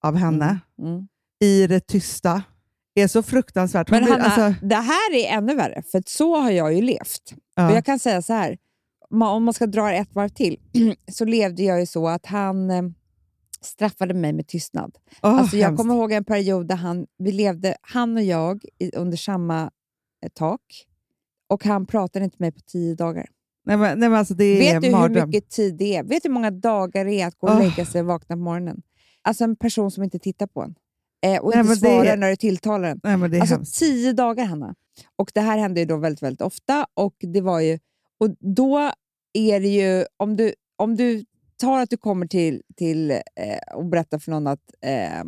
av 0.03 0.17
henne 0.17 0.59
Mm. 0.83 1.09
i 1.41 1.67
det 1.67 1.81
tysta 1.81 2.43
är 2.95 3.09
så 3.09 3.23
fruktansvärt. 3.23 3.91
Men 3.91 4.03
blir- 4.05 4.13
Hanna, 4.13 4.25
alltså, 4.25 4.67
det 4.67 4.75
här 4.75 5.15
är 5.15 5.37
ännu 5.37 5.55
värre, 5.55 5.83
för 5.93 6.03
så 6.07 6.37
har 6.41 6.51
jag 6.51 6.75
ju 6.75 6.83
levt. 6.83 7.35
ja. 7.55 7.71
Och 7.71 7.77
jag 7.77 7.85
kan 7.85 7.99
säga 7.99 8.23
så 8.23 8.33
här, 8.33 8.59
om 9.11 9.45
man 9.45 9.55
ska 9.55 9.67
dra 9.67 9.93
ett 9.93 10.15
varv 10.15 10.29
till, 10.29 10.61
så 11.13 11.25
levde 11.25 11.63
jag 11.63 11.81
ju 11.81 11.87
så 11.87 12.09
att 12.09 12.27
han 12.27 12.71
eh, 12.71 12.83
straffade 13.61 14.15
mig 14.15 14.33
med 14.33 14.47
tystnad. 14.47 14.97
Åh, 15.23 15.31
alltså 15.35 15.57
jag 15.57 15.67
hemskt. 15.67 15.79
kommer 15.81 15.95
ihåg 15.95 16.13
en 16.13 16.25
period 16.25 16.69
där 16.69 16.77
han, 16.77 17.07
vi 17.19 17.33
levde, 17.33 17.77
han 17.83 18.17
och 18.17 18.23
jag 18.23 18.65
i, 18.79 18.97
under 18.97 19.17
samma 19.17 19.63
eh, 20.25 20.29
tak 20.35 20.61
och 21.49 21.65
han 21.65 21.87
pratade 21.87 22.25
inte 22.25 22.37
med 22.39 22.47
mig 22.47 22.53
på 22.53 22.61
tio 22.61 22.95
dagar. 22.95 23.27
Nej, 23.65 23.77
men, 23.77 23.99
nej, 23.99 24.09
men 24.09 24.19
alltså 24.19 24.35
det 24.35 24.59
Vet 24.59 24.81
du 24.83 24.87
hur 24.89 24.93
mardröm. 24.95 25.29
mycket 25.31 25.51
tid 25.51 25.77
det 25.77 25.97
är? 25.97 26.03
Vet 26.03 26.23
du 26.23 26.29
hur 26.29 26.35
många 26.35 26.51
dagar 26.51 27.05
det 27.05 27.21
är 27.21 27.27
att 27.27 27.39
gå 27.39 27.47
och 27.47 27.53
Åh. 27.53 27.59
lägga 27.63 27.85
sig 27.85 28.01
och 28.01 28.07
vakna 28.07 28.37
på 28.37 28.43
morgonen? 28.43 28.83
Alltså 29.23 29.45
en 29.45 29.57
person 29.57 29.91
som 29.91 30.03
inte 30.05 30.19
tittar 30.19 30.47
på 30.47 30.63
en 30.63 30.75
eh, 31.27 31.41
och 31.41 31.51
Nej, 31.55 31.61
inte 31.61 31.77
svarar 31.77 32.05
är- 32.05 32.17
när 32.17 32.31
du 32.31 32.37
tilltalar 32.37 32.89
den. 32.89 33.01
Nej, 33.03 33.17
men 33.17 33.31
det 33.31 33.37
är 33.37 33.41
Alltså 33.41 33.55
hemskt. 33.55 33.79
tio 33.79 34.13
dagar, 34.13 34.45
Hanna. 34.45 34.75
Och 35.17 35.31
det 35.35 35.41
här 35.41 35.59
hände 35.59 35.81
ju 35.81 35.87
då 35.87 35.97
väldigt, 35.97 36.23
väldigt 36.23 36.41
ofta. 36.43 36.87
Och 36.95 37.15
det 37.19 37.41
var 37.41 37.61
ju... 37.61 37.79
Och 38.21 38.31
då 38.41 38.91
är 39.33 39.61
det 39.61 39.69
ju... 39.69 40.05
Om 40.17 40.37
du, 40.37 40.55
om 40.77 40.97
du 40.97 41.25
tar 41.61 41.79
att 41.81 41.91
du 41.91 41.97
kommer 41.97 42.27
till, 42.27 42.63
till 42.77 43.11
eh, 43.11 43.19
och 43.75 43.85
berättar 43.85 44.19
för 44.19 44.31
någon 44.31 44.47
att 44.47 44.61
eh, 44.81 45.25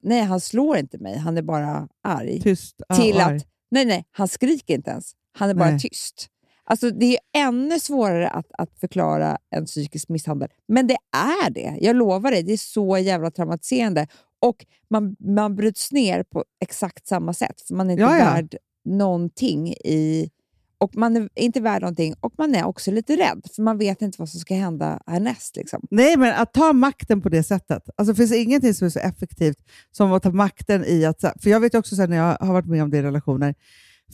nej, 0.00 0.22
han 0.22 0.40
slår 0.40 0.76
inte 0.76 0.98
mig, 0.98 1.18
han 1.18 1.38
är 1.38 1.42
bara 1.42 1.88
arg. 2.04 2.40
Tyst. 2.40 2.82
ja, 2.88 2.96
till 2.96 3.14
och 3.14 3.22
att 3.22 3.28
arg. 3.28 3.40
nej, 3.70 3.84
nej, 3.84 4.04
han 4.10 4.28
skriker 4.28 4.74
inte 4.74 4.90
ens. 4.90 5.12
Han 5.32 5.50
är 5.50 5.54
bara 5.54 5.70
Nej. 5.70 5.80
tyst. 5.80 6.26
Alltså, 6.64 6.90
det 6.90 7.06
är 7.06 7.18
ännu 7.48 7.80
svårare 7.80 8.28
att, 8.28 8.46
att 8.58 8.78
förklara 8.80 9.38
en 9.50 9.64
psykisk 9.66 10.08
misshandel. 10.08 10.48
Men 10.68 10.86
det 10.86 10.96
är 11.16 11.50
det. 11.50 11.76
Jag 11.80 11.96
lovar 11.96 12.30
dig, 12.30 12.42
det 12.42 12.52
är 12.52 12.56
så 12.56 12.98
jävla 12.98 13.30
traumatiserande. 13.30 14.06
Och 14.40 14.66
man, 14.90 15.16
man 15.18 15.56
bryts 15.56 15.92
ner 15.92 16.22
på 16.22 16.44
exakt 16.60 17.06
samma 17.06 17.34
sätt, 17.34 17.60
för 17.68 17.74
man 17.74 17.88
är 17.90 17.92
inte 17.92 18.02
Ja, 18.02 18.18
ja. 18.18 18.24
värd 18.24 18.56
någonting. 18.84 19.68
i... 19.68 20.30
Och 20.78 20.96
man 20.96 21.16
är 21.16 21.28
inte 21.34 21.60
värd 21.60 21.82
någonting 21.82 22.14
och 22.20 22.32
man 22.38 22.54
är 22.54 22.64
också 22.64 22.90
lite 22.90 23.16
rädd, 23.16 23.46
för 23.56 23.62
man 23.62 23.78
vet 23.78 24.02
inte 24.02 24.16
vad 24.18 24.28
som 24.28 24.40
ska 24.40 24.54
hända 24.54 25.02
härnäst. 25.06 25.56
Liksom. 25.56 25.86
Nej, 25.90 26.16
men 26.16 26.34
att 26.34 26.52
ta 26.52 26.72
makten 26.72 27.22
på 27.22 27.28
det 27.28 27.42
sättet. 27.42 27.88
Alltså, 27.96 28.12
det 28.12 28.16
finns 28.16 28.32
ingenting 28.32 28.74
som 28.74 28.86
är 28.86 28.90
så 28.90 28.98
effektivt 28.98 29.58
som 29.90 30.12
att 30.12 30.22
ta 30.22 30.30
makten 30.30 30.84
i 30.84 31.04
att... 31.04 31.20
För 31.20 31.50
jag 31.50 31.60
vet 31.60 31.74
också 31.74 31.96
så 31.96 32.02
här, 32.02 32.08
när 32.08 32.16
jag 32.16 32.36
har 32.46 32.52
varit 32.52 32.66
med 32.66 32.82
om 32.82 32.90
det 32.90 32.98
i 32.98 33.02
relationer, 33.02 33.54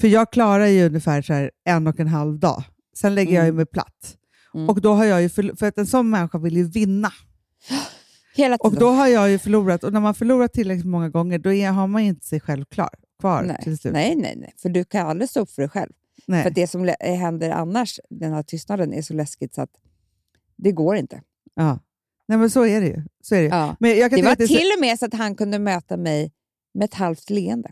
för 0.01 0.09
jag 0.09 0.33
klarar 0.33 0.67
ju 0.67 0.87
ungefär 0.87 1.23
så 1.23 1.51
en 1.65 1.87
och 1.87 2.01
en 2.01 2.09
halv 2.09 2.39
dag. 2.39 2.65
Sen 2.97 3.15
lägger 3.15 3.35
jag 3.35 3.45
Mm. 3.45 3.57
mig 3.57 3.67
platt. 3.67 4.17
Mm. 4.55 4.69
Och 4.69 4.81
då 4.81 4.93
har 4.93 5.05
jag 5.05 5.23
ju 5.23 5.29
förl- 5.29 5.57
för 5.57 5.67
att 5.69 5.79
en 5.79 5.87
sån 5.87 6.11
människa 6.11 6.39
vill 6.39 6.57
ju 6.57 6.65
vinna. 6.69 7.11
Hela 8.37 8.57
Och 8.57 8.71
tiden. 8.71 8.81
då 8.81 8.89
har 8.91 9.07
jag 9.07 9.31
ju 9.31 9.39
förlorat. 9.39 9.85
Och 9.85 9.93
när 9.93 10.01
man 10.01 10.15
förlorar 10.15 10.49
tillräckligt 10.49 10.87
många 10.87 11.09
gånger, 11.09 11.39
då 11.39 11.53
är, 11.53 11.71
har 11.71 11.87
man 11.87 12.03
ju 12.03 12.09
inte 12.09 12.27
sig 12.27 12.41
själv 12.41 12.65
klar, 12.65 12.91
kvar 13.21 13.43
nej, 13.43 13.59
till 13.63 13.79
slut. 13.79 13.93
nej, 13.93 14.17
nej, 14.17 14.35
nej, 14.37 14.55
för 14.63 14.69
du 14.69 14.85
kan 14.85 15.07
aldrig 15.07 15.31
stå 15.31 15.41
upp 15.41 15.51
för 15.51 15.63
dig 15.63 15.69
själv. 15.69 15.93
Nej. 16.27 16.43
För 16.43 16.51
det 16.51 16.67
som 16.67 16.85
lä- 16.85 16.97
händer 17.01 17.51
annars, 17.51 18.01
den 18.11 18.33
här 18.33 18.43
tystnaden, 18.43 18.93
är 18.93 19.03
så 19.03 19.15
läskigt 19.15 19.55
så 19.55 19.63
att 19.63 19.71
det 20.57 20.73
går 20.73 20.97
inte. 20.97 21.23
Ja. 21.55 21.79
Nej, 22.29 22.39
men 22.39 22.51
så 22.51 22.67
är 22.67 22.81
det 22.81 22.87
ju. 22.87 23.03
Så 23.23 23.35
är 23.35 23.43
det. 23.43 23.49
Ja. 23.49 23.77
Men 23.81 23.91
jag 23.99 24.11
kan 24.11 24.19
Det 24.21 24.25
var 24.27 24.37
det 24.37 24.45
är 24.45 24.49
så- 24.49 24.55
till 24.55 24.71
och 24.77 24.81
med 24.81 24.99
så 24.99 25.07
att 25.07 25.15
han 25.15 25.35
kunde 25.35 25.59
möta 25.59 25.97
mig 25.97 26.33
med 26.75 26.85
ett 26.85 26.95
halvt 26.95 27.31
leende. 27.31 27.71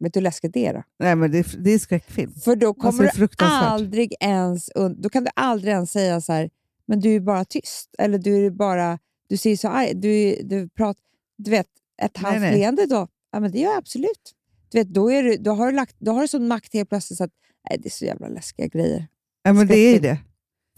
Vet 0.00 0.12
du 0.14 0.20
hur 0.20 0.22
läskigt 0.22 0.54
det 0.54 0.66
är 0.66 0.74
då? 0.74 0.82
Nej, 0.98 1.16
men 1.16 1.30
det, 1.30 1.38
är, 1.38 1.56
det 1.58 1.70
är 1.70 1.78
skräckfilm. 1.78 2.32
För 2.34 2.56
då 2.56 2.68
Alltså, 2.68 2.82
kommer 2.82 3.04
är 3.04 3.18
du 3.18 3.44
aldrig 3.44 4.14
ens... 4.20 4.70
Då 4.96 5.08
kan 5.08 5.24
du 5.24 5.30
aldrig 5.36 5.72
ens 5.72 5.92
säga 5.92 6.20
så 6.20 6.32
här, 6.32 6.50
men 6.86 7.00
du 7.00 7.14
är 7.14 7.20
bara 7.20 7.44
tyst. 7.44 7.94
Eller 7.98 8.18
du 8.18 8.46
är 8.46 8.50
bara... 8.50 8.98
Du 9.28 9.36
ser 9.36 9.56
så 9.56 9.68
arg 9.68 9.94
du, 9.94 10.42
du 10.42 10.68
pratar... 10.68 11.02
Du 11.36 11.50
vet, 11.50 11.66
ett 12.02 12.16
halvt 12.16 12.40
leende 12.40 12.86
då? 12.86 13.08
Ja, 13.32 13.40
men 13.40 13.52
det 13.52 13.58
gör 13.58 13.70
jag 13.70 13.78
absolut. 13.78 14.34
Du 14.70 14.78
vet, 14.78 14.88
då, 14.88 15.10
är 15.12 15.22
du, 15.22 15.36
då 15.36 15.50
har 15.52 15.66
du 15.66 15.72
lagt, 15.72 15.96
då 15.98 16.12
har 16.12 16.20
du 16.20 16.28
sån 16.28 16.48
makt 16.48 16.74
helt 16.74 16.88
plötsligt 16.88 17.16
så 17.18 17.24
att 17.24 17.32
nej, 17.68 17.78
det 17.78 17.88
är 17.88 17.90
så 17.90 18.04
jävla 18.04 18.28
läskiga 18.28 18.66
grejer. 18.66 19.06
Ja, 19.42 19.52
men 19.52 19.66
det 19.66 19.76
är 19.76 19.94
ju 19.94 20.00
det. 20.00 20.18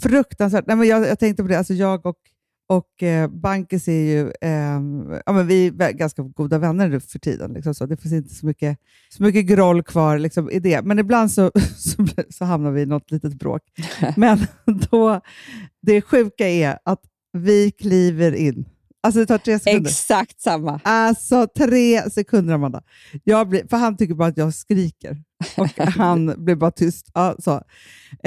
Fruktansvärt. 0.02 0.66
Nej, 0.66 0.76
men 0.76 0.88
jag, 0.88 1.06
jag 1.06 1.18
tänkte 1.18 1.42
på 1.42 1.48
det, 1.48 1.58
alltså 1.58 1.74
jag 1.74 2.06
och, 2.06 2.18
och 2.76 3.02
eh, 3.02 3.28
Bankis 3.28 3.88
är 3.88 3.92
ju 3.92 4.32
ehm, 4.40 5.20
ja, 5.26 5.32
men 5.32 5.46
vi 5.46 5.66
är 5.66 5.92
ganska 5.92 6.22
goda 6.22 6.58
vänner 6.58 6.88
nu 6.88 7.00
för 7.00 7.18
tiden. 7.18 7.52
Liksom, 7.52 7.74
så 7.74 7.86
det 7.86 7.96
finns 7.96 8.14
inte 8.14 8.34
så 8.34 8.46
mycket, 8.46 8.78
så 9.08 9.22
mycket 9.22 9.46
groll 9.46 9.82
kvar 9.82 10.18
liksom, 10.18 10.50
i 10.50 10.58
det. 10.58 10.82
Men 10.82 10.98
ibland 10.98 11.30
så, 11.32 11.50
så, 11.76 12.06
så 12.30 12.44
hamnar 12.44 12.70
vi 12.70 12.82
i 12.82 12.86
något 12.86 13.10
litet 13.10 13.34
bråk. 13.34 13.62
Men 14.16 14.46
då, 14.90 15.20
det 15.82 16.02
sjuka 16.02 16.48
är 16.48 16.78
att 16.84 17.00
vi 17.32 17.70
kliver 17.70 18.34
in 18.34 18.64
Alltså 19.04 19.20
det 19.20 19.26
tar 19.26 19.38
tre 19.38 19.58
sekunder. 19.58 19.90
Exakt 19.90 20.40
samma. 20.40 20.80
Alltså 20.84 21.46
tre 21.56 22.10
sekunder, 22.10 22.54
Amanda. 22.54 22.82
Jag 23.24 23.48
blir, 23.48 23.66
för 23.68 23.76
han 23.76 23.96
tycker 23.96 24.14
bara 24.14 24.28
att 24.28 24.36
jag 24.36 24.54
skriker. 24.54 25.16
Och 25.56 25.68
han 25.78 26.34
blir 26.44 26.54
bara 26.56 26.70
tyst. 26.70 27.10
Ja, 27.14 27.36
så. 27.38 27.62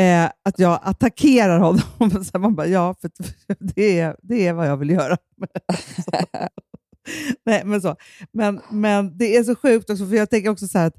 Eh, 0.01 0.25
att 0.25 0.59
jag 0.59 0.79
attackerar 0.83 1.59
honom. 1.59 2.23
Så 2.33 2.39
man 2.39 2.55
bara, 2.55 2.67
ja, 2.67 2.95
för 3.01 3.11
det 3.75 3.99
är, 3.99 4.15
det 4.21 4.47
är 4.47 4.53
vad 4.53 4.67
jag 4.67 4.77
vill 4.77 4.89
göra. 4.89 5.17
Nej, 7.45 7.61
men, 7.65 7.81
så. 7.81 7.95
Men, 8.33 8.61
men 8.71 9.17
det 9.17 9.35
är 9.37 9.43
så 9.43 9.55
sjukt 9.55 9.89
också, 9.89 10.07
för 10.07 10.15
jag 10.15 10.29
tänker 10.29 10.49
också 10.49 10.67
så 10.67 10.79
att, 10.79 10.95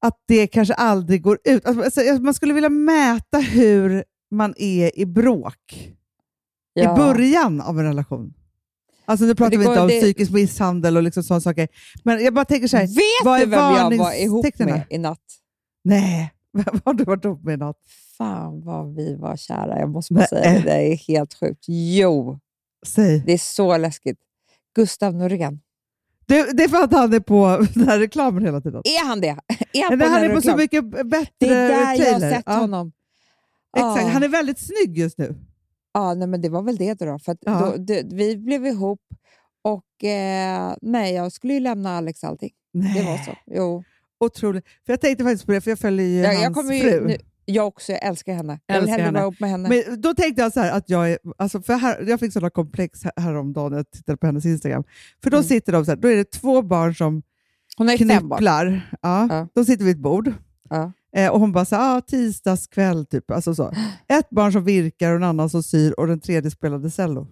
att 0.00 0.22
det 0.28 0.46
kanske 0.46 0.74
aldrig 0.74 1.22
går 1.22 1.38
ut. 1.44 1.66
Alltså, 1.66 2.00
man 2.20 2.34
skulle 2.34 2.54
vilja 2.54 2.68
mäta 2.68 3.38
hur 3.38 4.04
man 4.30 4.54
är 4.56 4.98
i 4.98 5.06
bråk 5.06 5.92
Ja. 6.78 6.92
i 6.92 6.96
början 6.96 7.60
av 7.60 7.78
en 7.78 7.84
relation. 7.84 8.34
Alltså 9.04 9.26
nu 9.26 9.34
pratar 9.34 9.56
vi 9.58 9.64
inte 9.64 9.80
om 9.80 9.88
det- 9.88 10.00
psykisk 10.00 10.32
misshandel 10.32 10.96
och 10.96 11.02
liksom 11.02 11.22
sådana 11.22 11.40
saker. 11.40 11.68
Men 12.04 12.24
jag 12.24 12.34
bara 12.34 12.44
tänker 12.44 12.68
så 12.68 12.76
här, 12.76 12.86
Vet 12.86 13.24
vad 13.24 13.38
du 13.38 13.42
är 13.42 13.46
vem 13.46 13.58
jag 13.98 14.04
var 14.04 14.12
ihop 14.12 14.58
med 14.58 14.82
i 14.90 14.98
natt? 14.98 15.20
Nej, 15.86 16.32
har 16.84 16.94
du 16.94 17.04
varit 17.04 17.24
ihop 17.24 17.42
med 17.44 17.58
natt? 17.58 17.76
Fan 18.18 18.60
vad 18.64 18.94
vi 18.94 19.14
var 19.14 19.36
kära. 19.36 19.78
Jag 19.78 19.88
måste 19.90 20.14
bara 20.14 20.26
säga 20.26 20.52
det. 20.52 20.60
Det 20.60 20.92
är 20.92 20.96
helt 20.96 21.34
sjukt. 21.34 21.64
Jo, 21.68 22.38
Säg. 22.86 23.22
det 23.26 23.32
är 23.32 23.38
så 23.38 23.76
läskigt. 23.76 24.18
Gustav 24.76 25.14
Norén. 25.14 25.60
Det, 26.26 26.56
det 26.56 26.64
är 26.64 26.68
för 26.68 26.84
att 26.84 26.92
han 26.92 27.12
är 27.14 27.20
på 27.20 27.66
den 27.74 27.88
här 27.88 27.98
reklamen 27.98 28.44
hela 28.44 28.60
tiden. 28.60 28.82
Är 28.84 29.06
han 29.08 29.20
det? 29.20 29.28
Är 29.72 29.88
han 29.90 29.98
på 29.98 30.04
han 30.06 30.24
är 30.24 30.34
på 30.34 30.40
så 30.42 30.56
mycket 30.56 30.90
bättre 30.90 31.30
Det 31.38 31.46
är 31.48 31.68
där 31.68 31.70
jag 31.80 31.86
har 31.86 31.96
trailer. 31.96 32.30
sett 32.30 32.42
Ja, 32.46 32.52
honom. 32.52 32.92
Exakt, 33.76 34.02
Ja. 34.02 34.08
han 34.08 34.22
är 34.22 34.28
väldigt 34.28 34.58
snygg 34.58 34.98
just 34.98 35.18
nu. 35.18 35.34
Ja, 35.92 36.14
nej, 36.14 36.28
men 36.28 36.40
det 36.40 36.48
var 36.48 36.62
väl 36.62 36.76
det 36.76 36.94
då. 36.98 37.18
För 37.18 37.36
Ja. 37.40 37.60
då, 37.60 37.76
det, 37.76 38.02
vi 38.12 38.36
blev 38.36 38.66
ihop 38.66 39.00
och 39.62 40.04
eh, 40.04 40.74
nej, 40.82 41.14
jag 41.14 41.32
skulle 41.32 41.54
ju 41.54 41.60
lämna 41.60 41.96
Alex 41.96 42.24
allting. 42.24 42.50
Nej. 42.72 42.94
Det 42.94 43.02
var 43.02 43.16
så. 43.18 43.30
Jo. 43.46 43.84
Otroligt. 44.20 44.64
För 44.86 44.92
jag 44.92 45.00
tänkte 45.00 45.24
faktiskt 45.24 45.46
på 45.46 45.52
det, 45.52 45.60
för 45.60 45.70
jag 45.70 45.78
följer 45.78 46.06
ju 46.06 46.16
Jag, 46.20 46.28
hans 46.28 46.42
jag, 46.42 46.54
kommer 46.54 46.74
ju, 46.74 46.80
fru. 46.80 47.06
nu, 47.06 47.16
jag 47.44 47.66
också, 47.66 47.92
jag 47.92 48.04
älskar 48.04 48.34
henne. 48.34 48.60
Jag 48.66 48.80
vill 48.80 48.90
hellre 48.90 49.10
vara 49.10 49.22
ihop 49.22 49.40
med 49.40 49.50
henne. 49.50 49.68
Men 49.68 50.00
då 50.00 50.14
tänkte 50.14 50.42
jag 50.42 50.52
så 50.52 50.60
här 50.60 50.70
att 50.76 50.90
jag 50.90 51.10
är, 51.10 51.18
alltså 51.38 51.62
för 51.62 51.74
här, 51.74 52.04
jag 52.08 52.20
fick 52.20 52.32
sådana 52.32 52.50
komplex 52.50 53.04
här- 53.04 53.12
häromdagen 53.16 53.70
när 53.72 53.78
jag 53.78 53.90
tittade 53.90 54.18
på 54.18 54.26
hennes 54.26 54.44
Instagram. 54.46 54.84
För 55.22 55.30
då 55.30 55.36
Mm. 55.36 55.48
sitter 55.48 55.72
de 55.72 55.84
så 55.84 55.90
här, 55.90 55.96
då 55.98 56.08
är 56.08 56.16
det 56.16 56.30
två 56.30 56.62
barn 56.62 56.94
som 56.94 57.22
Hon 57.76 57.88
har 57.88 57.96
knypplar. 57.96 58.90
Ja, 59.02 59.26
Ja. 59.30 59.48
De 59.54 59.64
sitter 59.64 59.84
vid 59.84 59.96
ett 59.96 60.02
bord. 60.02 60.32
Ja. 60.70 60.92
Eh, 61.16 61.30
och 61.30 61.40
hon 61.40 61.52
bara 61.52 61.64
så 61.64 61.76
här, 61.76 61.96
ah, 61.96 62.00
tisdagskväll 62.00 63.06
typ. 63.06 63.30
Alltså 63.30 63.54
så. 63.54 63.72
Ett 64.08 64.30
barn 64.30 64.52
som 64.52 64.64
virkar 64.64 65.10
och 65.10 65.16
en 65.16 65.22
annan 65.24 65.50
som 65.50 65.62
syr 65.62 65.92
och 66.00 66.06
den 66.06 66.20
tredje 66.20 66.50
spelade 66.50 66.90
cello. 66.90 67.26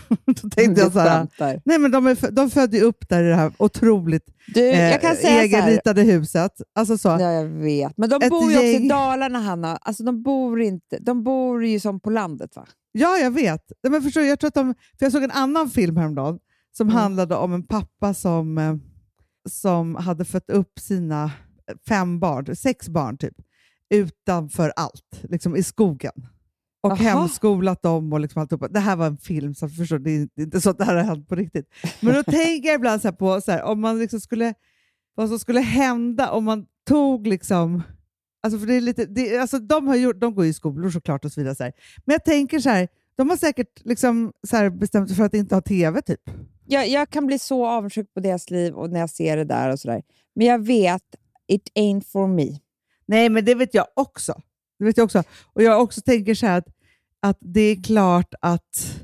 då 0.42 0.48
tänkte 0.48 0.80
jag 0.80 0.92
så 0.92 0.98
här, 0.98 1.28
nej 1.64 1.78
men 1.78 1.90
de, 1.90 2.06
är, 2.06 2.30
de 2.30 2.50
födde 2.50 2.76
ju 2.76 2.82
upp 2.82 3.08
där 3.08 3.24
i 3.24 3.28
det 3.28 3.34
här 3.34 3.52
otroligt 3.58 4.24
Du, 4.54 4.68
eh, 4.70 5.00
egenritade 5.24 6.02
huset. 6.02 6.52
Alltså 6.74 6.98
så. 6.98 7.08
Ja, 7.08 7.32
jag 7.32 7.44
vet. 7.44 7.96
Men 7.96 8.10
de 8.10 8.22
Ett 8.22 8.30
bor 8.30 8.50
ju 8.50 8.56
också 8.56 8.66
i 8.66 8.72
gäng- 8.78 8.88
Dalarna, 8.88 9.38
Hanna. 9.38 9.76
Alltså, 9.76 10.02
de, 10.04 10.22
bor 10.22 10.60
inte, 10.62 10.98
de 11.00 11.22
bor 11.24 11.64
ju 11.66 11.80
som 11.80 12.00
på 12.00 12.10
landet, 12.10 12.56
va? 12.56 12.66
Ja, 12.92 13.16
jag 13.18 13.30
vet. 13.30 13.72
Men 13.88 14.02
förstår, 14.02 14.22
jag, 14.22 14.40
tror 14.40 14.48
att 14.48 14.54
de, 14.54 14.74
för 14.98 15.06
jag 15.06 15.12
såg 15.12 15.22
en 15.22 15.30
annan 15.30 15.70
film 15.70 15.96
häromdagen 15.96 16.38
som 16.76 16.86
Mm. 16.88 16.96
handlade 17.00 17.34
om 17.36 17.52
en 17.52 17.66
pappa 17.66 18.14
som, 18.14 18.58
eh, 18.58 18.74
som 19.48 19.94
hade 19.94 20.24
fött 20.24 20.50
upp 20.50 20.78
sina 20.80 21.30
fem 21.88 22.20
barn, 22.20 22.56
sex 22.56 22.88
barn 22.88 23.16
typ, 23.18 23.34
utanför 23.90 24.72
allt, 24.76 25.20
liksom 25.22 25.56
i 25.56 25.62
skogen. 25.62 26.12
Och 26.82 26.92
Aha. 26.92 27.02
hemskolat 27.02 27.82
dem. 27.82 28.12
Och 28.12 28.20
liksom 28.20 28.42
alltihopa. 28.42 28.68
Det 28.68 28.80
här 28.80 28.96
var 28.96 29.06
en 29.06 29.16
film, 29.16 29.54
så 29.54 29.68
förstår, 29.68 29.98
det 29.98 30.10
är 30.10 30.28
inte 30.36 30.60
så 30.60 30.70
att 30.70 30.78
det 30.78 30.84
här 30.84 30.96
har 30.96 31.02
hänt 31.02 31.28
på 31.28 31.34
riktigt. 31.34 31.66
Men 32.00 32.14
då 32.14 32.22
tänker 32.22 32.68
jag 32.68 32.74
ibland 32.76 33.02
så 33.02 33.08
här 33.08 33.12
på 33.12 33.40
så 33.40 33.52
här, 33.52 33.62
om 33.62 33.80
man 33.80 33.98
liksom 33.98 34.20
skulle, 34.20 34.54
vad 35.14 35.28
som 35.28 35.38
skulle 35.38 35.60
hända 35.60 36.30
om 36.30 36.44
man 36.44 36.66
tog 36.86 37.26
liksom 37.26 37.82
Alltså 38.42 38.58
för 38.58 38.66
det 38.66 38.74
är 38.74 38.80
lite, 38.80 39.06
det, 39.06 39.38
alltså 39.38 39.58
de, 39.58 39.88
har 39.88 39.96
gjort, 39.96 40.20
de 40.20 40.34
går 40.34 40.44
ju 40.44 40.50
i 40.50 40.54
skolor 40.54 40.90
såklart 40.90 41.24
och 41.24 41.32
så 41.32 41.40
vidare. 41.40 41.54
Så 41.54 41.64
här. 41.64 41.72
Men 42.04 42.12
jag 42.12 42.24
tänker 42.24 42.58
så 42.58 42.70
här, 42.70 42.88
de 43.16 43.30
har 43.30 43.36
säkert 43.36 43.84
liksom 43.84 44.32
så 44.48 44.70
bestämt 44.70 45.08
sig 45.08 45.16
för 45.16 45.24
att 45.24 45.34
inte 45.34 45.54
ha 45.54 45.62
tv 45.62 46.02
typ. 46.02 46.20
Jag, 46.66 46.88
jag 46.88 47.10
kan 47.10 47.26
bli 47.26 47.38
så 47.38 47.66
avundsjuk 47.66 48.14
på 48.14 48.20
deras 48.20 48.50
liv 48.50 48.74
och 48.74 48.90
när 48.90 49.00
jag 49.00 49.10
ser 49.10 49.36
det 49.36 49.44
där 49.44 49.70
och 49.70 49.80
sådär. 49.80 50.02
Men 50.34 50.46
jag 50.46 50.66
vet, 50.66 51.02
it 51.48 51.72
ain't 51.74 52.04
for 52.04 52.26
me. 52.26 52.58
Nej, 53.06 53.28
men 53.28 53.44
det 53.44 53.54
vet 53.54 53.74
jag 53.74 53.86
också. 53.96 54.40
Det 54.82 54.86
vet 54.86 54.96
jag 54.96 55.04
också. 55.04 55.22
Och 55.52 55.62
jag 55.62 55.82
också 55.82 56.00
tänker 56.00 56.34
så 56.34 56.46
här 56.46 56.58
att, 56.58 56.66
att 57.22 57.38
det 57.40 57.60
är 57.60 57.82
klart 57.82 58.34
att 58.40 58.94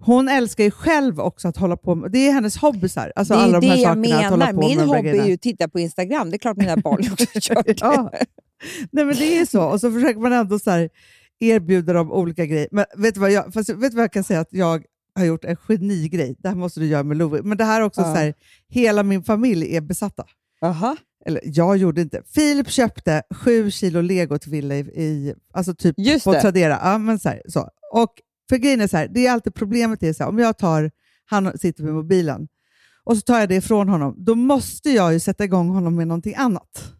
hon 0.00 0.28
älskar 0.28 0.64
ju 0.64 0.70
själv 0.70 1.20
också 1.20 1.48
att 1.48 1.56
hålla 1.56 1.76
på 1.76 1.94
med, 1.94 2.12
det 2.12 2.28
är 2.28 2.32
hennes 2.32 2.56
hobbysar. 2.56 3.12
Alltså 3.16 3.34
det 3.34 3.40
är 3.40 3.44
alla 3.44 3.60
de 3.60 3.66
det 3.66 3.72
här 3.72 3.82
jag 3.82 3.96
sakerna, 3.96 4.16
att 4.18 4.30
hålla 4.30 4.46
menar. 4.46 4.62
på 4.62 4.68
Min 4.68 4.80
hobby 4.80 5.08
är 5.08 5.26
ju 5.26 5.34
att 5.34 5.40
titta 5.40 5.68
på 5.68 5.78
Instagram. 5.80 6.30
Det 6.30 6.36
är 6.36 6.38
klart 6.38 6.56
mina 6.56 6.76
barn 6.76 7.12
också 7.12 7.26
gör 7.52 7.62
det. 7.62 7.80
Ja. 7.80 8.10
Nej, 8.90 9.04
men 9.04 9.16
det 9.16 9.38
är 9.38 9.46
så. 9.46 9.62
Och 9.64 9.80
så 9.80 9.92
försöker 9.92 10.20
man 10.20 10.32
ändå 10.32 10.58
så 10.58 10.88
erbjuda 11.40 11.92
dem 11.92 12.12
olika 12.12 12.46
grejer. 12.46 12.68
Men 12.70 12.84
vet 12.96 13.14
du 13.14 13.20
vad 13.20 13.30
jag, 13.30 13.54
fast, 13.54 13.68
vet 13.68 13.90
du 13.90 13.96
vad 13.96 14.02
jag 14.04 14.12
kan 14.12 14.24
säga 14.24 14.40
att 14.40 14.52
jag 14.52 14.84
har 15.14 15.24
gjort 15.24 15.44
en 15.44 15.56
genigrej? 15.56 16.36
Det 16.38 16.48
här 16.48 16.56
måste 16.56 16.80
du 16.80 16.86
göra 16.86 17.02
med 17.02 17.16
Louie. 17.16 17.42
Men 17.42 17.58
det 17.58 17.64
här 17.64 17.80
är 17.80 17.84
också 17.84 18.00
Ja. 18.00 18.14
så 18.14 18.20
här, 18.20 18.34
hela 18.68 19.02
min 19.02 19.22
familj 19.22 19.76
är 19.76 19.80
besatta. 19.80 20.24
Aha. 20.62 20.96
Eller 21.26 21.40
jag 21.44 21.76
gjorde 21.76 22.00
inte. 22.00 22.22
Filip 22.26 22.68
köpte 22.68 23.22
sju 23.34 23.70
kilo 23.70 24.00
lego 24.00 24.38
till 24.38 24.50
Wille 24.50 24.74
i, 24.74 24.80
i 24.80 25.34
alltså 25.52 25.74
typ 25.74 25.94
Just 25.98 26.24
på 26.24 26.32
det. 26.32 26.40
Tradera. 26.40 26.80
Ja, 26.82 26.98
men 26.98 27.18
så 27.18 27.28
här, 27.28 27.42
så. 27.48 27.68
Och 27.92 28.12
för 28.48 28.56
grejen 28.56 28.80
är 28.80 28.88
så 28.88 28.96
här, 28.96 29.08
det 29.08 29.26
är 29.26 29.32
alltid 29.32 29.54
problemet 29.54 30.02
är 30.02 30.12
så 30.12 30.22
här, 30.22 30.30
om 30.30 30.38
jag 30.38 30.58
tar, 30.58 30.90
han 31.24 31.58
sitter 31.58 31.84
med 31.84 31.94
mobilen, 31.94 32.48
och 33.04 33.16
så 33.16 33.20
tar 33.20 33.38
jag 33.40 33.48
det 33.48 33.54
ifrån 33.54 33.88
honom, 33.88 34.14
då 34.18 34.34
måste 34.34 34.90
jag 34.90 35.12
ju 35.12 35.20
sätta 35.20 35.44
igång 35.44 35.68
honom 35.68 35.96
med 35.96 36.08
någonting 36.08 36.34
annat. 36.34 36.92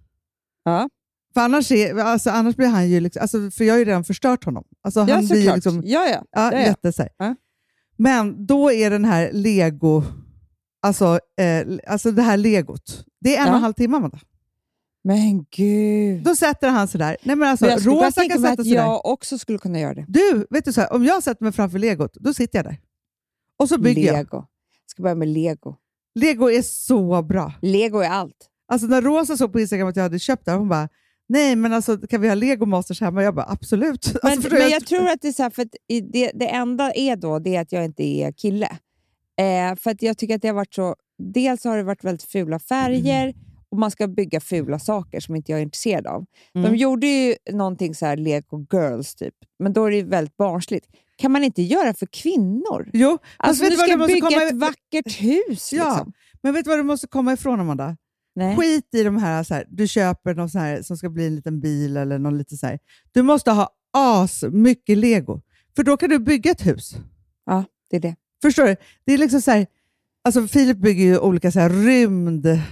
Ja, 0.64 0.88
För 1.34 1.40
annars, 1.40 1.72
är, 1.72 1.94
alltså, 1.98 2.30
annars 2.30 2.56
blir 2.56 2.66
han 2.66 2.90
ju, 2.90 3.00
liksom, 3.00 3.22
alltså, 3.22 3.50
för 3.50 3.64
jag 3.64 3.74
har 3.74 3.78
ju 3.78 3.84
redan 3.84 4.04
förstört 4.04 4.44
honom. 4.44 4.64
Alltså, 4.82 5.00
ja 5.08 5.14
han 5.14 5.26
blir 5.26 5.36
såklart. 5.36 5.54
liksom, 5.56 5.82
ja, 5.84 6.06
ja. 6.06 6.24
ja, 6.32 6.52
ja, 6.52 6.60
jätte, 6.60 6.92
så. 6.92 7.08
Men 7.96 8.46
då 8.46 8.72
är 8.72 8.90
den 8.90 9.04
här 9.04 9.30
lego, 9.32 10.02
alltså, 10.84 11.20
eh, 11.40 11.66
alltså 11.86 12.10
det 12.10 12.22
här 12.22 12.36
legot, 12.36 13.04
det 13.20 13.36
är 13.36 13.40
en 13.40 13.46
Ja. 13.46 13.50
och 13.50 13.56
en 13.56 13.62
halv 13.62 13.72
timme 13.72 13.96
Amanda. 13.96 14.18
Men 15.04 15.44
gud. 15.50 16.22
Då 16.22 16.36
sätter 16.36 16.68
han 16.68 16.88
sig 16.88 16.98
där. 16.98 17.16
Nej, 17.22 17.36
men 17.36 17.48
alltså, 17.48 17.64
Men 17.64 17.72
jag 17.72 17.80
skulle 17.80 17.96
Rosa 17.96 18.10
tänka 18.10 18.34
kan 18.34 18.42
mig 18.42 18.50
sätta 18.50 18.62
att 18.62 18.66
sig 18.66 18.76
där. 18.76 18.82
jag 18.82 19.06
också 19.06 19.38
skulle 19.38 19.58
kunna 19.58 19.80
göra 19.80 19.94
det. 19.94 20.04
Du, 20.08 20.46
vet 20.50 20.64
du 20.64 20.72
så 20.72 20.80
här, 20.80 20.92
om 20.92 21.04
jag 21.04 21.22
sätter 21.22 21.44
mig 21.44 21.52
framför 21.52 21.78
legot, 21.78 22.14
då 22.14 22.34
sitter 22.34 22.58
jag 22.58 22.64
där. 22.66 22.78
Och 23.58 23.68
så 23.68 23.78
bygger 23.78 24.02
jag. 24.06 24.16
Lego. 24.16 24.36
Jag 24.36 24.46
ska 24.90 25.02
börja 25.02 25.14
med 25.14 25.28
lego. 25.28 25.76
Lego 26.14 26.50
är 26.50 26.62
så 26.62 27.22
bra. 27.22 27.52
Lego 27.62 27.98
är 27.98 28.08
allt. 28.08 28.48
Alltså 28.68 28.86
när 28.86 29.02
Rosa 29.02 29.36
såg 29.36 29.52
på 29.52 29.60
Instagram 29.60 29.88
att 29.88 29.96
jag 29.96 30.02
hade 30.02 30.18
köpt 30.18 30.44
det, 30.46 30.52
hon 30.52 30.68
bara 30.68 30.88
Nej, 31.28 31.56
men 31.56 31.72
alltså, 31.72 31.98
kan 31.98 32.20
vi 32.20 32.28
ha 32.28 32.34
Lego 32.34 32.66
Masters 32.66 33.00
hemma? 33.00 33.22
Jag 33.22 33.34
bara 33.34 33.46
absolut. 33.48 34.14
Men, 34.22 34.32
alltså, 34.32 34.54
men 34.54 34.70
jag 34.70 34.86
tror 34.86 35.08
att 35.08 35.20
det 35.22 35.28
är 35.28 35.32
så 35.32 35.42
här, 35.42 35.50
för 35.50 35.68
det, 36.12 36.30
det 36.34 36.48
enda 36.48 36.92
är 36.92 37.16
då 37.16 37.38
det 37.38 37.56
är 37.56 37.60
att 37.60 37.72
jag 37.72 37.84
inte 37.84 38.02
är 38.02 38.32
kille. 38.32 38.78
Eh, 39.40 39.76
för 39.76 39.90
att 39.90 40.02
jag 40.02 40.18
tycker 40.18 40.34
att 40.34 40.42
det 40.42 40.48
har 40.48 40.54
varit 40.54 40.74
så... 40.74 40.96
Dels 41.18 41.64
har 41.64 41.76
det 41.76 41.82
varit 41.82 42.04
väldigt 42.04 42.22
fula 42.30 42.58
färger 42.58 43.34
och 43.70 43.78
man 43.78 43.90
ska 43.90 44.06
bygga 44.08 44.40
fula 44.40 44.78
saker 44.78 45.20
som 45.20 45.36
inte 45.36 45.52
jag 45.52 45.58
är 45.58 45.62
intresserad 45.62 46.06
av. 46.06 46.24
Mm. 46.54 46.70
De 46.72 46.76
gjorde 46.78 47.06
ju 47.06 47.34
någonting 47.52 47.94
så 47.94 48.06
här 48.06 48.16
Lego 48.16 48.66
Girls, 48.72 49.14
typ. 49.14 49.34
men 49.58 49.72
då 49.72 49.84
är 49.84 49.90
det 49.90 50.02
väldigt 50.02 50.36
barnsligt. 50.36 50.86
Kan 51.16 51.32
man 51.32 51.44
inte 51.44 51.62
göra 51.62 51.94
för 51.94 52.06
kvinnor? 52.06 52.90
Jo, 52.92 53.18
Alltså, 53.36 53.64
du 53.64 53.70
ska 53.70 53.96
du 53.96 54.06
bygga 54.06 54.28
komma 54.28 54.42
ett 54.42 54.54
vackert 54.54 55.20
hus. 55.22 55.72
Ja, 55.72 55.88
Liksom. 55.88 56.12
men 56.42 56.54
vet 56.54 56.64
du 56.64 56.68
vad 56.70 56.78
du 56.78 56.82
måste 56.82 57.06
komma 57.06 57.32
ifrån 57.32 57.60
Amanda? 57.60 57.96
Nej. 58.34 58.56
Skit 58.56 58.94
i 58.94 59.02
de 59.02 59.16
här, 59.16 59.42
så 59.42 59.54
här, 59.54 59.64
du 59.68 59.88
köper 59.88 60.34
någon 60.34 60.48
här 60.54 60.82
som 60.82 60.96
ska 60.96 61.08
bli 61.08 61.26
en 61.26 61.36
liten 61.36 61.60
bil 61.60 61.96
eller 61.96 62.18
någon 62.18 62.38
lite 62.38 62.56
så 62.56 62.66
här. 62.66 62.78
Du 63.12 63.22
måste 63.22 63.50
ha 63.50 63.68
as 63.92 64.42
mycket 64.42 64.98
lego, 64.98 65.40
för 65.76 65.82
då 65.82 65.96
kan 65.96 66.10
du 66.10 66.18
bygga 66.18 66.50
ett 66.50 66.66
hus. 66.66 66.94
Ja, 67.46 67.64
det 67.90 67.96
är 67.96 68.00
det. 68.00 68.16
Förstår 68.42 68.64
du? 68.64 68.76
Det 69.06 69.12
är 69.14 69.18
liksom 69.18 69.40
så 69.40 69.50
här, 69.50 69.66
alltså 70.24 70.48
Filip 70.48 70.76
bygger 70.78 71.04
ju 71.04 71.18
olika 71.18 71.50
så 71.52 71.60
här 71.60 71.70
rymdbilar. 71.70 72.62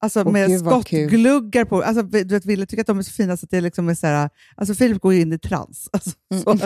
Alltså 0.00 0.20
Åh, 0.22 0.32
med 0.32 0.48
gud, 0.48 0.62
vad 0.62 0.86
kul. 0.86 1.08
skottgluggar 1.08 1.64
på. 1.64 1.82
Alltså, 1.82 2.02
du 2.02 2.24
vet, 2.24 2.46
Ville 2.46 2.66
tycker 2.66 2.80
att 2.80 2.86
de 2.86 2.98
är 2.98 3.02
så 3.02 3.12
fina 3.12 3.36
så 3.36 3.44
att 3.46 3.50
det 3.50 3.60
liksom 3.60 3.88
är 3.88 3.94
så 3.94 4.06
här, 4.06 4.30
alltså 4.56 4.74
Filip 4.74 5.00
går 5.02 5.14
ju 5.14 5.20
in 5.20 5.32
i 5.32 5.38
trans. 5.38 5.88
Alltså, 5.92 6.10
så. 6.44 6.58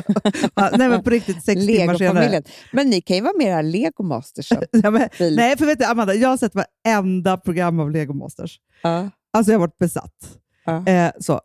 Ja, 0.54 0.70
Nej 0.78 0.88
men 0.88 1.02
på 1.02 1.10
riktigt, 1.10 1.44
sex 1.44 1.66
timmar 1.66 1.94
senare. 1.94 1.98
Lego-familjen. 1.98 2.42
Men 2.72 2.90
ni 2.90 3.00
kan 3.00 3.16
ju 3.16 3.22
vara 3.22 3.32
med 3.38 3.46
i 3.46 3.48
det 3.48 3.54
här 3.54 3.62
Lego 3.62 4.02
Masters. 4.02 4.52
Ja, 4.70 4.90
men, 4.90 5.08
Filip. 5.12 5.36
nej, 5.36 5.56
för 5.56 5.66
vet 5.66 5.78
du, 5.78 5.84
Amanda, 5.84 6.14
jag 6.14 6.28
har 6.28 6.36
sett 6.36 6.52
varenda 6.54 7.36
program 7.36 7.80
av 7.80 7.90
Lego 7.90 8.12
Masters. 8.12 8.60
Ja. 8.82 9.10
Alltså 9.32 9.52
jag 9.52 9.58
har 9.58 9.66
varit 9.66 9.78
besatt. 9.78 10.38
Ja. 10.64 10.86
Eh, 10.86 11.10
så. 11.20 11.40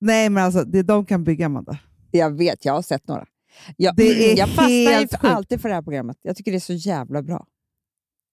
Nej 0.00 0.30
men 0.30 0.44
alltså, 0.44 0.64
det 0.64 0.82
de 0.82 1.06
kan 1.06 1.24
bygga 1.24 1.46
Amanda. 1.46 1.78
Jag 2.10 2.38
vet, 2.38 2.64
jag 2.64 2.72
har 2.72 2.82
sett 2.82 3.08
några. 3.08 3.26
Jag, 3.76 3.96
Det 3.96 4.32
är 4.32 4.38
jag 4.38 4.48
fastnar 4.48 4.92
helt 4.92 5.24
alltid 5.24 5.60
för 5.60 5.68
det 5.68 5.74
här 5.74 5.82
programmet. 5.82 6.16
Jag 6.22 6.36
tycker 6.36 6.50
det 6.50 6.58
är 6.58 6.60
så 6.60 6.72
jävla 6.72 7.22
bra. 7.22 7.46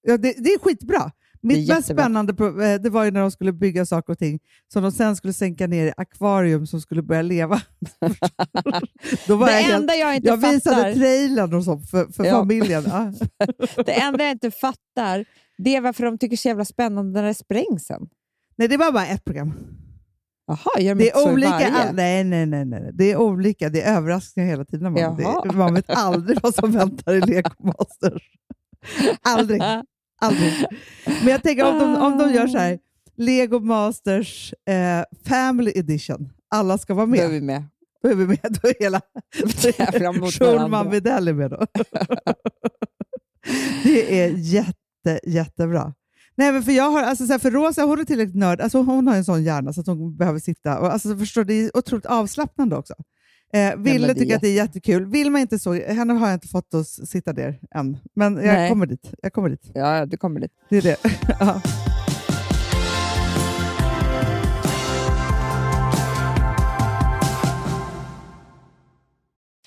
Ja, 0.02 0.16
det, 0.16 0.32
det 0.38 0.50
är 0.52 0.58
skitbra. 0.58 1.12
Mitt 1.42 1.68
mest 1.68 1.88
spännande 1.88 2.32
eh, 2.44 2.80
det 2.80 2.90
var 2.90 3.04
ju 3.04 3.10
när 3.10 3.20
de 3.20 3.30
skulle 3.30 3.52
bygga 3.52 3.86
saker 3.86 4.12
och 4.12 4.18
ting 4.18 4.40
som 4.72 4.82
de 4.82 4.92
sen 4.92 5.16
skulle 5.16 5.32
sänka 5.32 5.66
ner 5.66 5.86
i 5.86 5.92
akvarium 5.96 6.66
som 6.66 6.80
skulle 6.80 7.02
börja 7.02 7.22
leva. 7.22 7.62
Då 9.26 9.36
var 9.36 9.46
Det 9.46 9.52
jag, 9.52 9.60
helt, 9.60 9.74
enda 9.80 9.94
jag 9.94 10.16
inte 10.16 10.28
jag 10.28 10.36
visade 10.36 10.76
fattar, 10.76 10.94
trailern 10.94 11.54
och 11.54 11.64
så 11.64 11.78
för, 11.78 12.12
för 12.12 12.24
Ja. 12.24 12.30
familjen. 12.32 12.84
Ja. 12.86 13.12
det 13.84 13.92
enda 13.92 14.24
jag 14.24 14.32
inte 14.32 14.50
fattar, 14.50 15.24
det 15.58 15.76
är 15.76 15.80
varför 15.80 16.04
de 16.04 16.18
tycker 16.18 16.30
det 16.30 16.34
är 16.34 16.36
så 16.36 16.48
jävla 16.48 16.64
spännande 16.64 17.20
när 17.20 17.28
det 17.28 17.34
sprängs 17.34 17.84
sen. 17.84 18.08
Nej, 18.56 18.68
det 18.68 18.76
var 18.76 18.92
bara 18.92 19.06
ett 19.06 19.24
program. 19.24 19.52
Jaha, 20.48 20.80
gör 20.80 20.94
de 20.94 21.04
Det 21.04 21.10
är 21.10 21.32
olika. 21.32 21.50
varje? 21.50 21.72
All, 21.72 21.94
nej, 21.94 22.24
nej, 22.24 22.46
nej, 22.46 22.64
nej. 22.64 22.90
Det 22.92 23.12
är 23.12 23.16
olika. 23.16 23.68
Det 23.68 23.82
är 23.82 23.96
överraskningar 23.96 24.48
hela 24.50 24.64
tiden. 24.64 24.92
Man, 24.92 25.16
det, 25.16 25.52
man 25.54 25.74
vet 25.74 25.90
aldrig 25.90 26.38
vad 26.42 26.54
som 26.54 26.70
väntar 26.72 27.14
i 27.14 27.20
Lego 27.20 27.50
Masters. 27.58 28.22
aldrig. 29.22 29.62
aldrig. 30.20 30.52
Men 31.06 31.28
jag 31.28 31.42
tänker 31.42 31.64
om 31.72 31.78
de, 31.78 31.96
om 31.96 32.18
de 32.18 32.32
gör 32.34 32.46
så 32.46 32.58
här, 32.58 32.78
Lego 33.16 33.60
Masters 33.60 34.54
eh, 34.70 35.02
Family 35.26 35.72
Edition. 35.74 36.32
Alla 36.50 36.78
ska 36.78 36.94
vara 36.94 37.06
Då 37.06 37.12
är 37.14 37.16
med. 37.18 37.30
vi 37.30 37.40
med. 37.40 37.64
Då 38.02 38.08
är 38.08 38.14
vi 38.14 38.26
med. 38.26 38.38
Då 38.62 38.68
är 38.68 38.74
hela 38.82 39.00
Schulman. 40.30 40.90
Widell 40.90 41.28
är 41.28 41.32
med 41.32 41.50
då. 41.50 41.66
det 43.84 44.20
är 44.22 44.28
jätte, 44.36 45.20
jättebra. 45.30 45.94
Nej, 46.38 46.52
men 46.52 46.62
för 46.62 46.72
jag 46.72 46.90
har, 46.90 47.02
alltså, 47.02 47.26
så 47.26 47.32
här, 47.32 47.38
för 47.38 47.50
Rosa 47.50 47.82
hon 47.82 48.00
är 48.00 48.04
tillräckligt 48.04 48.36
nörd. 48.36 48.60
Alltså, 48.60 48.82
hon 48.82 49.08
har 49.08 49.16
en 49.16 49.24
sån 49.24 49.44
hjärna 49.44 49.72
så 49.72 49.80
att 49.80 49.86
hon 49.86 50.16
behöver 50.16 50.38
sitta. 50.38 50.78
Och, 50.78 50.92
alltså, 50.92 51.16
förstår, 51.16 51.44
det 51.44 51.54
är 51.54 51.76
otroligt 51.76 52.06
avslappnande 52.06 52.76
också. 52.76 52.94
Eh, 53.52 53.76
Ville 53.76 54.14
tycker 54.14 54.34
att 54.34 54.40
det 54.40 54.48
är 54.48 54.54
jättekul. 54.54 55.04
Vill 55.06 55.30
man 55.30 55.40
inte 55.40 55.58
så, 55.58 55.72
henne 55.72 56.12
har 56.12 56.26
jag 56.26 56.36
inte 56.36 56.48
fått 56.48 56.74
att 56.74 56.86
sitta 56.86 57.32
där 57.32 57.60
än. 57.74 57.96
Men 58.14 58.36
jag 58.36 58.44
Nej. 58.44 58.68
kommer 58.70 58.86
dit. 58.86 59.12
Jag 59.22 59.32
kommer 59.32 59.48
dit. 59.48 59.70
Ja, 59.74 60.06
du 60.06 60.16
kommer 60.16 60.40
dit. 60.40 60.52
Det 60.70 60.76
är 60.76 60.82
det. 60.82 60.96
ja. 61.40 61.60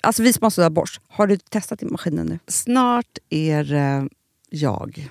Alltså 0.02 0.22
vi 0.22 0.32
som 0.32 0.42
har 0.56 0.70
borst, 0.70 1.00
har 1.08 1.26
du 1.26 1.36
testat 1.36 1.82
i 1.82 1.86
maskinen 1.86 2.26
nu? 2.26 2.38
Snart 2.46 3.18
är 3.30 3.64
det 3.64 4.08
jag 4.50 5.10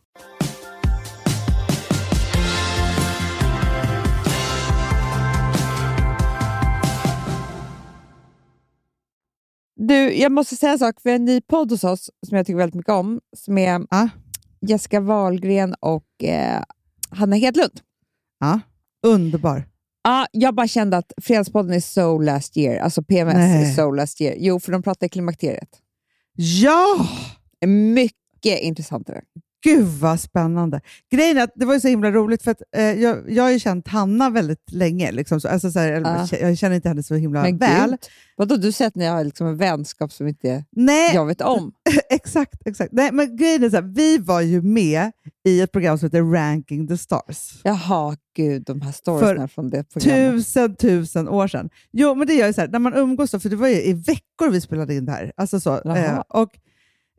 Du, 9.75 10.13
jag 10.13 10.31
måste 10.31 10.55
säga 10.55 10.71
en 10.71 10.79
sak. 10.79 10.95
Vi 11.03 11.09
har 11.09 11.15
en 11.15 11.25
ny 11.25 11.41
podd 11.41 11.71
hos 11.71 11.83
oss 11.83 12.09
som 12.27 12.37
jag 12.37 12.45
tycker 12.45 12.57
väldigt 12.57 12.75
mycket 12.75 12.91
om. 12.93 13.19
Som 13.37 13.57
är 13.57 13.85
Ja. 13.89 14.09
Jessica 14.67 14.99
Wahlgren 14.99 15.75
och 15.79 16.23
eh, 16.23 16.63
Hanna 17.09 17.35
Hedlund. 17.35 17.81
Ja. 18.39 18.59
Underbar. 19.03 19.67
Ja, 20.03 20.25
jag 20.31 20.55
bara 20.55 20.67
kände 20.67 20.97
att 20.97 21.13
Fredagspodden 21.21 21.73
är 21.73 21.79
so 21.79 22.17
last 22.19 22.57
year. 22.57 22.79
Alltså 22.79 23.03
PMS 23.03 23.33
Nej. 23.33 23.69
är 23.71 23.73
so 23.73 23.91
last 23.91 24.21
year. 24.21 24.35
Jo, 24.39 24.59
för 24.59 24.71
de 24.71 24.83
pratar 24.83 25.05
i 25.05 25.09
klimakteriet. 25.09 25.69
Ja! 26.35 27.07
Mycket 27.65 28.59
intressantare. 28.59 29.21
Gud 29.63 29.87
vad 29.87 30.19
spännande. 30.19 30.81
Grejen 31.11 31.37
är 31.37 31.43
att 31.43 31.51
det 31.55 31.65
var 31.65 31.73
ju 31.73 31.79
så 31.79 31.87
himla 31.87 32.11
roligt 32.11 32.43
för 32.43 32.51
att 32.51 32.61
eh, 32.75 32.83
jag, 32.83 33.31
jag 33.31 33.43
har 33.43 33.49
ju 33.51 33.59
känt 33.59 33.87
Hanna 33.87 34.29
väldigt 34.29 34.71
länge. 34.71 35.11
Liksom, 35.11 35.41
så, 35.41 35.47
alltså, 35.47 35.71
så 35.71 35.79
här, 35.79 35.91
Ja. 35.91 36.37
Jag 36.37 36.57
känner 36.57 36.75
inte 36.75 36.89
henne 36.89 37.03
så 37.03 37.15
himla 37.15 37.41
Men 37.41 37.57
väl. 37.57 37.89
gud, 37.89 37.99
vadå, 38.35 38.55
du 38.55 38.71
säger 38.71 38.87
att 38.87 38.95
ni 38.95 39.05
har 39.05 39.23
liksom 39.23 39.47
en 39.47 39.57
vänskap 39.57 40.11
som 40.11 40.27
inte 40.27 40.63
Nej, 40.71 41.15
jag 41.15 41.25
vet 41.25 41.41
om? 41.41 41.71
exakt. 42.09 42.67
exakt. 42.67 42.93
Nej, 42.93 43.11
men 43.11 43.35
grejen 43.37 43.63
är 43.63 43.69
så 43.69 43.75
här, 43.75 43.83
vi 43.83 44.17
var 44.17 44.41
ju 44.41 44.61
med 44.61 45.11
i 45.45 45.61
ett 45.61 45.71
program 45.71 45.97
som 45.97 46.05
heter 46.05 46.21
Ranking 46.33 46.87
the 46.87 46.97
Stars. 46.97 47.61
Jaha, 47.63 48.15
gud, 48.35 48.63
de 48.63 48.81
här 48.81 48.91
storiesna 48.91 49.47
från 49.47 49.69
det 49.69 49.83
programmet. 49.83 50.33
Tusen, 50.35 50.75
tusen 50.75 51.29
år 51.29 51.47
sedan. 51.47 51.69
Jo, 51.91 52.15
men 52.15 52.27
det 52.27 52.33
gör 52.33 52.47
ju 52.47 52.53
så 52.53 52.61
här, 52.61 52.67
när 52.67 52.79
man 52.79 52.93
umgås, 52.93 53.31
då, 53.31 53.39
för 53.39 53.49
det 53.49 53.55
var 53.55 53.67
ju 53.67 53.81
i 53.83 53.93
veckor 53.93 54.49
vi 54.51 54.61
spelade 54.61 54.95
in 54.95 55.05
det 55.05 55.11
här. 55.11 55.31
Alltså 55.37 55.59
så, 55.59 55.81
eh, 55.95 56.19
och, 56.29 56.49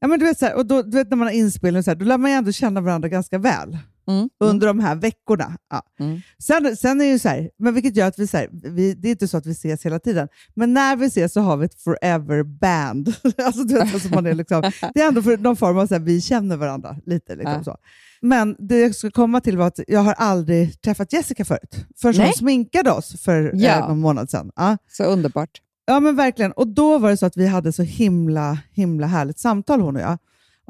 ja, 0.03 0.09
men 0.09 0.19
du 0.19 0.25
vet, 0.25 0.39
så 0.39 0.47
här, 0.47 0.55
och 0.57 0.67
då, 0.67 0.83
du 0.83 0.97
vet, 0.97 1.11
när 1.11 1.17
man 1.17 1.27
har 1.27 1.35
inspelning, 1.35 1.83
så 1.83 1.91
här, 1.91 1.97
då 1.97 2.05
lär 2.05 2.19
man 2.19 2.31
ju 2.31 2.37
ändå 2.37 2.53
känna 2.53 2.81
varandra 2.81 3.09
ganska 3.09 3.39
väl 3.39 3.79
Mm. 4.09 4.29
under 4.41 4.67
de 4.67 4.81
här 4.81 4.95
veckorna. 4.95 5.57
Ja. 5.71 5.83
Mm. 6.01 6.21
Sen, 6.39 6.77
sen 6.77 7.01
är 7.01 7.05
det 7.05 7.11
ju 7.11 7.19
så 7.19 7.29
här, 7.29 7.51
men 7.59 7.75
vilket 7.75 7.97
gör 7.97 8.07
att 8.09 8.19
vi, 8.19 8.27
så 8.27 8.37
här, 8.37 8.49
vi, 8.53 8.95
det 8.95 9.09
är 9.09 9.11
inte 9.11 9.29
så 9.29 9.37
att 9.37 9.47
vi 9.47 9.51
ses 9.53 9.87
hela 9.87 9.99
tiden, 9.99 10.29
men 10.55 10.75
när 10.75 10.97
vi 10.97 11.07
ses 11.07 11.33
så 11.33 11.41
har 11.41 11.57
vi 11.57 11.65
ett 11.65 11.83
forever 11.83 12.43
band. 12.43 13.09
alltså, 13.45 13.65
du 13.65 13.75
vet, 13.75 13.95
alltså 13.95 14.09
man 14.09 14.27
är 14.27 14.35
liksom, 14.35 14.63
det 14.95 15.01
är 15.01 15.09
ändå 15.09 15.23
för 15.23 15.37
någon 15.37 15.57
form 15.57 15.79
av 15.79 15.87
så 15.87 15.95
här, 15.95 16.01
vi 16.03 16.21
känner 16.21 16.57
varandra 16.57 16.97
lite. 17.07 17.35
Liksom, 17.35 17.53
Ja. 17.55 17.65
så. 17.65 17.77
Men 18.23 18.57
det 18.59 18.79
jag 18.79 18.95
ska 18.95 19.11
komma 19.11 19.41
till 19.41 19.57
var 19.59 19.67
att 19.67 19.81
jag 19.89 20.01
har 20.01 20.13
aldrig 20.13 20.81
träffat 20.83 21.13
Jessica 21.13 21.45
förut. 21.45 21.87
Först 22.01 22.21
hon 22.21 22.33
sminkade 22.33 22.91
oss 22.93 23.21
för 23.23 23.51
Ja. 23.55 23.71
eh, 23.79 23.89
någon 23.89 24.01
månad 24.01 24.31
sedan. 24.31 24.51
Ja. 24.57 24.77
Så 24.91 25.05
underbart. 25.05 25.51
Ja, 25.87 26.01
men 26.01 26.17
verkligen. 26.17 26.53
Och 26.53 26.69
då 26.69 26.99
var 26.99 27.11
det 27.11 27.17
så 27.17 27.27
att 27.27 27.37
vi 27.37 27.47
hade 27.47 27.73
så 27.73 27.83
himla, 27.83 28.59
himla 28.73 29.07
härligt 29.07 29.39
samtal 29.39 29.81
hon 29.81 29.97
och 29.97 30.03
jag. 30.03 30.19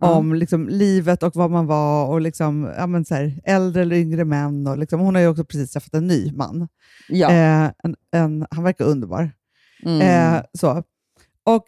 Ja. 0.00 0.14
Om 0.14 0.34
liksom, 0.34 0.68
livet 0.68 1.22
och 1.22 1.36
vad 1.36 1.50
man 1.50 1.66
var 1.66 2.06
och 2.06 2.20
liksom, 2.20 2.72
ja, 2.76 2.86
men 2.86 3.04
så 3.04 3.14
här, 3.14 3.40
äldre 3.44 3.82
eller 3.82 3.96
yngre 3.96 4.24
män. 4.24 4.66
Och 4.66 4.78
liksom, 4.78 5.00
hon 5.00 5.14
har 5.14 5.22
ju 5.22 5.28
också 5.28 5.44
precis 5.44 5.72
träffat 5.72 5.94
en 5.94 6.06
ny 6.06 6.32
man. 6.32 6.68
Ja. 7.08 7.30
Eh, 7.30 7.70
en, 7.84 7.96
en, 8.12 8.46
han 8.50 8.64
verkar 8.64 8.84
underbar. 8.84 9.30
Mm. 9.82 10.00
Eh, 10.00 10.42
så. 10.58 10.82
Och 11.44 11.64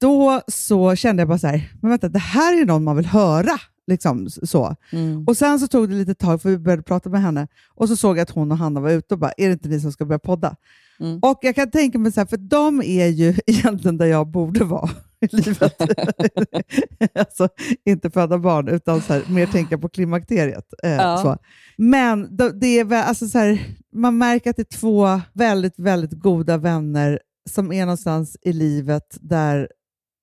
då 0.00 0.40
så 0.48 0.96
kände 0.96 1.20
jag 1.20 1.28
bara 1.28 1.38
så 1.38 1.46
här, 1.46 1.72
men 1.82 1.90
vänta, 1.90 2.08
det 2.08 2.18
här 2.18 2.62
är 2.62 2.66
någon 2.66 2.84
man 2.84 2.96
vill 2.96 3.06
höra. 3.06 3.58
Liksom, 3.86 4.30
så. 4.30 4.76
Mm. 4.92 5.24
Och 5.26 5.36
Sen 5.36 5.60
så 5.60 5.68
tog 5.68 5.88
det 5.88 5.94
lite 5.94 6.14
tag, 6.14 6.42
för 6.42 6.50
vi 6.50 6.58
började 6.58 6.82
prata 6.82 7.08
med 7.08 7.22
henne. 7.22 7.48
Och 7.74 7.88
så 7.88 7.96
såg 7.96 8.18
jag 8.18 8.22
att 8.22 8.30
hon 8.30 8.52
och 8.52 8.58
Hanna 8.58 8.80
var 8.80 8.90
ute 8.90 9.14
och 9.14 9.20
bara, 9.20 9.32
är 9.36 9.46
det 9.46 9.52
inte 9.52 9.68
ni 9.68 9.80
som 9.80 9.92
ska 9.92 10.04
börja 10.04 10.18
podda? 10.18 10.56
Mm. 11.00 11.18
Och 11.22 11.38
jag 11.42 11.54
kan 11.54 11.70
tänka 11.70 11.98
mig 11.98 12.12
så 12.12 12.20
här, 12.20 12.26
för 12.26 12.36
de 12.36 12.82
är 12.82 13.06
ju 13.06 13.34
egentligen 13.46 13.98
där 13.98 14.06
jag 14.06 14.26
borde 14.28 14.64
vara 14.64 14.90
i 15.20 15.36
livet. 15.36 15.80
alltså, 17.14 17.48
inte 17.84 18.10
föda 18.10 18.38
barn, 18.38 18.68
utan 18.68 19.00
så 19.02 19.12
här, 19.12 19.24
mer 19.30 19.46
tänka 19.46 19.78
på 19.78 19.88
klimakteriet. 19.88 20.66
Eh, 20.82 20.90
Ja. 20.90 21.18
så. 21.22 21.36
Men 21.76 22.36
det, 22.36 22.60
det 22.60 22.78
är 22.78 22.84
väl, 22.84 23.04
alltså 23.04 23.28
så 23.28 23.38
här, 23.38 23.60
man 23.92 24.18
märker 24.18 24.50
att 24.50 24.56
det 24.56 24.62
är 24.72 24.78
två 24.78 25.20
väldigt, 25.32 25.78
väldigt 25.78 26.12
goda 26.12 26.56
vänner 26.56 27.20
som 27.50 27.72
är 27.72 27.80
någonstans 27.86 28.36
i 28.42 28.52
livet 28.52 29.16
där, 29.20 29.68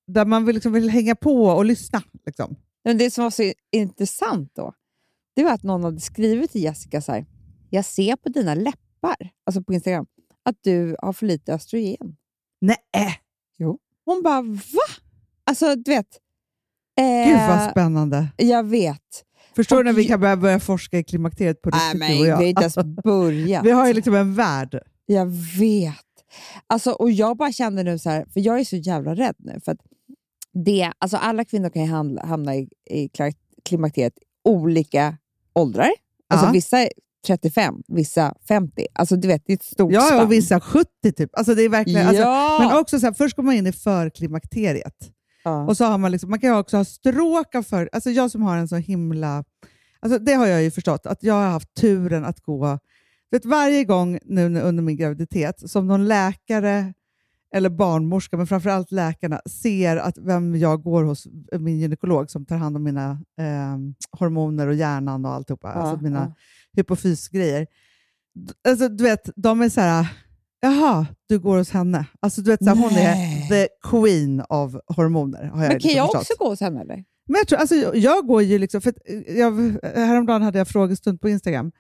där 0.07 0.25
man 0.25 0.45
vill, 0.45 0.55
liksom 0.55 0.73
vill 0.73 0.89
hänga 0.89 1.15
på 1.15 1.45
och 1.45 1.65
lyssna. 1.65 2.01
Liksom. 2.25 2.55
Men 2.83 2.97
det 2.97 3.11
som 3.11 3.23
var 3.23 3.31
så 3.31 3.51
intressant 3.71 4.51
då, 4.55 4.73
det 5.35 5.43
var 5.43 5.51
att 5.51 5.63
någon 5.63 5.83
hade 5.83 5.99
skrivit 5.99 6.51
till 6.51 6.63
Jessica 6.63 7.01
så 7.01 7.11
här, 7.11 7.25
jag 7.69 7.85
ser 7.85 8.15
på 8.15 8.29
dina 8.29 8.55
läppar, 8.55 9.29
alltså 9.45 9.63
på 9.63 9.73
Instagram, 9.73 10.05
att 10.45 10.55
du 10.61 10.95
har 11.01 11.13
för 11.13 11.25
lite 11.25 11.53
östrogen. 11.53 12.15
Nej, 12.61 12.77
Hon 14.05 14.23
bara, 14.23 14.41
va? 14.41 15.03
Alltså, 15.45 15.75
du 15.75 15.91
vet. 15.91 16.07
Eh, 16.99 17.27
gud 17.29 17.37
vad 17.49 17.71
spännande. 17.71 18.27
Jag 18.37 18.63
vet. 18.63 19.23
Förstår 19.55 19.75
du 19.75 19.79
Och 19.79 19.85
när 19.85 19.93
vi 19.93 20.05
kan 20.05 20.19
börja, 20.19 20.37
börja 20.37 20.59
forska 20.59 20.97
i 20.99 21.03
klimakteriet 21.03 21.61
på 21.61 21.69
riktigt, 21.69 22.07
du 22.07 22.19
och 22.19 22.23
vi 22.25 22.27
jag? 22.29 22.35
har 22.35 22.43
inte 22.43 22.61
ens 22.61 22.75
börjat. 23.03 23.65
Vi 23.65 23.71
har 23.71 23.87
ju 23.87 23.93
liksom 23.93 24.15
en 24.15 24.33
värld. 24.35 24.79
Jag 25.05 25.25
vet. 25.59 25.95
Alltså, 26.67 26.91
och 26.91 27.11
jag 27.11 27.37
bara 27.37 27.51
kände 27.51 27.83
nu 27.83 27.99
så 27.99 28.09
här, 28.09 28.25
för 28.33 28.39
jag 28.39 28.59
är 28.59 28.63
så 28.63 28.75
jävla 28.75 29.15
rädd 29.15 29.35
nu. 29.37 29.59
För 29.65 29.77
det, 30.65 30.91
alltså 30.99 31.17
alla 31.17 31.45
kvinnor 31.45 31.69
kan 31.69 31.81
ju 31.81 31.89
hamna, 31.91 32.25
hamna 32.25 32.55
i, 32.55 32.69
i 32.89 33.09
klimakteriet 33.65 34.13
olika 34.43 35.17
åldrar. 35.55 35.91
Alltså 36.29 36.45
Ja. 36.47 36.51
vissa 36.51 36.87
35, 37.27 37.75
vissa 37.87 38.35
50. 38.47 38.87
Alltså 38.93 39.15
du 39.15 39.27
vet, 39.27 39.43
det 39.45 39.53
är 39.53 39.55
ett 39.55 39.63
stort 39.63 39.91
Ja, 39.93 40.01
spann. 40.01 40.21
och 40.25 40.31
vissa 40.31 40.59
70 40.59 40.87
typ. 41.17 41.29
Alltså 41.37 41.55
det 41.55 41.61
är 41.61 41.69
verkligen, 41.69 42.07
alltså, 42.07 42.21
ja! 42.23 42.57
Men 42.59 42.77
också 42.79 42.99
så 42.99 43.05
här, 43.05 43.13
först 43.13 43.35
går 43.35 43.43
man 43.43 43.55
in 43.55 43.67
i 43.67 43.71
förklimakteriet. 43.71 44.95
ja. 45.43 45.65
Och 45.65 45.77
så 45.77 45.85
har 45.85 45.97
man, 45.97 46.11
liksom, 46.11 46.29
man 46.29 46.39
kan 46.39 46.49
ju 46.49 46.55
också 46.57 46.77
ha 46.77 46.85
stråk 46.85 47.55
av 47.55 47.63
för... 47.63 47.89
Alltså 47.91 48.09
jag 48.09 48.31
som 48.31 48.41
har 48.41 48.57
en 48.57 48.67
så 48.67 48.75
himla... 48.75 49.43
Alltså 49.99 50.19
det 50.19 50.33
har 50.33 50.47
jag 50.47 50.63
ju 50.63 50.71
förstått, 50.71 51.05
att 51.05 51.23
jag 51.23 51.33
har 51.33 51.47
haft 51.47 51.73
turen 51.73 52.25
att 52.25 52.39
gå... 52.39 52.79
Vet, 53.31 53.45
varje 53.45 53.83
gång 53.83 54.19
nu 54.25 54.61
under 54.61 54.83
min 54.83 54.97
graviditet 54.97 55.69
som 55.69 55.87
någon 55.87 56.07
läkare 56.07 56.93
eller 57.55 57.69
barnmorska, 57.69 58.37
men 58.37 58.47
framförallt 58.47 58.91
läkarna, 58.91 59.41
ser 59.49 59.97
att 59.97 60.17
vem 60.17 60.55
jag 60.55 60.83
går 60.83 61.03
hos, 61.03 61.27
min 61.59 61.79
gynekolog 61.79 62.29
som 62.31 62.45
tar 62.45 62.57
hand 62.57 62.75
om 62.75 62.83
mina 62.83 63.11
eh, 63.39 63.77
hormoner 64.19 64.67
och 64.67 64.73
hjärnan 64.73 65.25
och 65.25 65.31
alltihopa, 65.33 65.67
Ja, 65.67 65.73
alltså 65.81 66.03
mina 66.03 66.19
ja. 66.19 66.35
Hypofysgrejer. 66.75 67.67
alltså, 68.67 68.89
du 68.89 69.03
vet, 69.03 69.29
de 69.35 69.61
är 69.61 69.69
så 69.69 69.81
här, 69.81 70.07
jaha, 70.61 71.05
du 71.29 71.39
går 71.39 71.57
hos 71.57 71.69
henne. 71.71 72.05
Alltså, 72.19 72.41
du 72.41 72.51
vet, 72.51 72.63
så 72.63 72.69
här, 72.69 72.75
hon 72.75 72.91
är 72.91 73.47
the 73.49 73.67
queen 73.89 74.43
av 74.49 74.81
hormoner. 74.87 75.43
Har 75.43 75.47
jag 75.47 75.57
Men 75.57 75.69
kan 75.69 75.73
liksom 75.73 75.91
jag 75.91 76.05
förstått. 76.07 76.21
också 76.21 76.33
gå 76.43 76.49
hos 76.49 76.59
henne 76.61 76.81
eller? 76.81 77.03
Men 77.27 77.35
jag, 77.37 77.47
tror, 77.47 77.59
alltså, 77.59 77.75
jag, 77.75 77.95
jag 77.97 78.27
går 78.27 78.41
ju 78.41 78.57
liksom, 78.59 78.81
för 78.81 78.89
att 78.89 78.97
jag, 79.27 79.77
häromdagen 79.95 80.41
hade 80.41 80.57
jag 80.57 80.67
frågestund 80.67 81.21
på 81.21 81.29
Instagram 81.29 81.71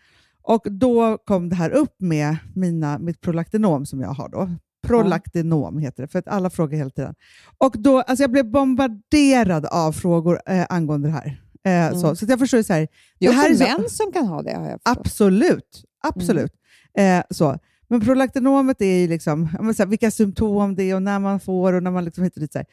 och 0.41 0.67
då 0.71 1.17
kom 1.17 1.49
det 1.49 1.55
här 1.55 1.69
upp 1.69 1.95
med 1.99 2.37
mina, 2.55 2.99
mitt 2.99 3.21
prolaktinom 3.21 3.85
som 3.85 4.01
jag 4.01 4.09
har 4.09 4.29
då. 4.29 4.49
Prolaktinom 4.87 5.77
heter 5.79 6.03
det, 6.03 6.07
för 6.07 6.19
att 6.19 6.27
alla 6.27 6.49
frågar 6.49 6.77
hela 6.77 6.89
tiden. 6.89 7.15
Och 7.57 7.75
då, 7.77 8.01
alltså 8.01 8.23
jag 8.23 8.31
blev 8.31 8.51
bombarderad 8.51 9.65
av 9.65 9.91
frågor 9.91 10.39
eh, 10.45 10.65
angående 10.69 11.07
det 11.07 11.13
här. 11.13 11.42
Eh, 11.65 11.91
så, 11.91 12.15
så 12.15 12.25
att 12.25 12.29
jag 12.29 12.39
förstår 12.39 12.61
så 12.61 12.73
här, 12.73 12.87
Det 13.19 13.25
är 13.25 13.29
det 13.29 13.35
här 13.35 13.51
också 13.51 13.63
är 13.63 13.67
så- 13.75 13.81
män 13.81 13.89
som 13.89 14.11
kan 14.11 14.27
ha 14.27 14.41
det 14.41 14.53
har 14.55 14.69
jag 14.69 14.79
förstått. 14.85 14.97
Absolut. 15.05 15.83
absolut. 16.03 16.51
Eh, 16.97 17.23
så. 17.29 17.59
Men 17.87 18.01
prolaktinomet 18.01 18.81
är 18.81 18.97
ju 18.99 19.07
liksom, 19.07 19.49
så 19.75 19.83
här, 19.83 19.85
vilka 19.85 20.11
symptom 20.11 20.75
det 20.75 20.83
är 20.83 20.95
och 20.95 21.01
när 21.01 21.19
man 21.19 21.39
får 21.39 21.73
och 21.73 21.83
när 21.83 21.91
man 21.91 22.05
liksom 22.05 22.23
hittar 22.23 22.41
dit. 22.41 22.51
Så 22.53 22.57
här. 22.59 22.67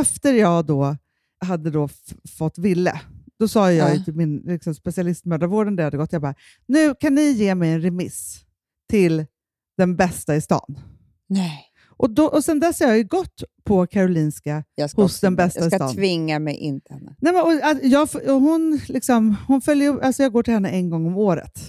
Efter 0.00 0.34
jag 0.34 0.66
då 0.66 0.96
hade 1.44 1.70
då 1.70 1.88
fått 2.38 2.58
Ville, 2.58 3.00
då 3.38 3.48
sa 3.48 3.72
jag 3.72 3.96
Ja. 3.96 4.04
till 4.04 4.14
min 4.14 4.36
liksom, 4.36 4.74
specialistmödravården 4.74 5.76
där 5.76 5.82
jag 5.82 5.86
hade 5.86 5.96
gått, 5.96 6.12
jag 6.12 6.22
bara, 6.22 6.34
nu 6.66 6.94
kan 6.94 7.14
ni 7.14 7.22
ge 7.30 7.54
mig 7.54 7.72
en 7.72 7.80
remiss 7.82 8.44
till 8.90 9.26
den 9.76 9.96
bästa 9.96 10.36
i 10.36 10.40
stan. 10.40 10.78
Nej. 11.28 11.64
Och, 11.96 12.10
då, 12.10 12.24
och 12.26 12.44
sen 12.44 12.60
dess 12.60 12.80
har 12.80 12.86
jag 12.86 12.96
ju 12.98 13.04
gått 13.04 13.42
på 13.64 13.86
Karolinska 13.86 14.64
Jag 14.74 14.90
ska 14.90 15.02
Hos 15.02 15.20
den 15.20 15.36
bästa 15.36 15.60
Jag 15.60 15.66
i 15.66 15.70
ska 15.70 15.76
stan. 15.76 15.94
tvinga 15.94 16.38
mig 16.38 16.54
in 16.56 16.80
till 16.80 16.94
henne. 16.94 17.16
Nej, 17.20 17.32
men, 17.32 17.42
och, 17.42 17.52
jag, 17.82 18.08
och 18.34 18.40
hon, 18.40 18.80
liksom, 18.88 19.36
hon 19.48 19.60
följer, 19.60 20.00
alltså 20.00 20.22
jag 20.22 20.32
går 20.32 20.42
till 20.42 20.54
henne 20.54 20.68
en 20.70 20.90
gång 20.90 21.06
om 21.06 21.16
året. 21.16 21.60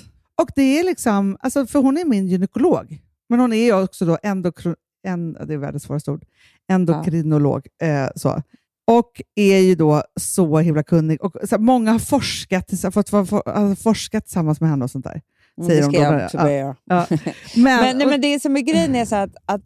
Och 0.42 0.50
det 0.56 0.80
är 0.80 0.84
liksom, 0.84 1.38
alltså, 1.40 1.66
för 1.68 1.80
hon 1.80 1.98
är 1.98 2.06
min 2.06 2.28
gynekolog, 2.28 3.02
men 3.30 3.40
hon 3.40 3.54
är 3.54 3.84
också 3.84 4.06
då 4.06 4.18
endokro, 4.24 4.76
en, 5.08 5.34
det 5.34 5.54
är 5.54 5.58
världens 5.58 5.84
svåraste 5.84 6.12
ord, 6.12 6.26
endokrinolog. 6.72 7.68
Eh, 7.82 8.08
så. 8.16 8.42
Och 8.88 9.22
är 9.36 9.58
ju 9.60 9.76
då 9.76 10.04
så 10.20 10.58
himla 10.60 10.84
kunnig. 10.84 11.22
Och, 11.24 11.36
så 11.50 11.58
många 11.58 11.92
har 11.92 12.00
forskat, 12.00 12.72
fått, 12.94 13.10
fått, 13.10 13.30
fått, 13.30 13.44
forskat 13.84 14.26
tillsammans 14.26 14.62
med 14.62 14.70
henne 14.70 14.84
och 14.86 14.92
sånt 14.92 15.06
där. 15.06 15.22
Mm, 15.58 15.70
Säger 15.70 15.82
det 15.82 15.88
de 15.88 15.94
ska 15.94 16.10
då. 16.12 16.14
jag 16.18 16.26
också 16.26 16.38
Ja. 16.38 16.44
börja 16.44 16.58
göra. 16.58 16.76
Ja. 16.86 17.06
Men, 17.56 17.64
Men, 17.64 17.98
nej, 17.98 18.08
men 18.08 18.22
det 18.22 18.40
som 18.42 18.58
är 18.58 18.62
grejen 18.62 18.96
är 18.96 19.06
så 19.06 19.16
att, 19.16 19.36
att 19.46 19.62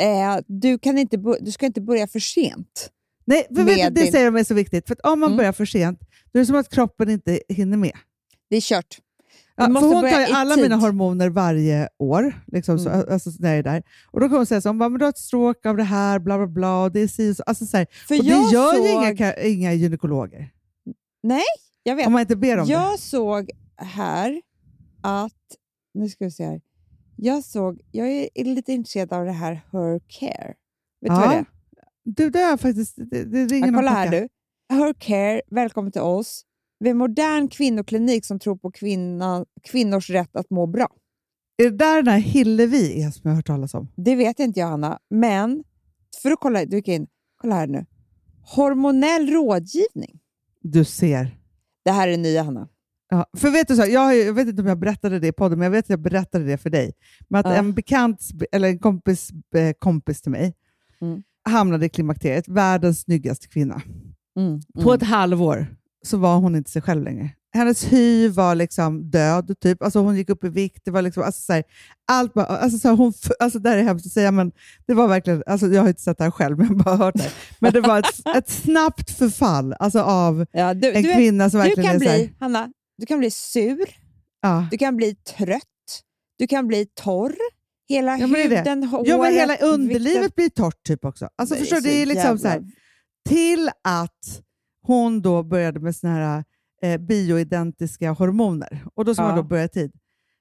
eh, 0.00 0.38
du, 0.46 0.78
kan 0.78 0.98
inte, 0.98 1.16
du 1.40 1.50
ska 1.52 1.66
inte 1.66 1.80
börja 1.80 2.06
för 2.06 2.18
sent. 2.20 2.90
nej, 3.24 3.46
för 3.56 3.62
vet 3.64 3.76
du, 3.76 3.82
det 3.82 4.02
din- 4.02 4.12
säger 4.12 4.24
de 4.24 4.36
är 4.36 4.44
så 4.44 4.54
viktigt, 4.54 4.86
för 4.86 4.94
att 4.94 5.00
om 5.12 5.20
man 5.20 5.26
Mm. 5.28 5.36
börjar 5.36 5.52
för 5.52 5.64
sent, 5.66 6.00
då 6.32 6.38
är 6.38 6.40
det 6.40 6.46
som 6.46 6.56
att 6.56 6.68
kroppen 6.68 7.10
inte 7.10 7.40
hinner 7.48 7.76
med. 7.76 7.96
Det 8.50 8.56
är 8.56 8.60
kört. 8.60 8.98
Ja, 9.56 9.64
för 9.64 9.72
hon 9.80 10.00
tar 10.02 10.20
ju 10.20 10.26
alla 10.34 10.54
tid. 10.54 10.62
mina 10.62 10.76
hormoner 10.76 11.28
varje 11.28 11.88
år. 11.98 12.42
Liksom, 12.46 12.78
så, 12.78 12.88
Mm. 12.90 13.06
alltså, 13.10 13.30
så 13.30 13.42
där, 13.42 13.54
är 13.56 13.62
där. 13.62 13.82
Och 14.10 14.20
då 14.20 14.26
kommer 14.26 14.36
hon 14.36 14.46
säga 14.46 14.60
så, 14.60 14.68
hon 14.68 14.78
bara, 14.78 14.88
men 14.88 14.98
du 14.98 15.04
har 15.04 15.10
ett 15.10 15.18
stråk 15.18 15.66
av 15.66 15.76
det 15.76 15.82
här, 15.82 16.18
bla 16.18 16.38
bla 16.38 16.46
bla. 16.46 16.82
Och 16.82 16.92
det, 16.92 17.00
är 17.00 17.08
si 17.08 17.32
och 17.32 17.36
så. 17.36 17.42
Alltså, 17.46 17.66
så 17.66 17.76
här. 17.76 17.86
För 18.08 18.18
Och 18.18 18.24
det 18.24 18.30
jag 18.30 18.52
gör 18.52 18.74
såg, 18.74 18.86
ju 18.86 18.92
inga, 18.92 19.34
inga 19.34 19.72
gynekologer, 19.72 20.50
jag 21.82 21.96
vet, 21.96 22.06
om 22.06 22.12
man 22.12 22.20
inte 22.20 22.36
ber 22.36 22.58
om 22.58 22.66
jag 22.68 22.98
såg 22.98 23.50
här 23.76 24.42
att, 25.02 25.32
nu 25.94 26.08
ska 26.08 26.24
vi 26.24 26.30
se 26.30 26.44
här. 26.44 26.60
Jag 27.22 27.44
såg, 27.44 27.80
jag 27.90 28.08
är 28.10 28.44
lite 28.44 28.72
intresserad 28.72 29.12
av 29.12 29.24
det 29.24 29.32
här 29.32 29.52
Her 29.72 30.00
Care. 30.06 30.54
Vet 31.00 31.10
du 31.10 31.14
Ja, 31.14 31.20
vad 31.20 31.30
det 31.30 31.34
är? 31.34 31.44
Du, 32.04 32.30
det 32.30 32.40
är 32.40 32.56
faktiskt, 32.56 32.94
det, 32.96 33.24
det 33.24 33.46
ringer 33.46 33.66
Ja, 33.66 33.74
kolla 33.74 33.90
här 33.90 34.10
du. 34.10 34.28
Her 34.74 34.92
Care, 34.92 35.42
välkommen 35.50 35.92
till 35.92 36.00
oss. 36.00 36.44
Vi 36.78 36.88
är 36.88 36.90
en 36.90 36.98
modern 36.98 37.48
kvinnoklinik 37.48 38.24
som 38.24 38.38
tror 38.38 38.56
på 38.56 38.70
kvinna, 38.70 39.44
kvinnors 39.62 40.10
rätt 40.10 40.36
att 40.36 40.50
må 40.50 40.66
bra. 40.66 40.88
Är 41.56 41.64
det 41.64 41.76
där 41.76 41.96
den 42.02 42.12
här 42.12 42.20
Hillevi 42.20 43.02
är 43.02 43.10
som 43.10 43.20
jag 43.24 43.30
har 43.30 43.36
hört 43.36 43.46
talas 43.46 43.74
om? 43.74 43.88
Det 43.96 44.16
vet 44.16 44.38
inte 44.40 44.60
jag, 44.60 44.66
Hanna. 44.66 44.98
Men 45.10 45.64
för 46.22 46.30
att 46.30 46.40
kolla, 46.40 46.64
du 46.64 46.76
gick 46.76 46.88
in, 46.88 47.06
kolla 47.36 47.54
här 47.54 47.66
nu. 47.66 47.86
Hormonell 48.42 49.30
rådgivning. 49.30 50.20
Du 50.60 50.84
ser. 50.84 51.38
Det 51.84 51.90
här 51.90 52.08
är 52.08 52.16
nya, 52.16 52.42
Hanna. 52.42 52.68
Ja, 53.10 53.26
för 53.36 53.50
vet 53.50 53.68
du 53.68 53.76
så, 53.76 53.84
jag, 53.88 54.16
jag 54.16 54.32
vet 54.32 54.48
inte 54.48 54.62
om 54.62 54.68
jag 54.68 54.78
berättade 54.78 55.18
det 55.18 55.26
i 55.26 55.32
podden, 55.32 55.58
men 55.58 55.64
jag 55.66 55.70
vet 55.70 55.84
att 55.84 55.90
jag 55.90 56.00
berättade 56.00 56.44
det 56.44 56.58
för 56.58 56.70
dig. 56.70 56.92
Men 57.28 57.40
att 57.40 57.46
Ja. 57.46 57.52
en 57.54 57.72
bekant, 57.72 58.20
eller 58.52 58.68
en 58.68 58.78
kompis, 58.78 59.30
eh, 59.56 59.72
kompis 59.78 60.22
till 60.22 60.30
mig 60.32 60.54
Mm. 61.02 61.22
hamnade 61.48 61.86
i 61.86 61.88
klimakteriet, 61.88 62.48
världens 62.48 63.00
snyggaste 63.00 63.48
kvinna. 63.48 63.82
Mm. 64.36 64.60
På 64.82 64.94
ett 64.94 65.02
halvår 65.02 65.66
så 66.06 66.16
var 66.16 66.36
hon 66.36 66.56
inte 66.56 66.70
sig 66.70 66.82
själv 66.82 67.02
längre. 67.04 67.30
Hennes 67.52 67.92
hy 67.92 68.28
var 68.28 68.54
liksom 68.54 69.10
död, 69.10 69.54
typ. 69.60 69.82
alltså 69.82 69.98
hon 69.98 70.16
gick 70.16 70.30
upp 70.30 70.44
i 70.44 70.48
vikt. 70.48 70.80
Det 70.84 70.90
var 70.90 71.02
liksom, 71.02 71.22
alltså 71.22 71.40
så 71.42 71.52
här, 71.52 71.62
allt 72.12 72.34
bara, 72.34 72.46
alltså 72.46 72.78
så 72.78 72.88
här, 72.88 72.96
hon, 72.96 73.12
alltså 73.40 73.58
det 73.58 73.68
här 73.70 73.76
är 73.76 73.82
hemskt 73.82 74.06
att 74.06 74.12
säga, 74.12 74.30
men 74.30 74.52
det 74.86 74.94
var 74.94 75.08
verkligen, 75.08 75.42
alltså 75.46 75.66
jag 75.66 75.82
har 75.82 75.88
inte 75.88 76.02
sett 76.02 76.18
det 76.18 76.24
här 76.24 76.30
själv, 76.30 76.58
men 76.58 76.66
jag 76.68 76.74
har 76.74 76.84
bara 76.84 76.96
hört 76.96 77.14
det. 77.14 77.30
Men 77.58 77.72
det 77.72 77.80
var 77.80 77.98
ett, 77.98 78.36
ett 78.36 78.48
snabbt 78.50 79.10
förfall 79.10 79.74
alltså 79.78 80.00
av 80.00 80.46
Ja, 80.52 80.74
du, 80.74 80.92
en 80.92 81.02
du, 81.02 81.14
kvinna 81.14 81.50
som 81.50 81.60
du 81.60 81.66
verkligen 81.66 81.90
kan 81.90 82.02
är 82.02 82.04
så 82.06 82.10
här, 82.10 82.18
bli, 82.18 82.34
Hanna, 82.40 82.72
du 83.00 83.06
kan 83.06 83.18
bli 83.18 83.30
sur, 83.30 83.86
ja. 84.40 84.68
du 84.70 84.78
kan 84.78 84.96
bli 84.96 85.14
trött, 85.14 86.02
du 86.38 86.46
kan 86.46 86.66
bli 86.66 86.86
torr. 86.94 87.34
Hela 87.88 88.18
Ja, 88.18 88.26
huden, 88.26 88.84
håret, 88.84 89.08
Ja, 89.08 89.18
men 89.22 89.32
hela 89.34 89.52
vikten. 89.52 89.68
underlivet 89.68 90.34
blir 90.34 90.48
torrt 90.48 90.82
typ 90.82 91.04
också. 91.04 91.28
Alltså, 91.36 91.54
Det 91.54 91.60
förstår, 91.60 91.76
så 91.76 91.82
det 91.82 92.02
är 92.02 92.06
liksom 92.06 92.38
så 92.38 92.48
här, 92.48 92.64
till 93.28 93.70
att 93.84 94.42
hon 94.82 95.22
då 95.22 95.42
började 95.42 95.80
med 95.80 95.96
såna 95.96 96.12
här 96.14 96.44
eh, 96.82 96.98
bioidentiska 97.00 98.10
hormoner. 98.10 98.84
Och 98.94 99.04
då 99.04 99.14
ska 99.14 99.22
Ja. 99.22 99.28
man 99.28 99.36
då 99.36 99.42
börja 99.42 99.68
tid. 99.68 99.92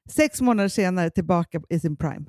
Sex 0.09 0.41
månader 0.41 0.69
senare 0.69 1.09
tillbaka 1.09 1.61
i 1.69 1.79
sin 1.79 1.97
prime. 1.97 2.25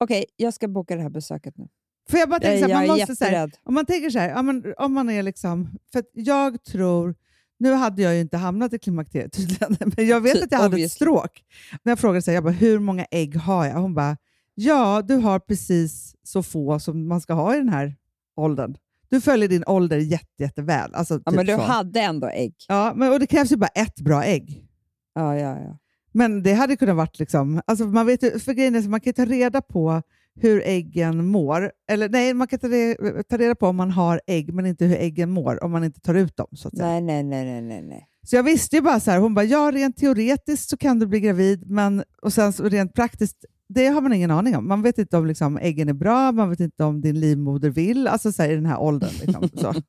Okej, 0.00 0.24
jag 0.36 0.54
ska 0.54 0.68
boka 0.68 0.96
det 0.96 1.02
här 1.02 1.10
besöket 1.10 1.56
nu. 1.56 1.68
För 2.10 2.18
jag 2.18 2.28
bara 2.28 2.36
Jag, 2.36 2.42
tänker 2.42 2.68
så 2.68 2.74
här, 2.74 2.86
man 2.86 2.98
måste, 2.98 3.16
så 3.16 3.24
här, 3.24 3.50
om 3.62 3.74
man 3.74 3.86
tänker 3.86 4.10
så 4.10 4.18
här, 4.18 4.28
ja, 4.28 4.42
men, 4.42 4.74
om 4.78 4.92
man 4.92 5.10
är 5.10 5.22
liksom, 5.22 5.68
för 5.92 6.04
jag 6.12 6.64
tror, 6.64 7.14
nu 7.60 7.72
hade 7.72 8.02
jag 8.02 8.14
ju 8.14 8.20
inte 8.20 8.36
hamnat 8.36 8.72
i 8.72 8.78
klimakteriet 8.78 9.32
tydligen, 9.32 9.76
men 9.96 10.06
jag 10.06 10.20
vet 10.20 10.42
att 10.42 10.52
jag 10.52 10.58
hade 10.58 10.80
ett 10.82 10.92
stråk. 10.92 11.44
När 11.82 11.90
jag 11.90 11.98
frågade 11.98 12.22
så 12.22 12.30
här, 12.30 12.36
jag 12.36 12.44
bara, 12.44 12.50
hur 12.52 12.78
många 12.78 13.04
ägg 13.10 13.36
har 13.36 13.66
jag? 13.66 13.74
Hon 13.74 13.94
bara, 13.94 14.16
ja 14.54 15.02
du 15.02 15.14
har 15.14 15.38
precis 15.38 16.14
så 16.22 16.42
få 16.42 16.78
som 16.80 17.08
man 17.08 17.20
ska 17.20 17.32
ha 17.34 17.54
i 17.54 17.58
den 17.58 17.68
här 17.68 17.96
åldern. 18.36 18.76
Du 19.08 19.20
följer 19.20 19.48
din 19.48 19.64
ålder 19.66 19.98
jätte, 19.98 20.42
jätteväl. 20.42 20.94
Alltså, 20.94 21.14
Ja, 21.14 21.30
typ 21.30 21.36
men 21.36 21.46
du 21.46 21.52
så. 21.54 21.60
hade 21.60 22.00
ändå 22.00 22.28
ägg. 22.28 22.54
Ja, 22.68 22.92
men, 22.96 23.12
och 23.12 23.20
det 23.20 23.26
krävs 23.26 23.52
ju 23.52 23.56
bara 23.56 23.66
ett 23.74 24.00
bra 24.00 24.24
ägg. 24.24 24.64
Ja, 25.14 25.36
ja, 25.36 25.58
ja. 25.60 25.78
Men 26.12 26.42
det 26.42 26.52
hade 26.52 26.76
kunnat 26.76 26.96
varit 26.96 27.18
liksom, 27.18 27.60
alltså 27.66 27.84
man 27.84 28.06
vet 28.06 28.22
ju, 28.22 28.38
för 28.38 28.52
grejen 28.52 28.74
är 28.74 28.82
så 28.82 28.88
man 28.88 29.00
kan 29.00 29.08
ju 29.10 29.12
ta 29.14 29.24
reda 29.24 29.60
på 29.62 30.02
hur 30.40 30.62
äggen 30.64 31.26
mår. 31.26 31.72
Eller 31.90 32.08
nej, 32.08 32.34
man 32.34 32.48
kan 32.48 32.58
ta, 32.58 32.68
re, 32.68 33.22
ta 33.22 33.36
reda 33.36 33.54
på 33.54 33.66
om 33.66 33.76
man 33.76 33.90
har 33.90 34.20
ägg, 34.26 34.54
men 34.54 34.66
inte 34.66 34.84
hur 34.84 34.96
äggen 34.96 35.30
mår 35.30 35.64
om 35.64 35.70
man 35.72 35.84
inte 35.84 36.00
tar 36.00 36.14
ut 36.14 36.36
dem. 36.36 36.46
Så, 36.52 36.68
att 36.68 36.76
säga. 36.76 36.88
Nej, 36.88 37.00
nej, 37.00 37.22
nej, 37.22 37.44
nej, 37.44 37.62
nej, 37.62 37.82
nej. 37.82 38.06
så 38.26 38.36
jag 38.36 38.42
visste 38.42 38.76
ju 38.76 38.82
bara 38.82 39.00
så 39.00 39.10
här, 39.10 39.18
hon 39.18 39.34
bara, 39.34 39.44
ja 39.44 39.70
rent 39.74 39.96
teoretiskt 39.96 40.70
så 40.70 40.76
kan 40.76 40.98
du 40.98 41.06
bli 41.06 41.20
gravid, 41.20 41.70
men 41.70 42.04
och 42.22 42.32
sen 42.32 42.52
så 42.52 42.64
rent 42.64 42.94
praktiskt, 42.94 43.44
det 43.74 43.86
har 43.86 44.00
man 44.00 44.12
ingen 44.12 44.30
aning 44.30 44.56
om. 44.56 44.68
Man 44.68 44.82
vet 44.82 44.98
inte 44.98 45.16
om 45.16 45.26
liksom, 45.26 45.58
äggen 45.58 45.88
är 45.88 45.92
bra, 45.92 46.32
man 46.32 46.50
vet 46.50 46.60
inte 46.60 46.84
om 46.84 47.00
din 47.00 47.20
livmoder 47.20 47.70
vill, 47.70 48.06
alltså 48.08 48.32
så 48.32 48.42
här, 48.42 48.50
i 48.50 48.54
den 48.54 48.66
här 48.66 48.78
åldern. 48.80 49.10
Liksom, 49.26 49.48
så. 49.48 49.72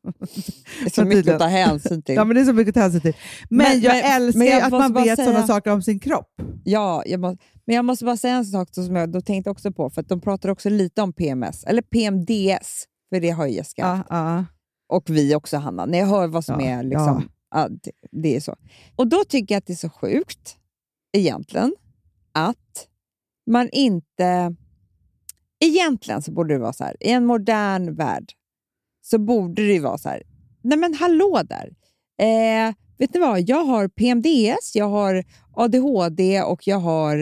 Det 0.84 0.86
är 0.86 0.90
så 0.90 1.06
mycket 1.06 1.34
att 1.34 1.40
ta 1.40 1.46
hänsyn 1.48 2.02
till. 2.02 2.16
Ja, 2.16 2.26
men 2.26 2.36
det 2.36 2.42
är 2.42 2.46
så 2.46 2.54
mycket 2.54 2.70
att 2.70 2.76
ta 2.76 2.82
hänsyn 2.82 3.02
till. 3.02 3.14
Men, 3.50 3.58
Men- 3.58 3.82
jag 3.82 3.94
men- 3.96 4.22
älskar 4.22 4.40
men 4.40 4.48
jag 4.48 4.62
att 4.62 4.72
måste 4.72 4.94
man 4.94 5.04
vet 5.04 5.20
sådana 5.20 5.34
säga- 5.34 5.48
saker 5.48 5.72
om 5.72 5.82
sin 5.82 6.00
kropp. 6.00 6.28
Ja, 6.64 7.04
jag 7.06 7.20
må, 7.20 7.38
men 7.66 7.76
jag 7.76 7.86
måste 7.86 8.06
bara 8.06 8.18
säga 8.18 8.36
en 8.36 8.46
sak 8.46 8.70
som 8.72 8.96
jag 8.96 9.12
då 9.12 9.22
tänkte 9.22 9.50
också 9.50 9.72
på, 9.72 9.90
för 9.90 10.02
att 10.02 10.10
de 10.10 10.22
pratar 10.22 10.50
också 10.50 10.70
lite 10.70 11.02
om 11.02 11.14
PMS, 11.14 11.64
eller 11.64 11.82
PMDS, 11.82 12.86
för 13.14 13.20
det 13.20 13.30
har 13.30 13.46
ju 13.48 13.54
Jessica 13.54 13.86
haft. 13.86 14.08
Ja, 14.10 14.36
ja. 14.38 14.46
och 14.98 15.10
vi 15.10 15.36
också, 15.36 15.58
Hanna. 15.58 15.86
När 15.86 15.98
jag 15.98 16.08
hör 16.08 16.28
vad 16.28 16.46
som 16.46 16.60
Ja, 16.60 16.66
är 16.68 16.84
liksom, 16.84 17.30
ja. 17.56 17.68
det, 17.70 17.92
det 18.12 18.36
är 18.36 18.40
så. 18.40 18.56
Och 18.96 19.08
då 19.08 19.24
tycker 19.24 19.56
jag 19.56 19.58
att 19.58 19.66
det 19.68 19.74
är 19.74 19.78
så 19.78 19.90
sjukt, 19.90 20.56
egentligen, 21.18 21.74
att 22.34 22.88
man 23.52 23.70
inte... 23.72 24.56
Egentligen 25.64 26.22
så 26.22 26.32
borde 26.32 26.54
det 26.54 26.60
vara 26.60 26.74
så 26.74 26.84
här, 26.84 26.95
i 26.99 27.12
en 27.12 27.26
modern 27.26 27.95
värld 27.95 28.32
så 29.02 29.18
borde 29.20 29.68
det 29.68 29.80
vara 29.80 29.97
så 29.97 30.10
här, 30.10 30.24
nej 30.62 30.78
men 30.78 30.93
hallå 30.93 31.41
där. 31.45 31.74
Eh, 32.22 32.74
vet 32.97 33.14
ni 33.14 33.20
vad, 33.20 33.41
jag 33.49 33.64
har 33.66 33.88
PMDS, 33.88 34.76
jag 34.76 34.89
har 34.89 35.24
ADHD 35.54 36.41
och 36.41 36.68
jag 36.68 36.80
har 36.80 37.18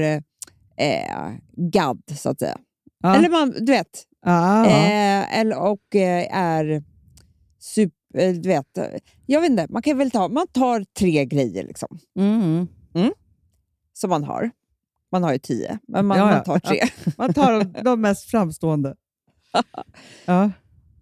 eh, 0.78 1.32
GAD, 1.56 2.02
så 2.18 2.30
att 2.30 2.40
säga. 2.40 2.58
Ja. 3.04 3.16
Eller 3.16 3.30
man, 3.30 3.50
du 3.60 3.72
vet, 3.72 4.06
Ja, 4.26 4.66
ja. 4.66 4.72
Eh, 4.72 5.40
eller, 5.40 5.58
och 5.60 5.96
eh, 5.96 6.38
är 6.38 6.84
super, 7.60 8.20
eh, 8.20 8.34
du 8.34 8.50
vet, 8.50 8.78
jag 9.26 9.42
vet 9.42 9.50
inte, 9.50 9.68
man 9.70 9.82
kan 9.82 9.98
väl 9.98 10.12
ta, 10.12 10.28
man 10.28 10.48
tar 10.48 10.86
tre 11.00 11.26
grejer 11.26 11.64
liksom, 11.64 12.00
Mm. 12.20 12.68
som 13.94 14.10
man 14.10 14.24
har. 14.24 14.52
Man 15.12 15.24
har 15.24 15.34
ju 15.34 15.40
tio, 15.40 15.80
men 15.88 16.06
man, 16.06 16.18
Ja, 16.18 16.30
ja. 16.30 16.36
man 16.36 16.44
tar 16.44 16.60
tre. 16.60 16.90
Man 17.18 17.34
tar 17.34 17.60
de, 17.60 17.84
de 17.84 18.02
mest 18.02 18.30
framstående. 18.30 18.96
Ja. 20.26 20.52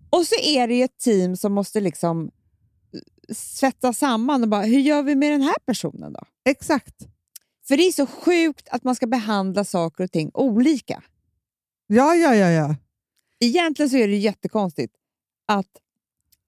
Och 0.10 0.26
så 0.26 0.36
är 0.44 0.68
det 0.68 0.76
ju 0.76 0.84
ett 0.84 0.98
team 1.00 1.36
som 1.36 1.54
måste 1.54 1.80
liksom 1.80 2.32
eh, 2.94 3.34
svetsa 3.36 3.94
samman 3.94 4.44
och 4.44 4.50
bara, 4.50 4.62
hur 4.62 4.80
gör 4.80 5.04
vi 5.04 5.16
med 5.16 5.32
den 5.32 5.42
här 5.42 5.56
personen 5.66 6.14
då? 6.14 6.20
Exakt. 6.50 6.96
För 7.68 7.78
det 7.78 7.84
är 7.84 7.92
så 7.92 8.06
sjukt 8.06 8.68
att 8.72 8.84
man 8.84 8.96
ska 8.96 9.08
behandla 9.08 9.64
saker 9.64 10.04
och 10.04 10.12
ting 10.12 10.32
olika. 10.34 11.04
Ja, 11.88 12.16
ja, 12.16 12.36
ja. 12.36 12.50
ja. 12.50 12.76
Egentligen 13.40 13.90
så 13.90 13.98
är 13.98 14.08
det 14.08 14.16
jättekonstigt 14.18 14.94
att 15.46 15.78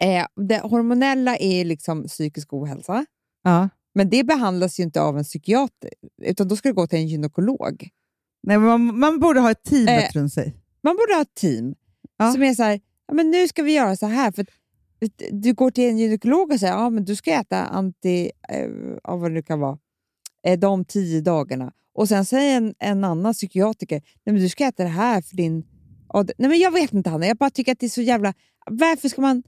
eh, 0.02 0.26
det 0.48 0.60
hormonella 0.60 1.38
är 1.38 1.66
liksom 1.66 2.08
psykisk 2.08 2.54
ohälsa, 2.54 3.06
ja. 3.44 3.70
Men 3.96 4.10
det 4.10 4.24
behandlas 4.24 4.80
ju 4.80 4.84
inte 4.84 5.02
av 5.02 5.18
en 5.18 5.24
psykiater, 5.24 5.90
utan 6.22 6.48
då 6.48 6.56
ska 6.56 6.70
det 6.70 6.74
gå 6.76 6.88
till 6.88 7.00
en 7.00 7.08
gynekolog. 7.08 7.90
Nej, 8.44 8.58
man, 8.58 9.00
man 9.00 9.20
borde 9.20 9.40
ha 9.40 9.52
ett 9.52 9.64
team 9.64 9.88
Eh, 9.88 10.10
runt 10.14 10.34
sig. 10.34 10.56
Man 10.84 10.96
borde 10.96 11.14
ha 11.14 11.22
ett 11.22 11.36
team 11.36 11.76
Ja. 12.18 12.32
som 12.32 12.44
är 12.44 12.54
så 12.54 12.64
här, 12.64 12.80
ja, 13.08 13.14
men 13.14 13.32
nu 13.32 13.48
ska 13.48 13.64
vi 13.64 13.74
göra 13.74 13.96
så 13.96 14.06
här. 14.06 14.32
För 14.32 14.46
du 15.32 15.54
går 15.54 15.72
till 15.72 15.90
en 15.90 15.98
gynekolog 15.98 16.52
och 16.52 16.60
säger 16.60 16.74
ja, 16.74 16.90
men 16.90 17.06
du 17.06 17.16
ska 17.16 17.32
äta 17.32 17.66
anti, 17.66 18.32
eh, 18.50 18.70
vad 19.04 19.32
det 19.32 19.34
nu 19.34 19.42
kan 19.42 19.60
vara, 19.60 19.78
eh, 20.48 20.60
de 20.60 20.86
tio 20.86 21.22
dagarna. 21.22 21.72
Och 21.94 22.08
sen 22.08 22.26
säger 22.26 22.58
en, 22.58 22.74
en 22.80 23.04
annan 23.04 23.34
psykiatriker, 23.34 24.02
nej 24.24 24.34
men 24.34 24.42
du 24.42 24.50
ska 24.50 24.66
äta 24.66 24.84
det 24.84 24.90
här 24.90 25.22
för 25.22 25.36
din... 25.36 25.66
Nej 26.38 26.50
men 26.50 26.60
jag 26.60 26.72
vet 26.72 26.94
inte 26.94 27.10
Hanna, 27.10 27.28
jag 27.28 27.38
bara 27.38 27.50
tycker 27.50 27.72
att 27.72 27.80
det 27.80 27.86
är 27.86 27.90
så 27.90 28.02
jävla... 28.02 28.34
Varför 28.66 29.10
ska 29.10 29.22
man 29.22 29.44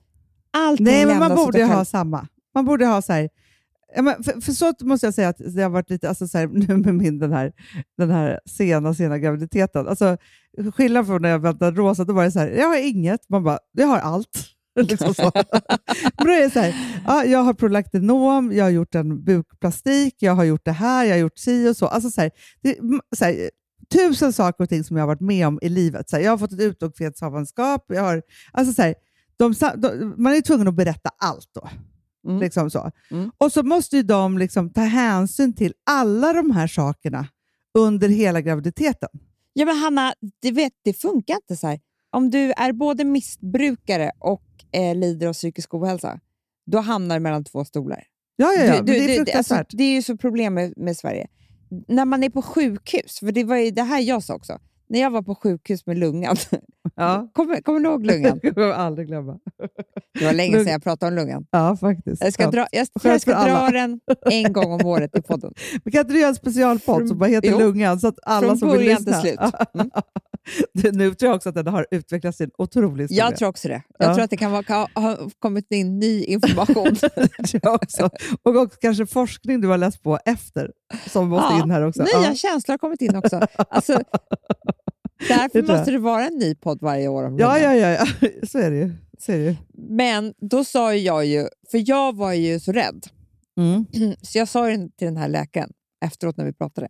alltid 0.52 0.86
Nej, 0.86 1.06
men 1.06 1.20
man 1.20 1.36
borde 1.36 1.64
ha 1.66 1.86
samma. 1.86 2.28
Man 2.54 2.66
borde 2.66 2.86
ha 2.86 3.02
så 3.02 3.14
här, 3.14 3.30
ja, 3.96 4.02
men 4.02 4.24
för, 4.24 4.42
för 4.42 4.52
så 4.52 4.74
måste 4.82 5.08
jag 5.08 5.14
säga 5.14 5.30
att 5.30 5.42
det 5.56 5.62
har 5.62 5.70
varit 5.70 5.90
lite, 5.90 6.10
alltså 6.10 6.28
så 6.28 6.38
här, 6.38 6.48
nu 6.54 6.78
med 6.78 6.96
min 6.96 7.20
den 7.20 7.32
här, 7.32 7.52
den 7.98 8.10
här 8.12 8.40
sena, 8.46 8.94
sena 8.94 9.18
graviditeten. 9.18 9.88
Alltså, 9.88 10.18
skillnad 10.76 11.08
från 11.08 11.22
när 11.22 11.30
jag 11.30 11.40
väntade 11.40 11.78
Rosa, 11.78 12.04
då 12.04 12.14
var 12.14 12.24
det 12.24 12.32
så 12.32 12.40
här, 12.40 12.50
jag 12.50 12.68
har 12.68 12.88
inget. 12.88 13.30
Man 13.30 13.44
bara, 13.44 13.60
jag 13.72 13.88
har 13.88 14.00
allt. 14.00 14.48
liksom 14.80 15.14
så. 15.14 15.32
Men 16.18 16.28
då 16.28 16.32
är 16.32 16.42
det 16.42 16.50
så 16.50 16.60
här, 16.60 17.02
ja, 17.08 17.26
jag 17.26 17.40
har 17.40 17.54
prolaktinom, 17.54 18.52
jag 18.52 18.64
har 18.64 18.70
gjort 18.70 18.96
en 18.96 19.24
bukplastik, 19.24 20.16
jag 20.20 20.34
har 20.34 20.44
gjort 20.44 20.66
det 20.66 20.72
här, 20.72 21.06
jag 21.06 21.14
har 21.14 21.20
gjort 21.20 21.38
si 21.38 21.70
och 21.70 21.78
så. 21.78 21.88
Alltså 21.88 22.10
så 22.10 22.22
här, 22.22 22.32
det, 22.62 22.78
så 23.18 23.26
här, 23.26 23.50
tusen 23.94 24.34
saker 24.34 24.64
och 24.64 24.70
ting 24.70 24.84
som 24.84 24.98
jag 24.98 25.04
har 25.04 25.08
varit 25.08 25.22
med 25.22 25.48
om 25.48 25.60
i 25.62 25.70
livet. 25.70 26.10
Så 26.10 26.16
här, 26.16 26.24
jag 26.24 26.32
har 26.32 26.38
fått 26.38 26.54
ett 26.54 26.60
jag 27.88 28.04
har, 28.04 28.22
alltså 28.52 28.74
så 28.74 28.82
här, 28.82 28.96
de, 29.38 29.56
sa- 29.56 29.76
de, 29.76 30.14
man 30.18 30.34
är 30.34 30.42
tvungen 30.42 30.68
att 30.68 30.76
berätta 30.76 31.10
allt 31.18 31.50
då. 31.54 31.70
Mm. 32.28 32.40
Liksom 32.40 32.70
så. 32.72 32.92
Mm. 33.12 33.32
Och 33.38 33.52
så 33.52 33.64
måste 33.64 33.96
ju 33.98 34.04
de 34.04 34.38
liksom 34.38 34.70
ta 34.70 34.82
hänsyn 34.82 35.54
till 35.54 35.74
alla 35.86 36.34
de 36.34 36.52
här 36.52 36.68
sakerna 36.68 37.28
under 37.78 38.10
hela 38.10 38.42
graviditeten. 38.42 39.10
Ja, 39.54 39.66
men 39.66 39.76
Hanna, 39.78 40.14
du 40.42 40.52
vet, 40.52 40.74
det 40.84 40.94
funkar 40.94 41.36
inte 41.36 41.56
så 41.58 41.68
här. 41.68 41.80
Om 42.10 42.30
du 42.30 42.52
är 42.52 42.72
både 42.74 43.04
missbrukare 43.04 44.12
och 44.20 44.44
eh, 44.72 44.96
lider 44.96 45.28
av 45.28 45.34
psykisk 45.34 45.74
ohälsa, 45.74 46.20
då 46.66 46.80
hamnar 46.80 47.16
du 47.16 47.20
mellan 47.20 47.44
två 47.44 47.66
stolar. 47.66 48.04
Ja, 48.36 48.54
ja, 48.54 48.64
ja. 48.64 48.74
men 48.74 48.86
Du- 48.86 48.94
det 48.94 49.00
du- 49.00 49.12
är 49.14 49.16
fruktansvärt. 49.18 49.58
alltså, 49.60 49.78
det 49.78 49.84
är 49.84 49.92
ju 49.94 50.02
så 50.02 50.18
problem 50.18 50.54
med, 50.54 50.74
med 50.78 50.98
Sverige. 50.98 51.28
När 51.88 52.06
man 52.06 52.24
är 52.24 52.30
på 52.30 52.42
sjukhus, 52.42 53.20
för 53.20 53.32
det 53.32 53.44
var 53.44 53.56
ju 53.58 53.72
det 53.72 53.84
här 53.84 54.00
jag 54.02 54.24
sa 54.24 54.34
också. 54.36 54.60
När 54.90 55.00
jag 55.00 55.12
var 55.12 55.22
på 55.22 55.36
sjukhus 55.36 55.86
med 55.86 55.98
lungan. 55.98 56.36
ja. 56.96 57.30
Kommer, 57.34 57.62
kommer 57.62 57.80
du 57.80 57.86
ihåg 57.90 58.06
lungan? 58.06 58.40
Jag 58.44 58.54
kommer 58.56 58.72
aldrig 58.72 59.08
glömma. 59.08 59.40
Det 60.20 60.26
var 60.26 60.34
länge 60.34 60.58
sedan 60.58 60.72
jag 60.72 60.84
pratade 60.84 61.10
om 61.10 61.16
lungan. 61.16 61.46
Ja, 61.52 61.78
faktiskt. 61.78 62.24
Jag 62.24 62.34
ska, 62.34 62.44
ja. 62.44 62.52
dra, 62.52 62.68
jag, 62.72 62.88
jag 63.04 63.22
ska 63.22 63.32
dra 63.44 63.70
den 63.70 64.00
en 64.32 64.54
gång 64.54 64.72
om 64.72 64.86
året 64.86 65.18
i 65.18 65.22
podden. 65.28 65.54
Men 65.84 65.92
kan 65.92 66.02
inte 66.02 66.14
du 66.14 66.20
göra 66.20 66.30
en 66.30 66.36
specialpodd 66.36 67.08
som 67.08 67.18
bara 67.18 67.30
heter 67.30 67.50
Jo. 67.52 67.60
Lungan 67.60 68.00
så 68.00 68.08
att 68.08 68.20
alla 68.24 68.48
Från 68.48 68.58
som 68.58 68.70
vill 68.70 68.78
början 68.80 69.06
till 69.06 69.14
slut. 69.14 69.40
Mm. 69.74 69.90
Det- 70.74 70.92
nu 70.92 71.14
tror 71.14 71.30
jag 71.30 71.36
också 71.36 71.50
att 71.50 71.56
den 71.56 71.68
har 71.68 71.88
utvecklats 71.92 72.38
till 72.38 72.46
en 72.46 72.52
otrolig 72.58 73.04
historia. 73.04 73.24
Jag 73.24 73.36
tror 73.38 73.50
också 73.50 73.68
det. 73.68 73.82
Jag 74.00 74.10
Ja. 74.10 74.14
tror 74.14 74.24
att 74.24 74.30
det 74.30 74.38
kan 74.38 74.52
vara, 74.52 74.64
kan 74.64 74.88
ha 74.96 75.18
kommit 75.40 75.72
in 75.72 76.00
ny 76.00 76.24
information. 76.24 76.96
Jag 77.62 77.74
också. 77.76 78.10
Och 78.44 78.56
också 78.56 78.78
kanske 78.82 79.06
forskning 79.06 79.62
du 79.62 79.68
har 79.68 79.78
läst 79.78 80.04
på 80.04 80.20
efter 80.26 80.72
som 81.10 81.30
måste 81.30 81.54
Ja, 81.54 81.64
in 81.64 81.72
här 81.72 81.88
också. 81.88 82.02
Nya 82.02 82.10
Ja. 82.24 82.34
känslor 82.36 82.74
har 82.74 82.78
kommit 82.78 83.02
in 83.02 83.16
också. 83.16 83.48
Alltså, 83.70 84.00
därför 85.28 85.62
måste 85.78 85.92
det 85.92 85.98
vara 85.98 86.28
en 86.28 86.38
ny 86.38 86.56
podd 86.56 86.82
varje 86.82 87.08
år 87.08 87.24
om 87.24 87.40
Ja, 87.40 87.60
ja, 87.60 87.76
ja, 87.76 87.90
ja. 87.90 88.28
Så 88.48 88.60
är 88.60 88.72
det 88.72 88.78
ju. 88.78 88.92
Så 89.20 89.32
är 89.32 89.38
det 89.38 89.44
ju. 89.44 89.56
Men 89.74 90.34
då 90.38 90.64
sa 90.64 90.94
jag 90.96 91.26
ju, 91.26 91.48
för 91.72 91.90
jag 91.90 92.16
var 92.16 92.34
ju 92.34 92.60
så 92.60 92.72
rädd, 92.72 93.08
Mm. 93.58 93.86
så 94.22 94.38
jag 94.38 94.48
sa 94.48 94.72
ju 94.72 94.78
till 94.78 95.06
den 95.08 95.18
här 95.18 95.28
läkaren 95.28 95.72
efteråt 96.06 96.38
när 96.38 96.46
vi 96.46 96.54
pratade, 96.54 96.88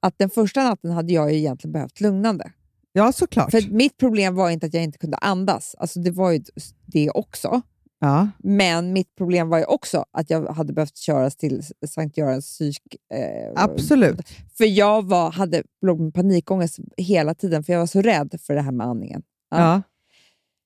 att 0.00 0.18
den 0.18 0.30
första 0.30 0.64
natten 0.64 0.90
hade 0.90 1.12
jag 1.12 1.32
ju 1.32 1.38
egentligen 1.38 1.72
behövt 1.72 2.00
lugnande. 2.00 2.52
Ja, 2.92 3.12
såklart. 3.12 3.50
För 3.50 3.70
mitt 3.70 3.96
problem 3.96 4.34
var 4.34 4.50
inte 4.50 4.66
att 4.66 4.74
jag 4.74 4.82
inte 4.82 4.98
kunde 4.98 5.16
andas, 5.16 5.74
alltså 5.78 6.00
det 6.00 6.10
var 6.10 6.30
ju 6.30 6.42
det 6.86 7.10
också. 7.10 7.62
Ja. 8.02 8.28
Men 8.38 8.92
mitt 8.92 9.14
problem 9.14 9.48
var 9.48 9.58
ju 9.58 9.64
också 9.64 10.04
att 10.10 10.30
jag 10.30 10.46
hade 10.46 10.72
behövt 10.72 10.96
köras 10.96 11.36
till 11.36 11.62
Sankt 11.86 12.16
Görans 12.16 12.46
psyk... 12.46 12.82
Eh, 13.14 13.62
Absolut. 13.62 14.28
För 14.58 14.64
jag 14.64 15.08
var, 15.08 15.30
hade 15.30 15.62
panikångest 16.14 16.78
hela 16.96 17.34
tiden, 17.34 17.64
för 17.64 17.72
jag 17.72 17.80
var 17.80 17.86
så 17.86 18.02
rädd 18.02 18.40
för 18.42 18.54
det 18.54 18.62
här 18.62 18.72
med 18.72 18.86
andningen. 18.86 19.22
Ja. 19.50 19.58
Ja. 19.58 19.82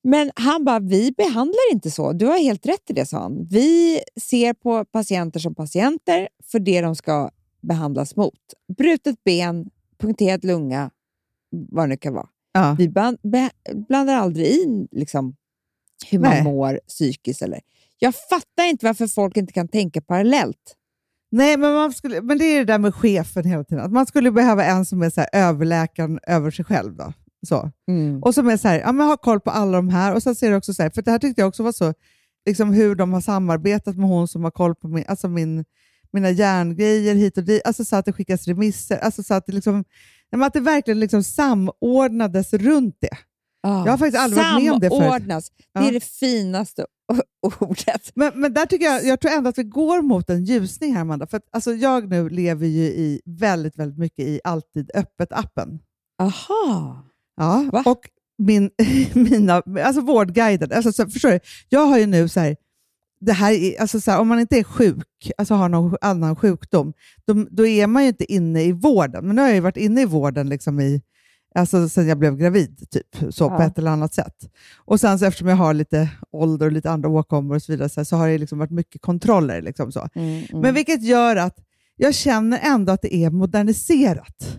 Men 0.07 0.30
han 0.35 0.64
bara, 0.64 0.78
vi 0.78 1.12
behandlar 1.16 1.72
inte 1.72 1.91
så. 1.91 2.12
Du 2.12 2.26
har 2.26 2.39
helt 2.39 2.66
rätt 2.66 2.91
i 2.91 2.93
det, 2.93 3.07
sa 3.07 3.18
han. 3.18 3.47
Vi 3.51 4.01
ser 4.20 4.55
på 4.55 4.85
patienter 4.85 5.41
som 5.41 5.55
patienter 5.55 6.28
för 6.45 6.59
det 6.59 6.80
de 6.80 6.97
ska 6.97 7.30
behandlas 7.62 8.16
mot. 8.16 8.41
Brutet 8.76 9.24
ben, 9.24 9.70
punkterad 9.99 10.45
lunga, 10.45 10.91
vad 11.51 11.85
det 11.85 11.89
nu 11.89 11.97
kan 11.97 12.14
vara. 12.14 12.28
Ja. 12.53 12.76
Vi 12.78 12.89
blandar 13.89 14.14
aldrig 14.14 14.47
in 14.47 14.89
liksom, 14.91 15.37
hur 16.11 16.18
man 16.18 16.30
Nej. 16.30 16.45
mår 16.45 16.80
psykiskt. 16.88 17.42
Eller. 17.42 17.61
Jag 17.99 18.14
fattar 18.14 18.64
inte 18.64 18.86
varför 18.86 19.07
folk 19.07 19.36
inte 19.36 19.53
kan 19.53 19.68
tänka 19.68 20.01
parallellt. 20.01 20.76
Nej, 21.30 21.57
men, 21.57 21.74
man 21.74 21.92
skulle, 21.92 22.22
men 22.22 22.38
det 22.38 22.45
är 22.45 22.59
det 22.59 22.72
där 22.72 22.78
med 22.78 22.95
chefen 22.95 23.45
hela 23.45 23.64
tiden. 23.64 23.84
Att 23.84 23.92
man 23.92 24.07
skulle 24.07 24.30
behöva 24.30 24.64
en 24.64 24.86
som 24.86 25.03
är 25.03 25.11
så 25.11 25.20
här, 25.20 25.30
överläkaren 25.32 26.18
över 26.26 26.51
sig 26.51 26.64
själv. 26.64 26.97
Då. 26.97 27.12
Så. 27.47 27.70
Och 28.22 28.34
som 28.34 28.49
är 28.49 28.57
så 28.57 28.68
här, 28.68 28.80
ja, 28.80 28.92
men 28.92 29.07
har 29.07 29.16
koll 29.16 29.40
på 29.40 29.51
alla 29.51 29.76
de 29.76 29.88
här. 29.88 30.14
Och 30.14 30.22
sen 30.22 30.34
ser 30.34 30.51
det 30.51 30.57
också 30.57 30.74
så 30.74 30.82
här, 30.82 30.90
för 30.90 31.03
det 31.03 31.11
här 31.11 31.18
tyckte 31.18 31.40
jag 31.40 31.49
också 31.49 31.62
var 31.62 31.72
så, 31.72 31.95
liksom 32.47 32.72
hur 32.72 32.95
de 32.95 33.12
har 33.12 33.20
samarbetat 33.20 33.97
med 33.97 34.09
hon 34.09 34.28
som 34.28 34.45
har 34.45 34.51
koll 34.51 34.74
på 34.74 34.88
min, 34.88 35.05
alltså 35.09 35.28
min, 35.28 35.64
mina 36.12 36.30
järngrejer 36.30 37.14
hit 37.14 37.38
och 37.38 37.45
dit. 37.45 37.62
Alltså 37.64 37.84
så 37.84 37.97
att 37.97 38.05
det 38.05 38.12
skickas 38.12 38.49
remisser. 38.49 38.97
Alltså 38.99 39.22
så 39.22 39.34
att 39.34 39.47
det, 39.47 39.53
liksom, 39.53 39.84
att 40.36 40.53
det 40.53 40.61
verkligen 40.61 41.01
liksom 41.01 41.22
samordnades 41.22 42.53
runt 42.53 42.97
det. 43.01 43.16
Jag 43.68 43.90
har 43.90 43.98
faktiskt 43.98 44.22
aldrig 44.22 44.42
varit 44.42 44.62
med 44.62 44.72
om 44.72 44.80
det 44.80 44.88
förut. 44.88 45.02
Samordnas. 45.02 45.50
Det 45.74 45.88
är 45.88 45.92
det 45.92 46.04
finaste 46.04 46.86
ordet. 47.60 48.12
Men, 48.14 48.32
men 48.34 48.54
där 48.54 48.66
tycker 48.66 48.86
jag, 48.86 49.04
jag 49.04 49.20
tror 49.20 49.32
ändå 49.32 49.48
att 49.48 49.58
vi 49.58 49.62
går 49.62 50.02
mot 50.02 50.30
en 50.30 50.44
ljusning 50.44 50.94
här, 50.94 51.00
Amanda. 51.00 51.26
För 51.26 51.36
att, 51.36 51.48
alltså, 51.52 51.74
jag 51.74 52.08
nu 52.08 52.28
lever 52.28 52.66
ju 52.66 52.84
i 52.84 53.20
väldigt, 53.24 53.78
väldigt 53.78 53.98
mycket 53.98 54.26
i 54.26 54.40
Alltid 54.44 54.90
öppet-appen. 54.94 55.78
Aha. 56.18 57.04
Ja, 57.36 57.68
Va? 57.72 57.82
och 57.86 58.00
min, 58.38 58.70
mina, 59.14 59.62
alltså 59.84 60.00
vårdguiden. 60.00 60.72
Alltså, 60.72 60.92
så, 60.92 61.10
förstår 61.10 61.30
du? 61.30 61.40
Jag 61.68 61.86
har 61.86 61.98
ju 61.98 62.06
nu 62.06 62.28
så 62.28 62.40
här, 62.40 62.56
det 63.20 63.32
här 63.32 63.52
är, 63.52 63.80
alltså 63.80 64.00
så 64.00 64.10
här, 64.10 64.20
om 64.20 64.28
man 64.28 64.40
inte 64.40 64.58
är 64.58 64.64
sjuk, 64.64 65.32
alltså 65.38 65.54
har 65.54 65.68
någon 65.68 65.96
annan 66.00 66.36
sjukdom, 66.36 66.92
då, 67.26 67.46
då 67.50 67.66
är 67.66 67.86
man 67.86 68.02
ju 68.02 68.08
inte 68.08 68.32
inne 68.32 68.62
i 68.62 68.72
vården. 68.72 69.26
Men 69.26 69.36
nu 69.36 69.42
har 69.42 69.48
jag 69.48 69.54
ju 69.54 69.60
varit 69.60 69.76
inne 69.76 70.02
i 70.02 70.04
vården 70.04 70.48
liksom 70.48 70.80
i, 70.80 71.02
alltså 71.55 71.88
sen 71.88 72.09
jag 72.09 72.18
blev 72.18 72.36
gravid, 72.36 72.90
typ, 72.90 73.34
så 73.34 73.48
på 73.48 73.55
Ja. 73.55 73.62
ett 73.66 73.78
eller 73.78 73.90
annat 73.90 74.14
sätt. 74.14 74.34
Och 74.76 75.00
sen 75.00 75.18
så 75.18 75.24
eftersom 75.26 75.48
jag 75.48 75.57
har 75.57 75.74
lite 75.74 76.09
ålder 76.30 76.66
och 76.66 76.72
lite 76.72 76.90
andra 76.90 77.09
åkommor 77.09 77.55
och 77.55 77.62
så 77.62 77.72
vidare, 77.72 77.88
så, 77.88 78.05
så 78.05 78.16
har 78.16 78.28
det 78.28 78.38
liksom 78.38 78.59
varit 78.59 78.70
mycket 78.70 79.02
kontroller. 79.02 79.62
Liksom 79.62 79.92
så. 79.92 80.09
Mm, 80.14 80.28
mm. 80.28 80.61
Men 80.61 80.74
vilket 80.74 81.02
gör 81.02 81.36
att 81.36 81.57
jag 81.96 82.14
känner 82.14 82.59
ändå 82.62 82.92
att 82.92 83.02
det 83.02 83.14
är 83.14 83.30
moderniserat. 83.30 84.59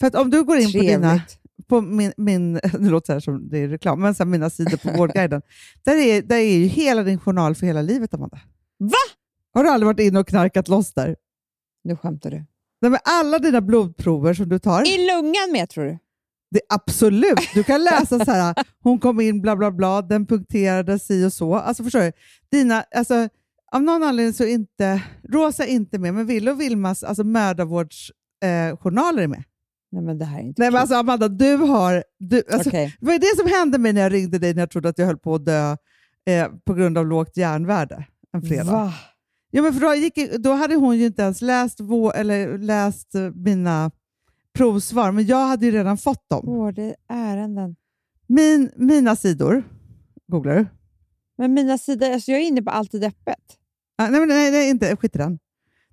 För 0.00 0.06
att 0.06 0.14
om 0.14 0.30
du 0.30 0.44
går 0.44 0.56
in 0.58 0.72
på 0.72 0.78
dina 0.78 1.08
Trevligt. 1.10 1.38
på 1.68 1.80
min, 1.80 2.12
min 2.16 2.54
det 2.72 2.78
låter 2.90 3.06
så 3.06 3.12
här 3.12 3.20
som 3.20 3.48
det 3.48 3.58
är 3.58 3.68
reklam, 3.68 4.00
men 4.00 4.14
så 4.14 4.24
mina 4.24 4.50
sidor 4.50 4.76
på 4.76 4.90
Vårdguiden, 4.98 5.42
där 5.84 5.96
är, 5.96 6.22
där 6.22 6.36
är 6.36 6.56
ju 6.56 6.66
hela 6.66 7.02
din 7.02 7.18
journal 7.18 7.54
för 7.54 7.66
hela 7.66 7.82
livet, 7.82 8.14
Amanda. 8.14 8.40
Va? 8.78 8.92
Har 9.54 9.64
du 9.64 9.70
aldrig 9.70 9.86
varit 9.86 10.00
inne 10.00 10.18
och 10.18 10.28
knarkat 10.28 10.68
loss 10.68 10.94
där? 10.94 11.16
Nu 11.84 11.96
skämtar 11.96 12.30
du. 12.30 12.44
Nej, 12.80 13.00
alla 13.04 13.38
dina 13.38 13.60
blodprover 13.60 14.34
som 14.34 14.48
du 14.48 14.58
tar, 14.58 14.82
I 14.88 15.06
lungan 15.06 15.52
med 15.52 15.68
tror 15.70 15.84
du? 15.84 15.98
Det, 16.54 16.60
absolut. 16.68 17.38
Du 17.54 17.62
kan 17.62 17.84
läsa 17.84 18.24
så 18.24 18.30
här, 18.30 18.54
hon 18.82 18.98
kom 18.98 19.20
in, 19.20 19.40
bla 19.40 19.56
bla 19.56 19.70
bla, 19.70 20.02
den 20.02 20.26
punkterades 20.26 21.06
si 21.06 21.24
och 21.24 21.32
så. 21.32 21.54
Alltså 21.54 21.84
förstår 21.84 22.00
du? 22.00 22.12
Dina, 22.50 22.84
alltså, 22.94 23.28
av 23.72 23.82
någon 23.82 24.02
anledning 24.02 24.32
så 24.34 24.44
är 24.44 24.48
inte 24.48 25.02
Rosa 25.28 25.66
inte 25.66 25.98
med, 25.98 26.14
men 26.14 26.26
Ville 26.26 26.50
och 26.50 26.60
Vilmas 26.60 27.04
alltså 27.04 27.24
mödravårdsjournaler 27.24 28.70
eh, 28.70 28.76
journaler 28.76 29.22
är 29.22 29.26
med. 29.26 29.44
Nej 29.92 30.02
men 30.02 30.18
det 30.18 30.24
här 30.24 30.38
är 30.38 30.42
inte 30.42 30.62
Nej, 30.62 30.70
men 30.70 30.80
alltså, 30.80 30.94
Amanda, 30.94 31.28
du 31.28 31.56
har... 31.56 32.04
Du, 32.18 32.42
alltså, 32.52 32.70
Okej. 32.70 32.96
Det 33.00 33.06
var 33.06 33.18
det 33.18 33.36
som 33.36 33.58
hände 33.58 33.78
mig 33.78 33.92
när 33.92 34.00
jag 34.00 34.12
ringde 34.12 34.38
dig 34.38 34.54
när 34.54 34.62
jag 34.62 34.70
trodde 34.70 34.88
att 34.88 34.98
jag 34.98 35.06
höll 35.06 35.18
på 35.18 35.34
att 35.34 35.44
dö 35.44 35.76
eh, 36.26 36.48
på 36.66 36.74
grund 36.74 36.98
av 36.98 37.06
lågt 37.06 37.36
järnvärde 37.36 38.06
en 38.32 38.42
fredag. 38.42 38.72
Va? 38.72 38.92
Ja, 39.50 39.62
men 39.62 39.74
för 39.74 39.80
då, 39.80 39.94
gick, 39.94 40.34
då 40.38 40.52
hade 40.52 40.74
hon 40.74 40.98
ju 40.98 41.06
inte 41.06 41.22
ens 41.22 41.42
läst, 41.42 41.80
vå, 41.80 42.12
eller 42.12 42.58
läst 42.58 43.14
mina 43.34 43.90
provsvar, 44.54 45.12
men 45.12 45.26
jag 45.26 45.46
hade 45.46 45.66
ju 45.66 45.72
redan 45.72 45.98
fått 45.98 46.28
dem. 46.28 46.46
Vård 46.46 46.78
ärenden. 47.08 47.76
Min, 48.26 48.70
mina 48.76 49.16
sidor, 49.16 49.62
googlar 50.26 50.54
du? 50.54 50.66
Men 51.38 51.54
mina 51.54 51.78
sidor, 51.78 52.10
alltså 52.10 52.30
jag 52.30 52.40
är 52.40 52.44
inne 52.44 52.62
på 52.62 52.70
Alltid 52.70 53.04
öppet. 53.04 53.58
Ah, 53.98 54.08
nej, 54.08 54.20
men 54.20 54.28
nej, 54.28 54.50
nej, 54.50 54.70
inte, 54.70 54.96
skit 54.96 55.14
i 55.14 55.18
den. 55.18 55.38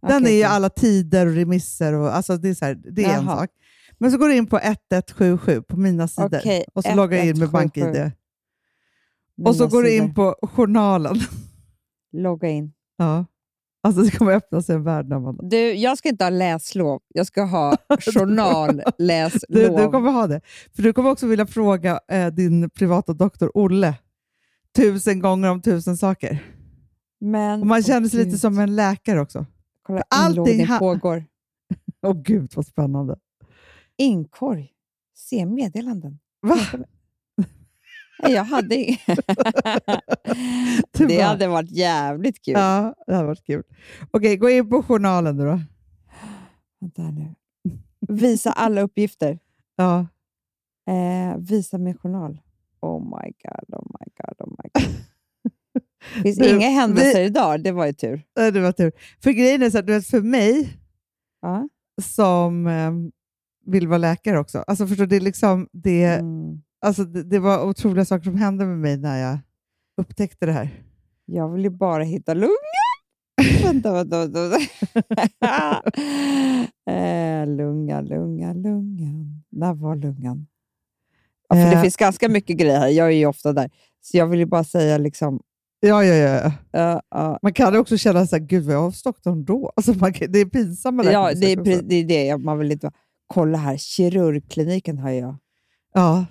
Den 0.01 0.21
Okej, 0.21 0.33
är 0.33 0.37
ju 0.37 0.45
okej. 0.45 0.55
alla 0.55 0.69
tider 0.69 1.27
och 1.27 1.33
remisser. 1.33 1.93
Och, 1.93 2.15
alltså 2.15 2.37
det 2.37 2.49
är, 2.49 2.53
så 2.53 2.65
här, 2.65 2.75
det 2.75 3.03
är 3.03 3.17
en 3.17 3.25
sak. 3.25 3.49
Men 3.97 4.11
så 4.11 4.17
går 4.17 4.27
du 4.27 4.35
in 4.35 4.47
på 4.47 4.57
1177 4.57 5.61
på 5.61 5.77
mina 5.77 6.07
sidor 6.07 6.37
Okej, 6.37 6.65
och 6.73 6.83
så 6.83 6.95
loggar 6.95 7.17
jag 7.17 7.27
in 7.27 7.39
med 7.39 7.47
1177. 7.47 7.91
BankID. 7.91 8.11
Och 9.47 9.55
så 9.55 9.67
går 9.67 9.83
du 9.83 9.95
in 9.95 10.13
på 10.13 10.35
journalen. 10.41 11.15
Logga 12.11 12.49
in. 12.49 12.73
Ja. 12.97 13.25
Alltså 13.83 14.01
det 14.01 14.11
kommer 14.11 14.31
öppna 14.31 14.61
sig 14.61 14.75
en 14.75 14.83
värld, 14.83 15.13
Amanda. 15.13 15.43
Du, 15.43 15.57
jag 15.73 15.97
ska 15.97 16.09
inte 16.09 16.23
ha 16.23 16.29
läslov. 16.29 17.01
Jag 17.07 17.27
ska 17.27 17.43
ha 17.43 17.77
journalläslov. 18.13 19.41
Du, 19.49 19.69
du 19.69 19.89
kommer 19.89 20.11
ha 20.11 20.27
det. 20.27 20.41
För 20.75 20.83
du 20.83 20.93
kommer 20.93 21.09
också 21.09 21.27
vilja 21.27 21.45
fråga 21.45 21.99
eh, 22.11 22.27
din 22.27 22.69
privata 22.69 23.13
doktor 23.13 23.51
Olle 23.53 23.95
tusen 24.75 25.19
gånger 25.19 25.49
om 25.49 25.61
tusen 25.61 25.97
saker. 25.97 26.43
Men, 27.19 27.61
Och 27.61 27.67
man 27.67 27.83
känner 27.83 28.09
sig 28.09 28.25
lite 28.25 28.37
som 28.37 28.59
en 28.59 28.75
läkare 28.75 29.21
också. 29.21 29.45
Kolla, 29.83 30.03
allting 30.09 30.67
pågår. 30.79 31.25
Åh 32.01 32.21
gud 32.21 32.51
vad 32.55 32.65
spännande. 32.65 33.15
Inkorg. 33.97 34.71
Se 35.15 35.45
meddelanden. 35.45 36.19
Va? 36.41 36.57
Jag 38.21 38.43
hade 38.43 38.75
ing- 38.75 38.97
Du 40.91 41.05
Det 41.07 41.21
hade 41.21 41.47
varit 41.47 41.71
jävligt 41.71 42.41
kul. 42.45 42.53
Ja, 42.53 42.95
det 43.07 43.13
hade 43.15 43.27
varit 43.27 43.45
kul. 43.45 43.63
Okej, 44.11 44.37
gå 44.37 44.49
in 44.49 44.69
på 44.69 44.83
journalen 44.83 45.37
nu 45.37 45.45
då. 45.45 45.59
Vänta 46.81 47.01
här 47.01 47.11
nu. 47.11 47.35
Visa 48.07 48.51
alla 48.51 48.81
uppgifter. 48.81 49.39
Ja. 49.75 49.99
Eh, 50.89 51.37
visa 51.37 51.77
min 51.77 51.97
journal. 51.97 52.41
Oh 52.81 52.99
my 53.03 53.31
god, 53.43 53.79
oh 53.79 53.87
my 53.99 54.05
god, 54.17 54.47
oh 54.47 54.55
my 54.63 54.69
god. 54.73 54.93
Det 56.15 56.21
finns 56.21 56.37
Du, 56.39 56.49
inga 56.49 56.69
händelser 56.69 57.19
vi- 57.19 57.25
idag, 57.25 57.63
det 57.63 57.71
var 57.71 57.85
ju 57.85 57.93
tur. 57.93 58.21
Det 58.35 58.59
var 58.59 58.71
tur. 58.71 58.91
För 59.23 59.31
grejen 59.31 59.63
är 59.63 59.69
så 59.69 59.77
att 59.79 59.87
du 59.87 59.93
vet, 59.93 60.07
för 60.07 60.21
mig 60.21 60.77
Ja. 61.41 61.69
som 62.01 62.67
eh, 62.67 62.91
vill 63.65 63.87
vara 63.87 63.97
läkare 63.97 64.39
också, 64.39 64.59
alltså 64.67 64.87
förstår 64.87 65.05
det, 65.05 65.15
är 65.15 65.19
liksom, 65.21 65.67
det, 65.71 66.03
Mm. 66.05 66.61
Alltså, 66.81 67.03
det, 67.03 67.23
det 67.23 67.39
var 67.39 67.65
otroliga 67.65 68.05
saker 68.05 68.23
som 68.23 68.35
hände 68.35 68.65
med 68.65 68.77
mig 68.77 68.97
när 68.97 69.17
jag 69.17 69.39
upptäckte 69.97 70.45
det 70.45 70.51
här. 70.51 70.69
Jag 71.25 71.49
vill 71.49 71.63
ju 71.63 71.69
bara 71.69 72.03
hitta 72.03 72.33
lungan. 72.33 72.55
vänta, 73.63 73.93
vänta, 73.93 74.17
vänta. 74.27 74.49
vänta. 74.49 75.81
eh, 76.91 77.47
lunga, 77.47 78.01
lunga, 78.01 78.53
lungan. 78.53 79.43
När 79.49 79.73
var 79.73 79.95
lungan? 79.95 80.47
Ja, 81.49 81.55
för 81.55 81.61
det 81.69 81.75
Eh. 81.75 81.81
finns 81.81 81.97
ganska 81.97 82.29
mycket 82.29 82.57
grejer 82.57 82.79
här. 82.79 82.87
Jag 82.87 83.07
är 83.07 83.11
ju 83.11 83.25
ofta 83.25 83.53
där. 83.53 83.69
Så 84.01 84.17
jag 84.17 84.27
vill 84.27 84.39
ju 84.39 84.45
bara 84.45 84.63
säga 84.63 84.97
liksom... 84.97 85.39
Ja, 85.79 86.03
ja, 86.03 86.13
ja. 86.15 86.51
ja, 86.71 87.01
ja. 87.11 87.39
Man 87.41 87.53
kan 87.53 87.75
också 87.75 87.97
känna 87.97 88.27
så 88.27 88.35
här, 88.35 88.43
gud 88.43 88.63
vad 88.65 88.75
jag 88.75 88.81
har 88.81 88.91
Stockholm 88.91 89.45
då? 89.45 89.71
Alltså, 89.75 89.93
man, 89.93 90.13
det 90.29 90.39
är 90.39 90.45
pinsamma 90.45 91.03
Ja, 91.03 91.33
det 91.33 91.51
är, 91.51 91.81
det 91.81 91.95
är 91.95 92.05
det. 92.05 92.37
Man 92.37 92.57
vill 92.59 92.71
inte. 92.71 92.91
Kolla 93.27 93.57
här, 93.57 93.77
kirurgkliniken 93.77 94.97
har 94.97 95.09
jag. 95.09 95.35
Ja, 95.93 96.25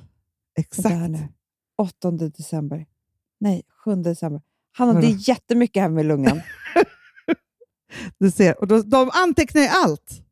exakt. 0.58 0.88
här 0.94 1.08
nu. 1.08 1.28
8 1.78 2.10
december. 2.10 2.86
Nej, 3.40 3.62
7 3.84 3.94
december. 3.94 4.42
Hanna, 4.72 4.92
Vadå? 4.92 5.06
det 5.06 5.12
är 5.12 5.28
jättemycket 5.28 5.82
här 5.82 5.88
med 5.88 6.06
lungan. 6.06 6.40
Du 8.18 8.30
ser. 8.30 8.60
Och 8.60 8.66
då, 8.68 8.82
de 8.82 9.10
antecknar 9.12 9.62
ju 9.62 9.68
allt. 9.68 10.22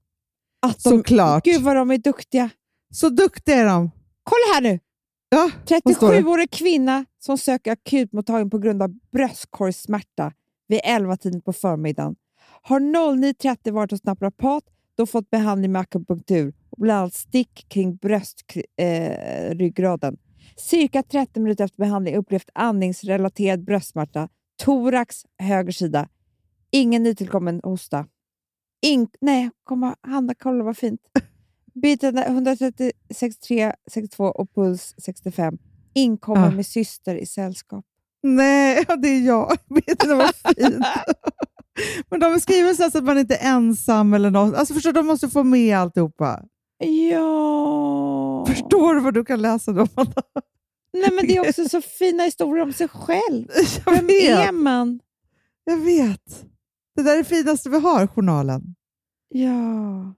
Att 0.63 0.85
de, 0.85 0.91
Såklart. 0.91 1.45
Gud 1.45 1.63
vad 1.63 1.77
de 1.77 1.91
är 1.91 1.99
duktiga. 1.99 2.51
Så 2.91 3.09
duktiga 3.09 3.57
är 3.57 3.65
de. 3.65 3.91
Kolla 4.23 4.55
här 4.55 4.61
nu! 4.61 4.81
Ja, 5.29 5.51
vad 5.85 5.97
står 5.97 6.13
det? 6.13 6.21
37-årig 6.21 6.51
kvinna 6.51 7.05
som 7.19 7.39
söker 7.39 7.73
akutmottagning 7.73 8.51
på 8.51 8.59
grund 8.59 8.83
av 8.83 8.95
bröstkorgssmärta 9.13 10.33
vid 10.69 10.81
11-tiden 10.81 11.41
på 11.41 11.53
förmiddagen. 11.53 12.17
Har 12.63 12.81
09.30 12.81 13.73
varit 13.73 13.91
hos 13.91 14.05
naprapat, 14.05 14.65
då 14.97 15.07
fått 15.07 15.31
behandling 15.31 15.73
med 15.73 15.81
akupunktur 15.81 16.55
bland 16.79 17.01
annat 17.01 17.15
stick 17.15 17.67
kring 17.69 17.97
bröstryggraden. 17.97 20.15
Eh. 20.15 20.19
Cirka 20.57 21.03
30 21.03 21.41
minuter 21.41 21.65
efter 21.65 21.79
behandling 21.79 22.17
upplevt 22.17 22.51
andningsrelaterad 22.55 23.65
bröstsmärta, 23.65 24.29
thorax 24.63 25.17
höger 25.39 25.73
sida. 25.73 26.09
Ingen 26.71 27.03
nytillkommen 27.03 27.61
hosta. 27.65 28.07
In, 28.87 29.09
nej, 29.21 29.51
komma, 29.65 29.97
Hanna, 30.01 30.35
kolla 30.39 30.65
vad 30.65 30.77
fint. 30.77 31.01
Bitande 31.83 32.25
130, 32.25 32.93
63, 33.15 33.73
62 33.91 34.25
och 34.25 34.55
puls 34.55 34.95
65. 34.99 35.59
Inkommer 35.95 36.47
Ah. 36.47 36.51
med 36.51 36.67
syster 36.67 37.15
i 37.15 37.27
sällskap. 37.27 37.85
Nej, 38.23 38.85
ja, 38.89 38.97
det 38.97 39.09
är 39.09 39.27
jag. 39.27 39.57
Vet 39.69 40.01
du, 40.01 40.15
var 40.15 40.55
fint. 40.55 40.85
Men 42.11 42.21
de 42.21 42.41
skriver 42.41 42.75
så 42.75 42.99
att 42.99 43.05
man 43.05 43.19
inte 43.19 43.37
är 43.37 43.51
ensam 43.57 44.15
eller 44.15 44.31
något. 44.31 44.55
Alltså 44.55 44.75
förstår 44.75 44.93
de 44.93 45.07
måste 45.07 45.29
få 45.29 45.45
med 45.45 45.77
alltihopa. 45.79 46.43
Ja! 46.79 48.45
Förstår 48.49 48.95
du 48.95 49.01
vad 49.01 49.15
du 49.15 49.25
kan 49.25 49.43
läsa 49.43 49.73
då? 49.73 49.81
Amanda? 49.81 50.23
Nej, 50.93 51.11
men 51.13 51.27
det 51.27 51.37
är 51.37 51.49
också 51.49 51.65
så 51.69 51.81
fina 51.81 52.23
historier 52.23 52.63
om 52.65 52.73
sig 52.73 52.89
själv. 52.89 53.47
Jag 53.87 53.93
Vem 53.93 54.11
är 54.11 54.37
vet. 54.47 54.55
man? 54.55 55.01
Jag 55.65 55.77
vet. 55.77 56.45
Det 56.97 57.03
där 57.03 57.13
är 57.13 57.19
det 57.19 57.25
finaste 57.25 57.71
vi 57.71 57.81
har, 57.81 58.07
journalen. 58.07 58.75
Ja. 59.29 60.15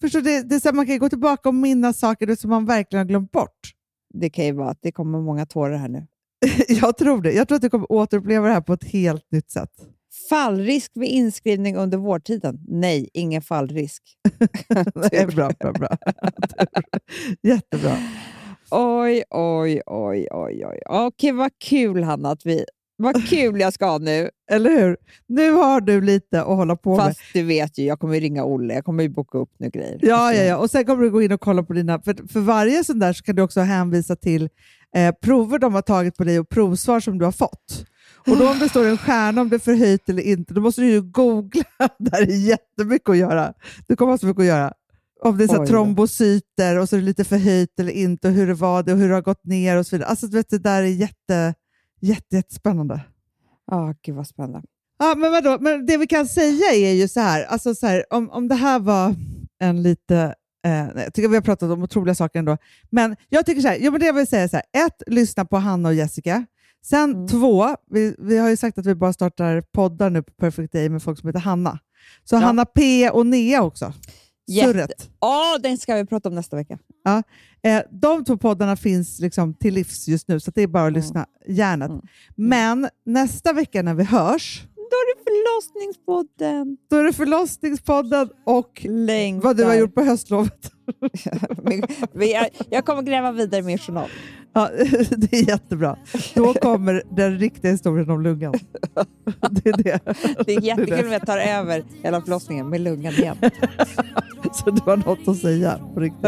Förstår 0.00 0.20
du, 0.20 0.30
det, 0.30 0.42
det 0.42 0.54
är 0.54 0.60
så 0.60 0.68
här, 0.68 0.74
man 0.74 0.86
kan 0.86 0.98
gå 0.98 1.08
tillbaka 1.08 1.48
och 1.48 1.54
minnas 1.54 1.98
saker 1.98 2.36
som 2.36 2.50
man 2.50 2.66
verkligen 2.66 3.00
har 3.00 3.08
glömt 3.08 3.32
bort. 3.32 3.72
Det 4.14 4.30
kan 4.30 4.44
ju 4.44 4.52
vara 4.52 4.70
att 4.70 4.78
det 4.82 4.92
kommer 4.92 5.20
många 5.20 5.46
tårar 5.46 5.76
här 5.76 5.88
nu. 5.88 6.06
Jag 6.68 6.96
tror 6.96 7.22
det. 7.22 7.32
Jag 7.32 7.48
tror 7.48 7.56
att 7.56 7.62
du 7.62 7.70
kommer 7.70 7.92
återuppleva 7.92 8.46
det 8.48 8.54
här 8.54 8.60
på 8.60 8.72
ett 8.72 8.84
helt 8.84 9.32
nytt 9.32 9.50
sätt. 9.50 9.72
Fallrisk 10.28 10.90
vid 10.94 11.08
inskrivning 11.08 11.76
under 11.76 11.98
vårdtiden? 11.98 12.60
Nej, 12.68 13.08
ingen 13.12 13.42
fallrisk. 13.42 14.02
Det 15.10 15.16
är 15.16 15.26
bra, 15.26 15.50
bra, 15.60 15.72
bra. 15.72 15.96
Jättebra. 17.42 17.96
Oj, 18.70 19.24
oj, 19.30 19.82
oj, 19.86 20.28
oj, 20.30 20.66
oj. 20.66 20.82
Okej, 20.86 21.32
vad 21.32 21.50
kul 21.58 22.02
Hanna 22.02 22.30
att 22.30 22.46
vi... 22.46 22.64
Vad 22.96 23.28
kul 23.28 23.60
jag 23.60 23.72
ska 23.72 23.86
ha 23.86 23.98
nu. 23.98 24.30
Eller 24.50 24.70
hur? 24.70 24.96
Nu 25.26 25.52
har 25.52 25.80
du 25.80 26.00
lite 26.00 26.40
att 26.40 26.46
hålla 26.46 26.76
på 26.76 26.96
med. 26.96 27.06
Fast 27.06 27.20
du 27.32 27.42
vet 27.42 27.78
ju, 27.78 27.84
jag 27.84 28.00
kommer 28.00 28.14
ju 28.14 28.20
ringa 28.20 28.44
Olle. 28.44 28.74
Jag 28.74 28.84
kommer 28.84 29.02
ju 29.02 29.08
boka 29.08 29.38
upp 29.38 29.50
nu 29.58 29.70
grejer. 29.70 29.98
Ja, 30.02 30.34
ja, 30.34 30.42
ja. 30.42 30.56
Och 30.56 30.70
sen 30.70 30.84
kommer 30.84 31.02
du 31.02 31.10
gå 31.10 31.22
in 31.22 31.32
och 31.32 31.40
kolla 31.40 31.62
på 31.62 31.72
dina... 31.72 32.00
För, 32.00 32.28
för 32.28 32.40
varje 32.40 32.84
sån 32.84 32.98
där 32.98 33.12
så 33.12 33.22
kan 33.22 33.36
du 33.36 33.42
också 33.42 33.60
hänvisa 33.60 34.16
till 34.16 34.48
eh, 34.96 35.14
prover 35.22 35.58
de 35.58 35.74
har 35.74 35.82
tagit 35.82 36.16
på 36.16 36.24
dig 36.24 36.40
och 36.40 36.48
provsvar 36.48 37.00
som 37.00 37.18
du 37.18 37.24
har 37.24 37.32
fått. 37.32 37.86
Och 38.26 38.36
då 38.36 38.50
om 38.50 38.58
det 38.58 38.68
står 38.68 38.86
en 38.86 38.98
stjärna 38.98 39.40
om 39.40 39.48
det 39.48 39.56
är 39.56 39.60
förhöjt 39.60 40.08
eller 40.08 40.22
inte, 40.22 40.54
då 40.54 40.60
måste 40.60 40.80
du 40.80 40.90
ju 40.90 41.02
googla. 41.02 41.64
Det 41.98 42.12
här 42.12 42.22
är 42.22 42.36
jättemycket 42.36 43.08
att 43.08 43.16
göra. 43.16 43.54
Du 43.88 43.96
kommer 43.96 44.12
ha 44.12 44.18
så 44.18 44.26
mycket 44.26 44.40
att 44.40 44.46
göra. 44.46 44.72
Om 45.22 45.38
det 45.38 45.44
är 45.44 45.48
så 45.48 45.66
trombocyter 45.66 46.78
och 46.78 46.88
så 46.88 46.96
är 46.96 47.00
det 47.00 47.06
lite 47.06 47.24
förhöjt 47.24 47.80
eller 47.80 47.92
inte 47.92 48.28
och 48.28 48.34
hur 48.34 48.46
det 48.46 48.54
var 48.54 48.82
det 48.82 48.92
och 48.92 48.98
hur 48.98 49.08
det 49.08 49.14
har 49.14 49.22
gått 49.22 49.44
ner 49.44 49.76
och 49.76 49.86
så 49.86 49.96
vidare. 49.96 50.08
Alltså, 50.08 50.26
vet, 50.26 50.50
det 50.50 50.58
där 50.58 50.82
är 50.82 50.86
jätte, 50.86 51.54
jätte, 52.00 52.36
jättespännande. 52.36 53.00
Ja, 53.70 53.94
gud 54.02 54.14
vad 54.14 54.26
spännande. 54.26 54.62
Ja, 54.98 55.14
men 55.16 55.32
vadå? 55.32 55.58
Men 55.60 55.86
det 55.86 55.96
vi 55.96 56.06
kan 56.06 56.26
säga 56.26 56.72
är 56.72 56.92
ju 56.92 57.08
så 57.08 57.20
här, 57.20 57.44
alltså 57.44 57.74
så 57.74 57.86
här 57.86 58.04
om, 58.10 58.30
om 58.30 58.48
det 58.48 58.54
här 58.54 58.78
var 58.78 59.14
en 59.58 59.82
lite... 59.82 60.34
Eh, 60.66 60.86
jag 60.96 61.14
tycker 61.14 61.28
vi 61.28 61.34
har 61.36 61.42
pratat 61.42 61.70
om 61.70 61.82
otroliga 61.82 62.14
saker 62.14 62.38
ändå. 62.38 62.56
Men 62.90 63.16
jag 63.28 63.46
tycker 63.46 63.60
så 63.60 63.68
här, 63.68 63.78
ja, 63.80 63.90
men 63.90 64.00
det 64.00 64.06
jag 64.06 64.12
vill 64.12 64.26
säga 64.26 64.48
så 64.48 64.56
här. 64.56 64.86
Ett, 64.86 65.02
lyssna 65.06 65.44
på 65.44 65.56
Hanna 65.56 65.88
och 65.88 65.94
Jessica. 65.94 66.46
Sen 66.82 67.10
Mm. 67.10 67.28
två, 67.28 67.76
vi, 67.90 68.14
vi 68.18 68.38
har 68.38 68.48
ju 68.48 68.56
sagt 68.56 68.78
att 68.78 68.86
vi 68.86 68.94
bara 68.94 69.12
startar 69.12 69.60
poddar 69.72 70.10
nu 70.10 70.22
på 70.22 70.32
Perfect 70.32 70.72
Day 70.72 70.88
med 70.88 71.02
folk 71.02 71.18
som 71.20 71.26
heter 71.28 71.40
Hanna. 71.40 71.78
Så 72.24 72.34
Ja. 72.36 72.40
Hanna 72.40 72.64
P 72.64 73.10
och 73.10 73.26
Nea 73.26 73.62
också. 73.62 73.92
Surret. 74.64 75.10
Åh, 75.20 75.60
den 75.62 75.78
ska 75.78 75.94
vi 75.96 76.06
prata 76.06 76.28
om 76.28 76.34
nästa 76.34 76.56
vecka. 76.56 76.78
Eh, 77.62 77.82
de 77.90 78.24
två 78.24 78.36
poddarna 78.36 78.76
finns 78.76 79.18
liksom 79.20 79.54
till 79.54 79.74
livs 79.74 80.08
just 80.08 80.28
nu, 80.28 80.40
så 80.40 80.50
det 80.50 80.62
är 80.62 80.66
bara 80.66 80.82
att 80.84 80.88
Mm. 80.90 81.00
lyssna 81.02 81.26
järnet. 81.48 81.90
Mm. 81.90 82.02
Men 82.36 82.88
nästa 83.06 83.52
vecka 83.52 83.82
när 83.82 83.94
vi 83.94 84.04
hörs, 84.04 84.66
Då 84.90 84.96
är 84.96 85.16
det 85.16 85.24
förlossningspodden. 85.24 86.76
då 86.90 86.96
är 86.96 87.04
det 87.04 87.12
förlossningspodden 87.12 88.28
och 88.46 88.86
Längtar. 88.88 89.48
vad 89.48 89.56
du 89.56 89.64
har 89.64 89.74
gjort 89.74 89.94
på 89.94 90.02
höstlovet. 90.02 90.72
Jag 92.70 92.84
kommer 92.84 93.02
gräva 93.02 93.32
vidare 93.32 93.60
i 93.60 93.62
min 93.62 93.78
journal. 93.78 94.08
Ja, 94.52 94.70
det 95.10 95.32
är 95.32 95.48
jättebra. 95.48 95.96
Då 96.34 96.54
kommer 96.54 97.02
den 97.10 97.38
riktiga 97.38 97.70
historien 97.70 98.10
om 98.10 98.22
lungan. 98.22 98.54
Det 99.50 99.68
är 99.70 99.82
det. 99.82 100.00
Det 100.46 100.54
är 100.54 100.60
jättekul 100.60 101.06
om 101.06 101.12
jag 101.12 101.26
tar 101.26 101.38
över 101.38 101.84
hela 102.02 102.20
förlossningen 102.20 102.68
med 102.68 102.80
lungan 102.80 103.12
igen. 103.12 103.36
Så 104.52 104.70
du 104.70 104.82
har 104.84 104.96
något 104.96 105.28
att 105.28 105.36
säga 105.36 105.80
på 105.94 106.00
riktigt. 106.00 106.22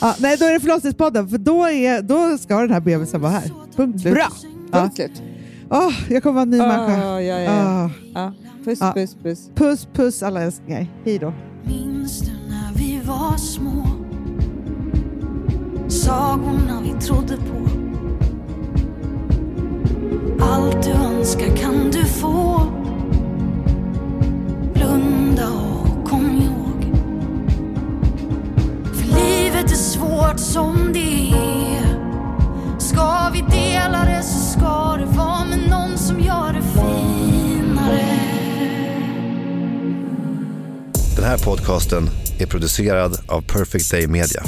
Ja, 0.00 0.14
nej, 0.18 0.36
då 0.36 0.44
är 0.44 0.52
det 0.52 0.60
förlossningspodden, 0.60 1.28
för 1.28 1.38
då, 1.38 1.64
är, 1.64 2.02
då 2.02 2.38
ska 2.38 2.60
den 2.60 2.70
här 2.70 2.80
bebisen 2.80 3.20
vara 3.20 3.32
här. 3.32 3.50
Punkt 3.76 4.00
slut. 4.00 4.14
Bra! 4.14 4.26
Ja. 4.72 4.78
Punkt 4.78 4.96
slut. 4.96 5.22
Oh, 5.70 5.92
jag 6.12 6.22
kommer 6.22 6.34
vara 6.34 6.42
en 6.42 6.50
ny 6.50 6.60
oh, 6.60 6.68
människa. 6.68 7.20
Ja, 7.20 7.20
ja, 7.20 7.40
ja. 7.40 7.84
Oh. 8.14 8.30
Puss, 8.64 8.82
ah. 8.82 8.92
puss, 8.92 9.16
puss. 9.22 9.50
Puss, 9.54 9.88
puss 9.92 10.22
alla 10.22 10.42
älsklingar. 10.42 10.86
Hej 11.04 11.18
då. 11.18 11.32
Minns 11.62 12.20
du 12.20 12.32
när 12.48 12.72
vi 12.74 13.00
var 13.04 13.36
små? 13.36 13.86
Sagorna 15.88 16.82
vi 16.82 17.00
trodde 17.00 17.36
på. 17.36 17.68
Allt 20.44 20.82
du 20.82 20.90
önskar 20.90 21.56
kan 21.56 21.90
du 21.90 22.04
få. 22.04 22.60
Blunda 24.74 25.48
och 25.52 26.08
kom 26.08 26.26
ihåg. 26.26 26.96
För 28.94 29.06
livet 29.06 29.70
är 29.70 29.76
svårt 29.76 30.38
som 30.38 30.92
det 30.92 31.30
är. 31.30 31.73
Ska 32.94 33.30
vi 33.32 33.40
dela 33.40 34.04
det 34.04 34.22
så 34.22 34.58
ska 34.58 34.96
det 34.96 35.04
vara 35.16 35.44
med 35.44 35.68
någon 35.70 35.98
som 35.98 36.20
gör 36.20 36.52
det 36.52 36.62
finare 36.62 38.00
Den 41.16 41.24
här 41.24 41.38
podcasten 41.38 42.10
är 42.40 42.46
producerad 42.46 43.20
av 43.28 43.42
Perfect 43.42 43.90
Day 43.90 44.06
Media. 44.06 44.42